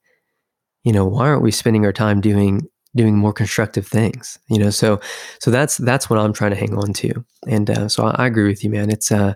you 0.84 0.92
know, 0.92 1.06
why 1.06 1.28
aren't 1.28 1.44
we 1.44 1.52
spending 1.52 1.86
our 1.86 1.94
time 1.94 2.22
doing 2.22 2.68
doing 2.96 3.16
more 3.16 3.34
constructive 3.34 3.88
things? 3.88 4.40
You 4.50 4.60
know, 4.60 4.72
so 4.72 5.00
so 5.40 5.52
that's 5.52 5.78
that's 5.78 6.10
what 6.10 6.20
I'm 6.20 6.34
trying 6.34 6.52
to 6.52 6.58
hang 6.58 6.78
on 6.78 6.94
to. 6.94 7.24
And 7.48 7.70
uh, 7.70 7.88
so 7.88 8.06
I, 8.06 8.24
I 8.24 8.28
agree 8.28 8.48
with 8.48 8.64
you, 8.64 8.70
man. 8.70 8.90
It's 8.90 9.12
uh 9.12 9.34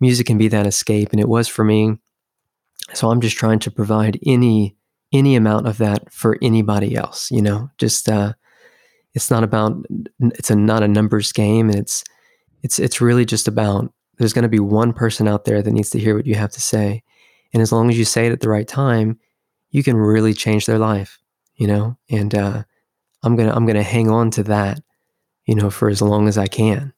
music 0.00 0.26
can 0.26 0.38
be 0.38 0.48
that 0.48 0.66
escape 0.66 1.10
and 1.12 1.20
it 1.20 1.28
was 1.28 1.48
for 1.48 1.64
me. 1.64 1.98
So 2.94 3.10
I'm 3.10 3.20
just 3.20 3.36
trying 3.36 3.58
to 3.60 3.70
provide 3.70 4.18
any 4.24 4.77
any 5.12 5.36
amount 5.36 5.66
of 5.66 5.78
that 5.78 6.12
for 6.12 6.36
anybody 6.42 6.96
else, 6.96 7.30
you 7.30 7.42
know. 7.42 7.70
Just 7.78 8.08
uh 8.08 8.34
it's 9.14 9.30
not 9.30 9.44
about 9.44 9.84
it's 10.20 10.50
a 10.50 10.56
not 10.56 10.82
a 10.82 10.88
numbers 10.88 11.32
game 11.32 11.68
and 11.70 11.78
it's 11.78 12.04
it's 12.62 12.78
it's 12.78 13.00
really 13.00 13.24
just 13.24 13.48
about 13.48 13.92
there's 14.18 14.32
going 14.32 14.42
to 14.42 14.48
be 14.48 14.60
one 14.60 14.92
person 14.92 15.28
out 15.28 15.44
there 15.44 15.62
that 15.62 15.70
needs 15.70 15.90
to 15.90 15.98
hear 15.98 16.16
what 16.16 16.26
you 16.26 16.34
have 16.34 16.50
to 16.52 16.60
say. 16.60 17.02
And 17.52 17.62
as 17.62 17.72
long 17.72 17.88
as 17.88 17.98
you 17.98 18.04
say 18.04 18.26
it 18.26 18.32
at 18.32 18.40
the 18.40 18.48
right 18.48 18.66
time, 18.66 19.18
you 19.70 19.82
can 19.82 19.96
really 19.96 20.34
change 20.34 20.66
their 20.66 20.78
life, 20.78 21.18
you 21.56 21.66
know? 21.66 21.96
And 22.10 22.34
uh 22.34 22.62
I'm 23.22 23.36
to 23.36 23.54
I'm 23.54 23.66
to 23.66 23.82
hang 23.82 24.10
on 24.10 24.30
to 24.32 24.42
that, 24.44 24.80
you 25.46 25.54
know, 25.54 25.70
for 25.70 25.88
as 25.88 26.02
long 26.02 26.28
as 26.28 26.38
I 26.38 26.46
can. 26.46 26.92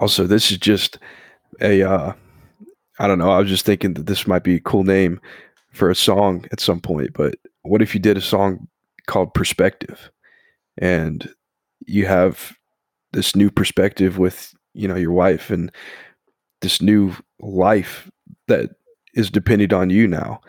also 0.00 0.26
this 0.26 0.50
is 0.50 0.58
just 0.58 0.98
a 1.60 1.82
uh 1.82 2.12
i 3.00 3.06
don't 3.06 3.18
know 3.18 3.30
i 3.30 3.38
was 3.38 3.48
just 3.48 3.66
thinking 3.66 3.94
that 3.94 4.06
this 4.06 4.26
might 4.26 4.44
be 4.44 4.54
a 4.54 4.60
cool 4.60 4.84
name 4.84 5.20
for 5.72 5.90
a 5.90 5.94
song 5.94 6.44
at 6.52 6.60
some 6.60 6.80
point 6.80 7.12
but 7.12 7.34
what 7.62 7.82
if 7.82 7.94
you 7.94 8.00
did 8.00 8.16
a 8.16 8.20
song 8.20 8.68
called 9.06 9.34
perspective 9.34 10.10
and 10.78 11.32
you 11.86 12.06
have 12.06 12.56
this 13.12 13.34
new 13.34 13.50
perspective 13.50 14.18
with 14.18 14.54
you 14.74 14.86
know 14.86 14.96
your 14.96 15.12
wife 15.12 15.50
and 15.50 15.72
this 16.60 16.80
new 16.80 17.14
life 17.40 18.10
that 18.46 18.70
is 19.14 19.30
dependent 19.30 19.72
on 19.72 19.90
you 19.90 20.06
now 20.06 20.40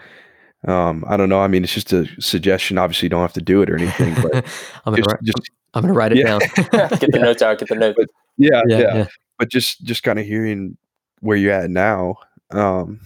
um 0.68 1.04
i 1.08 1.18
don't 1.18 1.30
know 1.30 1.40
i 1.40 1.48
mean 1.48 1.64
it's 1.64 1.74
just 1.74 1.92
a 1.92 2.08
suggestion 2.20 2.78
obviously 2.78 3.08
you 3.08 3.10
don't 3.10 3.22
have 3.22 3.34
to 3.34 3.42
do 3.42 3.62
it 3.62 3.70
or 3.70 3.76
anything 3.76 4.14
but 4.22 4.36
I'm 4.86 4.94
going 4.94 4.98
just, 4.98 5.10
to 5.10 5.16
write, 5.16 5.24
just 5.24 5.52
I'm 5.74 5.82
going 5.82 5.94
to 5.94 5.98
write 5.98 6.12
it 6.12 6.18
yeah. 6.18 6.26
down. 6.26 6.40
get 7.00 7.12
the 7.12 7.20
notes 7.22 7.42
out. 7.42 7.60
Get 7.60 7.70
the 7.70 7.76
notes. 7.76 7.98
yeah 8.38 8.62
yeah, 8.68 8.78
yeah 8.78 8.96
yeah. 8.96 9.06
but 9.40 9.50
just 9.50 9.84
just 9.84 10.04
kind 10.04 10.20
of 10.20 10.26
hearing 10.26 10.78
where 11.22 11.38
you're 11.38 11.54
at 11.54 11.70
now 11.70 12.16
um 12.54 13.00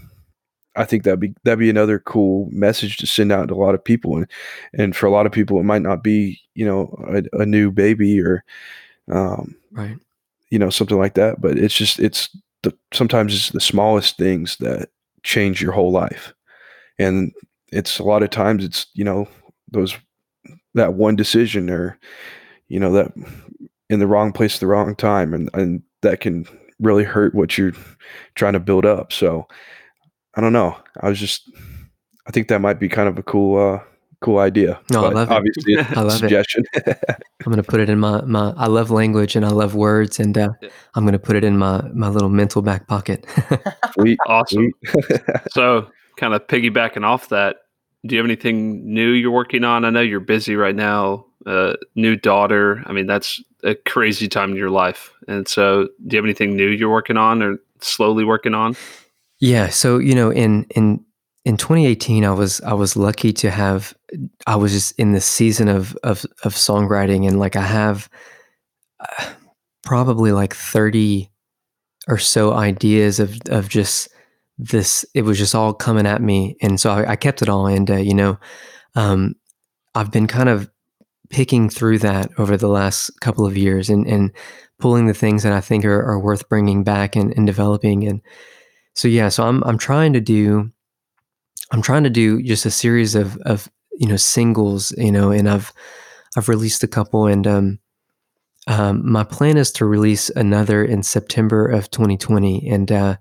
i 0.76 0.84
think 0.86 1.04
that'd 1.04 1.20
be 1.20 1.34
that'd 1.44 1.60
be 1.60 1.70
another 1.70 2.00
cool 2.00 2.50
message 2.52 2.98
to 2.98 3.08
send 3.08 3.32
out 3.32 3.48
to 3.48 3.54
a 3.54 3.58
lot 3.58 3.76
of 3.76 3.84
people 3.84 4.18
and 4.18 4.30
and 4.74 4.96
for 4.96 5.06
a 5.06 5.12
lot 5.12 5.26
of 5.26 5.32
people 5.32 5.60
it 5.60 5.64
might 5.64 5.82
not 5.82 6.04
be 6.04 6.40
you 6.56 6.66
know 6.66 6.94
a, 7.10 7.42
a 7.42 7.46
new 7.46 7.72
baby 7.72 8.20
or 8.22 8.44
um 9.12 9.56
Right. 9.72 9.98
you 10.50 10.60
know 10.60 10.70
something 10.70 10.98
like 10.98 11.16
that 11.16 11.42
but 11.42 11.58
it's 11.58 11.76
just 11.76 12.00
it's 12.00 12.30
the 12.64 12.74
sometimes 12.94 13.34
it's 13.36 13.50
the 13.52 13.60
smallest 13.60 14.18
things 14.18 14.58
that 14.58 14.90
change 15.24 15.62
your 15.62 15.72
whole 15.72 15.92
life 15.92 16.34
and 17.00 17.32
it's 17.72 18.00
a 18.00 18.04
lot 18.04 18.24
of 18.24 18.30
times 18.30 18.64
it's 18.64 18.88
you 18.94 19.04
know 19.04 19.28
those 19.72 19.96
that 20.76 20.94
one 20.94 21.16
decision 21.16 21.70
or 21.70 21.98
you 22.68 22.80
know 22.80 22.92
that 22.92 23.12
in 23.90 24.00
the 24.00 24.08
wrong 24.08 24.32
place 24.32 24.56
at 24.56 24.60
the 24.60 24.68
wrong 24.68 24.96
time 24.96 25.34
and 25.34 25.50
and 25.54 25.84
that 26.02 26.20
can 26.22 26.48
really 26.80 27.04
hurt 27.04 27.34
what 27.36 27.58
you're 27.58 27.74
trying 28.36 28.54
to 28.54 28.60
build 28.60 28.86
up 28.86 29.12
so 29.14 29.48
i 30.36 30.42
don't 30.42 30.54
know 30.54 30.78
i 31.02 31.08
was 31.10 31.20
just 31.20 31.50
i 32.28 32.32
think 32.32 32.48
that 32.48 32.60
might 32.62 32.80
be 32.80 32.90
kind 32.90 33.08
of 33.10 33.18
a 33.18 33.24
cool 33.24 33.58
uh 33.76 33.80
cool 34.22 34.40
idea 34.40 34.80
No, 34.92 35.02
I 35.02 35.08
but 35.10 35.14
love 35.16 35.32
it. 35.32 35.34
obviously 35.36 35.74
it's 35.76 35.98
I 35.98 36.02
a 36.02 36.04
love 36.04 36.16
it. 36.16 36.20
suggestion 36.20 36.64
I'm 36.76 37.52
going 37.52 37.58
to 37.58 37.64
put 37.64 37.80
it 37.80 37.90
in 37.90 38.00
my, 38.00 38.22
my 38.22 38.54
I 38.58 38.66
love 38.68 38.90
language 38.90 39.36
and 39.36 39.46
I 39.46 39.50
love 39.50 39.76
words 39.76 40.20
and 40.20 40.36
uh, 40.36 40.50
I'm 40.96 41.04
going 41.04 41.14
to 41.14 41.20
put 41.20 41.36
it 41.36 41.44
in 41.44 41.58
my 41.60 41.82
my 41.94 42.08
little 42.08 42.30
mental 42.30 42.64
back 42.64 42.88
pocket. 42.88 43.26
sweet 43.94 44.18
Awesome. 44.26 44.72
sweet 44.88 45.22
So, 45.52 45.90
kind 46.18 46.34
of 46.34 46.48
piggybacking 46.48 47.04
off 47.04 47.30
that, 47.30 47.58
do 48.06 48.16
you 48.16 48.20
have 48.20 48.26
anything 48.26 48.94
new 48.94 49.12
you're 49.12 49.32
working 49.32 49.64
on? 49.64 49.86
I 49.86 49.90
know 49.90 50.02
you're 50.02 50.20
busy 50.20 50.56
right 50.56 50.76
now. 50.76 51.26
Uh, 51.46 51.74
new 51.96 52.16
daughter. 52.16 52.84
I 52.86 52.92
mean, 52.92 53.08
that's 53.08 53.42
a 53.64 53.76
crazy 53.76 54.28
time 54.28 54.52
in 54.52 54.58
your 54.58 54.70
life. 54.70 55.12
And 55.28 55.48
so, 55.48 55.90
do 56.08 56.16
you 56.16 56.18
have 56.18 56.26
anything 56.26 56.56
new 56.56 56.68
you're 56.68 56.92
working 56.92 57.18
on 57.18 57.42
or 57.42 57.58
slowly 57.82 58.24
working 58.24 58.54
on? 58.54 58.76
Yeah. 59.40 59.70
So 59.70 59.98
you 59.98 60.16
know, 60.16 60.32
in 60.32 60.66
in 60.76 61.04
in 61.44 61.58
2018, 61.58 62.26
I 62.26 62.32
was 62.32 62.62
I 62.62 62.74
was 62.74 62.96
lucky 62.96 63.32
to 63.34 63.52
have 63.52 63.94
I 64.48 64.56
was 64.56 64.72
just 64.72 64.98
in 65.00 65.12
the 65.12 65.22
season 65.22 65.68
of 65.68 65.96
of 66.04 66.26
of 66.44 66.54
songwriting, 66.54 67.28
and 67.28 67.40
like 67.40 67.56
I 67.56 67.62
have 67.62 68.10
uh, 69.00 69.30
probably 69.84 70.32
like 70.32 70.56
30 70.56 71.30
or 72.08 72.18
so 72.18 72.54
ideas 72.54 73.20
of 73.20 73.38
of 73.50 73.70
just 73.70 74.10
this. 74.58 75.06
It 75.14 75.24
was 75.24 75.38
just 75.38 75.56
all 75.56 75.74
coming 75.74 76.06
at 76.06 76.22
me, 76.22 76.58
and 76.62 76.80
so 76.80 76.92
I, 76.92 77.12
I 77.12 77.16
kept 77.16 77.42
it 77.42 77.50
all. 77.50 77.68
And 77.68 77.90
uh, 77.90 77.98
you 77.98 78.14
know, 78.14 78.38
um, 78.96 79.36
I've 79.94 80.12
been 80.12 80.28
kind 80.28 80.50
of 80.50 80.70
picking 81.30 81.70
through 81.70 82.00
that 82.00 82.30
over 82.38 82.56
the 82.56 82.68
last 82.68 83.10
couple 83.22 83.46
of 83.46 83.58
years, 83.58 83.90
and 83.90 84.08
and 84.08 84.32
pulling 84.80 85.08
the 85.08 85.14
things 85.14 85.44
that 85.44 85.54
I 85.54 85.62
think 85.62 85.86
are, 85.86 86.04
are 86.04 86.20
worth 86.20 86.50
bringing 86.50 86.84
back 86.84 87.16
and, 87.16 87.34
and 87.38 87.48
developing 87.48 88.06
and 88.06 88.22
so 88.94 89.08
yeah 89.08 89.30
so 89.30 89.44
i'm 89.44 89.64
i'm 89.64 89.78
trying 89.78 90.14
to 90.14 90.20
do 90.22 90.72
i'm 91.72 91.82
trying 91.82 92.04
to 92.04 92.10
do 92.10 92.42
just 92.42 92.66
a 92.66 92.72
series 92.72 93.14
of 93.14 93.38
of 93.46 93.70
you 94.00 94.08
know 94.08 94.18
singles 94.18 94.92
you 94.98 95.12
know 95.12 95.32
and 95.32 95.50
i've 95.50 95.72
i've 96.36 96.50
released 96.50 96.84
a 96.84 96.88
couple 96.88 97.28
and 97.28 97.46
um 97.46 97.80
um, 98.68 99.10
my 99.10 99.24
plan 99.24 99.58
is 99.58 99.72
to 99.74 99.86
release 99.86 100.30
another 100.32 100.84
in 100.84 101.04
September 101.04 101.68
of 101.68 101.92
2020. 101.92 102.68
And 102.68 102.92
uh, 102.92 103.18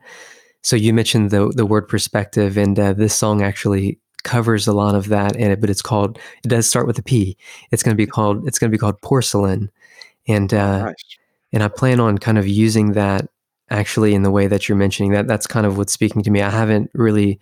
so 0.64 0.76
you 0.76 0.94
mentioned 0.94 1.30
the 1.30 1.52
the 1.54 1.66
word 1.66 1.88
perspective, 1.88 2.56
and 2.58 2.78
uh, 2.80 2.94
this 2.94 3.14
song 3.14 3.42
actually 3.42 4.00
covers 4.24 4.66
a 4.66 4.72
lot 4.72 4.94
of 4.94 5.08
that 5.10 5.36
in 5.36 5.50
it. 5.52 5.60
But 5.60 5.70
it's 5.70 5.82
called. 5.82 6.18
It 6.44 6.48
does 6.48 6.68
start 6.68 6.86
with 6.86 6.98
a 6.98 7.02
P. 7.04 7.36
It's 7.70 7.82
going 7.84 7.94
to 7.96 8.02
be 8.02 8.06
called. 8.06 8.48
It's 8.48 8.58
going 8.58 8.70
to 8.70 8.74
be 8.74 8.80
called 8.80 9.00
porcelain, 9.02 9.70
and 10.26 10.52
uh, 10.54 10.86
Nice. 10.86 10.94
and 11.52 11.62
I 11.62 11.68
plan 11.68 12.00
on 12.00 12.18
kind 12.18 12.38
of 12.38 12.48
using 12.48 12.92
that 12.92 13.28
actually 13.70 14.14
in 14.14 14.22
the 14.22 14.30
way 14.30 14.46
that 14.48 14.68
you're 14.68 14.78
mentioning 14.78 15.12
that. 15.12 15.26
That's 15.28 15.46
kind 15.46 15.66
of 15.66 15.76
what's 15.78 15.92
speaking 15.92 16.22
to 16.22 16.30
me. 16.30 16.42
I 16.42 16.50
haven't 16.50 16.90
really, 16.94 17.38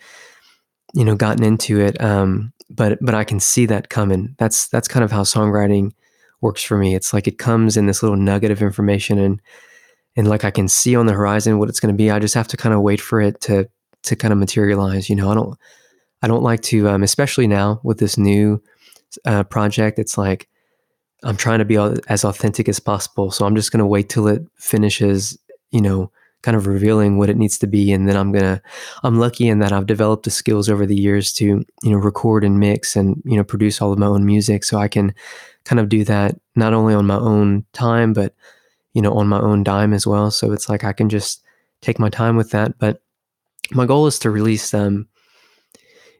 you 0.95 1.05
know, 1.05 1.14
gotten 1.14 1.45
into 1.45 1.81
it, 1.81 2.01
um, 2.03 2.53
but 2.70 2.99
but 3.01 3.14
I 3.14 3.25
can 3.25 3.41
see 3.41 3.66
that 3.66 3.89
coming. 3.89 4.35
That's 4.39 4.68
that's 4.68 4.89
kind 4.89 5.05
of 5.05 5.12
how 5.12 5.23
songwriting 5.23 5.93
works 6.41 6.62
for 6.62 6.77
me. 6.77 6.95
It's 6.97 7.12
like 7.12 7.29
it 7.29 7.39
comes 7.39 7.77
in 7.77 7.87
this 7.87 8.03
little 8.03 8.16
nugget 8.18 8.51
of 8.51 8.62
information, 8.62 9.18
and 9.18 9.41
and 10.16 10.28
like 10.28 10.44
I 10.44 10.50
can 10.50 10.68
see 10.68 10.96
on 10.96 11.06
the 11.06 11.12
horizon 11.12 11.58
what 11.58 11.68
it's 11.68 11.80
going 11.80 11.94
to 11.94 11.96
be. 11.96 12.10
I 12.10 12.18
just 12.18 12.34
have 12.34 12.48
to 12.48 12.56
kind 12.56 12.74
of 12.74 12.82
wait 12.82 13.00
for 13.00 13.20
it 13.20 13.40
to 13.42 13.68
to 14.04 14.16
kind 14.16 14.32
of 14.32 14.38
materialize. 14.38 15.08
You 15.08 15.16
know, 15.16 15.30
I 15.30 15.34
don't 15.34 15.58
I 16.22 16.28
don't 16.28 16.42
like 16.42 16.62
to, 16.62 16.88
um, 16.88 17.02
especially 17.02 17.46
now 17.46 17.80
with 17.82 17.98
this 17.98 18.16
new 18.16 18.62
uh, 19.24 19.44
project. 19.44 19.98
It's 19.98 20.16
like 20.16 20.48
I'm 21.24 21.36
trying 21.36 21.58
to 21.60 21.64
be 21.64 21.76
as 22.08 22.24
authentic 22.24 22.68
as 22.68 22.80
possible. 22.80 23.30
So 23.30 23.46
I'm 23.46 23.56
just 23.56 23.72
going 23.72 23.78
to 23.78 23.86
wait 23.86 24.08
till 24.08 24.28
it 24.28 24.42
finishes, 24.56 25.38
you 25.70 25.80
know, 25.80 26.10
kind 26.42 26.56
of 26.56 26.66
revealing 26.66 27.18
what 27.18 27.30
it 27.30 27.36
needs 27.36 27.58
to 27.58 27.68
be. 27.68 27.92
And 27.92 28.08
then 28.08 28.16
I'm 28.16 28.32
to, 28.32 28.60
I'm 29.04 29.20
lucky 29.20 29.46
in 29.46 29.60
that 29.60 29.72
I've 29.72 29.86
developed 29.86 30.24
the 30.24 30.30
skills 30.30 30.68
over 30.68 30.86
the 30.86 30.96
years 30.96 31.32
to, 31.34 31.44
you 31.44 31.90
know, 31.90 31.98
record 31.98 32.42
and 32.42 32.58
mix 32.58 32.96
and, 32.96 33.22
you 33.24 33.36
know, 33.36 33.44
produce 33.44 33.80
all 33.80 33.92
of 33.92 33.98
my 33.98 34.06
own 34.06 34.26
music. 34.26 34.64
So 34.64 34.78
I 34.78 34.88
can 34.88 35.14
kind 35.64 35.78
of 35.78 35.88
do 35.88 36.02
that 36.04 36.34
not 36.56 36.74
only 36.74 36.94
on 36.94 37.06
my 37.06 37.18
own 37.18 37.64
time, 37.72 38.12
but, 38.12 38.34
you 38.93 39.03
know, 39.03 39.12
on 39.14 39.28
my 39.28 39.40
own 39.40 39.62
dime 39.62 39.93
as 39.93 40.07
well. 40.07 40.30
So 40.30 40.53
it's 40.53 40.68
like 40.68 40.84
I 40.84 40.93
can 40.93 41.09
just 41.09 41.43
take 41.80 41.99
my 41.99 42.09
time 42.09 42.36
with 42.36 42.51
that. 42.51 42.78
But 42.78 43.03
my 43.72 43.86
goal 43.86 44.07
is 44.07 44.18
to 44.20 44.30
release, 44.30 44.74
um, 44.74 45.09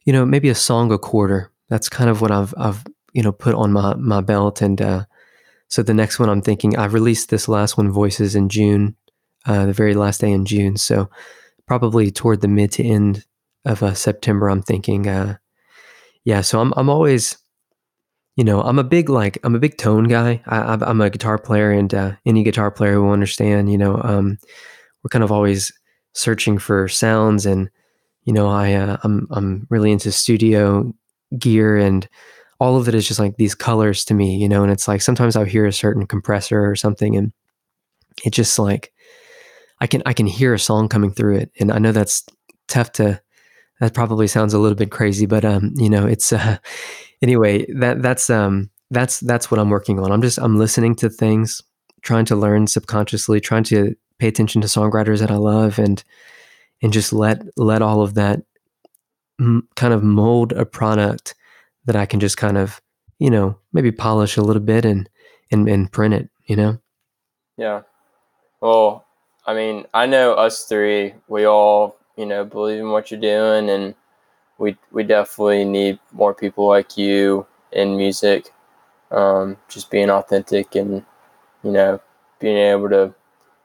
you 0.05 0.13
know, 0.13 0.25
maybe 0.25 0.49
a 0.49 0.55
song 0.55 0.93
a 0.93 0.99
quarter. 0.99 1.51
That's 1.69 1.89
kind 1.89 2.11
of 2.11 2.21
what 2.21 2.31
I've, 2.31 2.55
I've, 2.57 2.85
you 3.13 3.23
know, 3.23 3.33
put 3.33 3.55
on 3.55 3.73
my, 3.73 3.95
my 3.95 4.21
belt. 4.21 4.63
And, 4.63 4.81
uh, 4.81 5.05
so 5.69 5.83
the 5.83 5.95
next 5.95 6.19
one 6.19 6.29
I'm 6.29 6.43
thinking 6.43 6.77
I've 6.77 6.95
released 6.95 7.31
this 7.31 7.49
last 7.49 7.79
one 7.79 7.91
voices 7.91 8.35
in 8.35 8.49
June, 8.49 8.97
uh, 9.47 9.67
the 9.67 9.73
very 9.73 9.95
last 9.95 10.21
day 10.21 10.31
in 10.31 10.45
June. 10.45 10.77
So 10.77 11.09
probably 11.67 12.11
toward 12.11 12.41
the 12.41 12.49
mid 12.49 12.73
to 12.73 12.85
end 12.85 13.25
of 13.65 13.83
uh, 13.83 13.95
September, 13.95 14.49
I'm 14.49 14.63
thinking, 14.63 15.09
uh, 15.09 15.37
yeah. 16.25 16.41
So 16.41 16.61
I'm, 16.61 16.75
I'm 16.77 16.91
always, 16.91 17.39
you 18.37 18.45
know, 18.45 18.63
I'm 18.63 18.79
a 18.79 18.85
big, 18.85 19.09
like, 19.11 19.39
I'm 19.45 19.55
a 19.55 19.59
big 19.61 19.77
tone 19.79 20.05
guy. 20.05 20.43
I, 20.47 20.59
I'm- 20.59 20.83
I'm 20.83 21.01
a 21.01 21.11
guitar 21.11 21.39
player 21.39 21.71
and, 21.71 21.93
uh, 21.95 22.13
any 22.27 22.43
guitar 22.45 22.71
player 22.71 23.01
will 23.01 23.13
understand, 23.13 23.71
you 23.71 23.79
know, 23.79 24.01
um, 24.03 24.39
we're 25.03 25.11
kind 25.11 25.25
of 25.25 25.33
always 25.33 25.73
searching 26.15 26.59
for 26.59 26.89
sounds 26.89 27.47
and, 27.47 27.71
you 28.25 28.33
know, 28.33 28.49
I, 28.49 28.75
uh, 28.75 28.97
I'm, 29.05 29.27
I'm 29.31 29.67
really 29.71 29.93
into 29.93 30.13
studio 30.13 30.93
gear 31.39 31.77
and, 31.77 32.09
all 32.61 32.77
of 32.77 32.87
it 32.89 32.95
is 32.95 33.09
just 33.09 33.19
like 33.19 33.37
these 33.39 33.57
colors 33.57 34.05
to 34.05 34.15
me, 34.15 34.37
you 34.37 34.49
know, 34.49 34.63
and 34.63 34.71
it's 34.71 34.87
like 34.87 35.03
sometimes 35.03 35.35
I'll 35.35 35.45
hear 35.45 35.67
a 35.67 35.73
certain 35.73 36.07
compressor 36.07 36.65
or 36.65 36.77
something 36.77 37.17
and 37.17 37.33
it 38.25 38.31
just 38.33 38.59
like 38.59 38.93
I 39.81 39.87
can 39.87 40.03
I 40.07 40.13
can 40.13 40.27
hear 40.27 40.55
a 40.55 40.59
song 40.59 40.89
coming 40.89 41.11
through 41.13 41.37
it. 41.39 41.53
And 41.61 41.73
I 41.73 41.79
know 41.79 41.93
that's 41.93 42.25
tough 42.69 42.93
to 42.93 43.21
that 43.81 43.95
probably 43.95 44.27
sounds 44.29 44.55
a 44.55 44.59
little 44.61 44.77
bit 44.77 44.91
crazy, 44.91 45.27
but 45.27 45.45
um, 45.45 45.73
you 45.77 45.91
know, 45.91 46.07
it's 46.07 46.33
uh 46.33 46.59
anyway, 47.23 47.65
that 47.73 48.03
that's 48.03 48.29
um 48.29 48.71
that's 48.91 49.21
that's 49.21 49.51
what 49.51 49.59
I'm 49.59 49.71
working 49.71 49.99
on. 49.99 50.13
I'm 50.13 50.23
just 50.23 50.39
I'm 50.39 50.59
listening 50.59 50.95
to 50.97 51.09
things, 51.09 51.63
trying 52.03 52.25
to 52.27 52.37
learn 52.37 52.67
subconsciously, 52.67 53.41
trying 53.41 53.65
to 53.65 53.95
pay 54.19 54.29
attention 54.29 54.61
to 54.63 54.69
songwriters 54.69 55.21
that 55.21 55.31
I 55.31 55.37
love 55.37 55.79
and 55.79 56.03
and 56.83 56.93
just 56.93 57.13
let 57.13 57.43
let 57.57 57.83
all 57.83 58.03
of 58.03 58.15
that 58.15 58.43
m- 59.41 59.69
kind 59.77 59.95
of 59.95 60.03
mold 60.03 60.53
a 60.53 60.67
product 60.67 61.35
that 61.87 61.97
I 61.97 62.07
can 62.07 62.21
just 62.21 62.37
kind 62.37 62.59
of, 62.59 62.81
you 63.19 63.31
know, 63.31 63.59
maybe 63.73 63.91
polish 63.91 64.37
a 64.37 64.43
little 64.43 64.63
bit 64.63 64.85
and 64.85 65.09
and 65.51 65.69
and 65.69 65.91
print 65.91 66.15
it, 66.15 66.29
you 66.45 66.57
know. 66.57 66.79
Yeah. 67.57 67.83
Well, 68.61 69.05
I 69.47 69.55
mean, 69.55 69.87
I 69.93 70.07
know 70.07 70.35
us 70.35 70.65
three, 70.65 71.15
we 71.29 71.45
all, 71.45 71.97
you 72.17 72.27
know, 72.27 72.45
believe 72.45 72.79
in 72.79 72.91
what 72.91 73.11
you're 73.11 73.21
doing 73.21 73.69
and 73.69 73.95
we 74.63 74.77
we 74.93 75.03
definitely 75.03 75.65
need 75.65 75.99
more 76.13 76.33
people 76.33 76.69
like 76.69 76.97
you 76.97 77.45
in 77.73 77.97
music. 77.97 78.53
Um, 79.11 79.57
just 79.69 79.91
being 79.91 80.09
authentic 80.09 80.75
and, 80.77 81.05
you 81.65 81.73
know, 81.73 82.01
being 82.39 82.57
able 82.57 82.89
to 82.91 83.13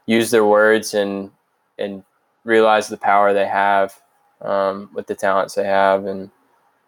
use 0.08 0.32
their 0.32 0.44
words 0.44 0.96
and 0.96 1.30
and 1.78 2.04
realize 2.44 2.88
the 2.88 2.98
power 2.98 3.32
they 3.32 3.46
have 3.46 4.02
um, 4.42 4.90
with 4.94 5.06
the 5.06 5.14
talents 5.14 5.54
they 5.54 5.66
have 5.66 6.06
and 6.06 6.32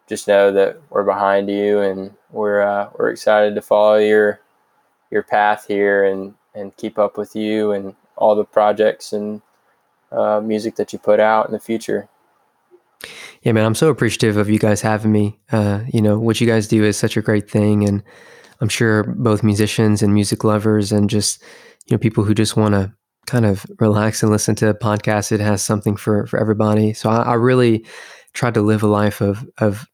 just 0.07 0.28
know 0.28 0.51
that 0.51 0.82
we're 0.89 1.03
behind 1.03 1.47
you 1.47 1.82
and 1.82 2.12
we're 2.32 2.64
uh, 2.64 2.89
we're 2.97 3.12
excited 3.12 3.53
to 3.53 3.62
follow 3.62 3.97
your 3.97 4.41
your 5.12 5.22
path 5.22 5.66
here 5.68 6.05
and 6.05 6.34
and 6.55 6.76
keep 6.78 6.97
up 6.97 7.16
with 7.16 7.36
you 7.36 7.74
and 7.74 7.95
all 8.18 8.34
the 8.36 8.43
projects 8.43 9.14
and 9.14 9.41
uh, 10.12 10.41
music 10.41 10.76
that 10.76 10.91
you 10.91 10.97
put 10.97 11.20
out 11.20 11.45
in 11.45 11.51
the 11.51 11.60
future. 11.60 12.09
Yeah, 13.41 13.53
man, 13.53 13.65
I'm 13.65 13.75
so 13.75 13.89
appreciative 13.89 14.37
of 14.37 14.49
you 14.49 14.59
guys 14.59 14.81
having 14.81 15.11
me. 15.11 15.39
Uh, 15.51 15.81
you 15.93 16.01
know, 16.01 16.19
what 16.19 16.41
you 16.41 16.47
guys 16.47 16.67
do 16.67 16.83
is 16.83 16.97
such 16.97 17.15
a 17.15 17.21
great 17.21 17.49
thing 17.49 17.87
and 17.87 18.03
I'm 18.61 18.69
sure 18.69 19.03
both 19.03 19.43
musicians 19.43 20.01
and 20.01 20.13
music 20.13 20.43
lovers 20.43 20.91
and 20.91 21.09
just, 21.09 21.41
you 21.87 21.95
know, 21.95 21.97
people 21.97 22.23
who 22.25 22.33
just 22.33 22.57
want 22.57 22.73
to 22.73 22.93
kind 23.25 23.45
of 23.45 23.65
relax 23.79 24.21
and 24.21 24.31
listen 24.31 24.55
to 24.55 24.69
a 24.69 24.73
podcast, 24.73 25.31
it 25.31 25.39
has 25.39 25.63
something 25.63 25.95
for 25.95 26.25
for 26.27 26.39
everybody. 26.39 26.93
So 26.93 27.09
I, 27.09 27.21
I 27.21 27.33
really 27.35 27.85
tried 28.33 28.55
to 28.55 28.61
live 28.61 28.83
a 28.83 28.87
life 28.87 29.21
of 29.21 29.47
of 29.59 29.85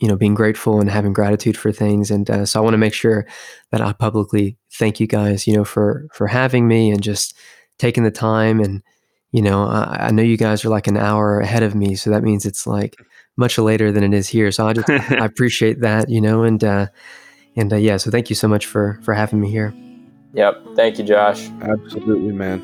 you 0.00 0.08
know 0.08 0.16
being 0.16 0.34
grateful 0.34 0.80
and 0.80 0.90
having 0.90 1.12
gratitude 1.12 1.56
for 1.56 1.70
things 1.70 2.10
and 2.10 2.28
uh, 2.28 2.44
so 2.44 2.58
i 2.58 2.62
want 2.62 2.74
to 2.74 2.78
make 2.78 2.92
sure 2.92 3.26
that 3.70 3.80
i 3.80 3.92
publicly 3.92 4.58
thank 4.72 4.98
you 4.98 5.06
guys 5.06 5.46
you 5.46 5.54
know 5.54 5.64
for 5.64 6.08
for 6.12 6.26
having 6.26 6.66
me 6.66 6.90
and 6.90 7.02
just 7.02 7.34
taking 7.78 8.02
the 8.02 8.10
time 8.10 8.60
and 8.60 8.82
you 9.34 9.42
know 9.42 9.64
I, 9.64 10.06
I 10.06 10.10
know 10.12 10.22
you 10.22 10.36
guys 10.36 10.64
are 10.64 10.68
like 10.68 10.86
an 10.86 10.96
hour 10.96 11.40
ahead 11.40 11.64
of 11.64 11.74
me 11.74 11.96
so 11.96 12.08
that 12.10 12.22
means 12.22 12.46
it's 12.46 12.66
like 12.66 12.96
much 13.36 13.58
later 13.58 13.90
than 13.90 14.04
it 14.04 14.14
is 14.14 14.28
here 14.28 14.52
so 14.52 14.68
i 14.68 14.72
just 14.72 14.88
i 14.88 15.24
appreciate 15.30 15.80
that 15.80 16.08
you 16.08 16.20
know 16.20 16.44
and 16.44 16.62
uh 16.62 16.86
and 17.56 17.72
uh, 17.72 17.76
yeah 17.76 17.96
so 17.96 18.10
thank 18.10 18.30
you 18.30 18.36
so 18.36 18.46
much 18.46 18.64
for 18.64 19.00
for 19.02 19.12
having 19.12 19.40
me 19.40 19.50
here 19.50 19.74
Yep. 20.36 20.74
Thank 20.74 20.98
you, 20.98 21.04
Josh. 21.04 21.48
Absolutely, 21.62 22.32
man. 22.32 22.58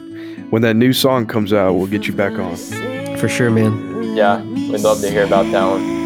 When 0.51 0.61
that 0.63 0.75
new 0.75 0.93
song 0.93 1.25
comes 1.25 1.53
out, 1.53 1.75
we'll 1.75 1.87
get 1.87 2.09
you 2.09 2.13
back 2.13 2.33
on. 2.33 2.57
for 3.17 3.29
sure 3.29 3.49
man 3.51 4.17
Yeah, 4.17 4.43
we'd 4.43 4.81
love 4.81 5.01
to 5.03 5.09
hear 5.09 5.25
about 5.25 5.47
that 5.53 5.65
one. 5.65 6.00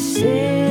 I've 0.00 0.69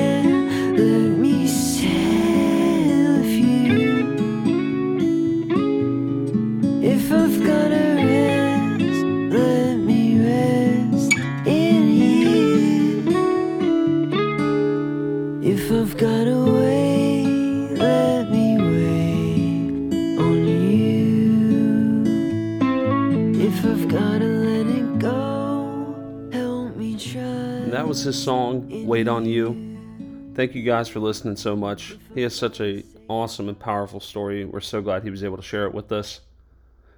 his 28.09 28.23
song, 28.23 28.87
Wait 28.87 29.07
on 29.07 29.23
You. 29.23 30.33
Thank 30.33 30.55
you 30.55 30.63
guys 30.63 30.89
for 30.89 30.99
listening 30.99 31.35
so 31.35 31.55
much. 31.55 31.95
He 32.15 32.23
has 32.23 32.35
such 32.35 32.59
a 32.59 32.83
awesome 33.07 33.47
and 33.47 33.59
powerful 33.59 33.99
story. 33.99 34.45
We're 34.45 34.61
so 34.61 34.81
glad 34.81 35.03
he 35.03 35.11
was 35.11 35.23
able 35.23 35.37
to 35.37 35.43
share 35.43 35.67
it 35.67 35.75
with 35.75 35.91
us. 35.91 36.21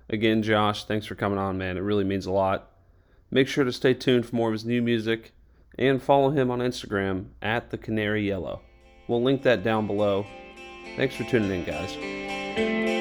Again, 0.09 0.41
Josh, 0.41 0.85
thanks 0.85 1.05
for 1.05 1.15
coming 1.15 1.37
on, 1.37 1.57
man. 1.57 1.75
It 1.75 1.81
really 1.81 2.05
means 2.05 2.27
a 2.27 2.31
lot. 2.31 2.71
Make 3.29 3.49
sure 3.49 3.65
to 3.65 3.73
stay 3.73 3.93
tuned 3.93 4.25
for 4.25 4.37
more 4.37 4.47
of 4.47 4.53
his 4.53 4.63
new 4.63 4.81
music 4.81 5.33
and 5.77 6.01
follow 6.01 6.29
him 6.29 6.49
on 6.49 6.59
Instagram 6.59 7.25
at 7.41 7.71
the 7.71 7.77
Canary 7.77 8.25
Yellow. 8.25 8.61
We'll 9.09 9.21
link 9.21 9.43
that 9.43 9.65
down 9.65 9.87
below. 9.87 10.25
Thanks 10.95 11.17
for 11.17 11.25
tuning 11.25 11.51
in, 11.51 11.65
guys. 11.65 13.00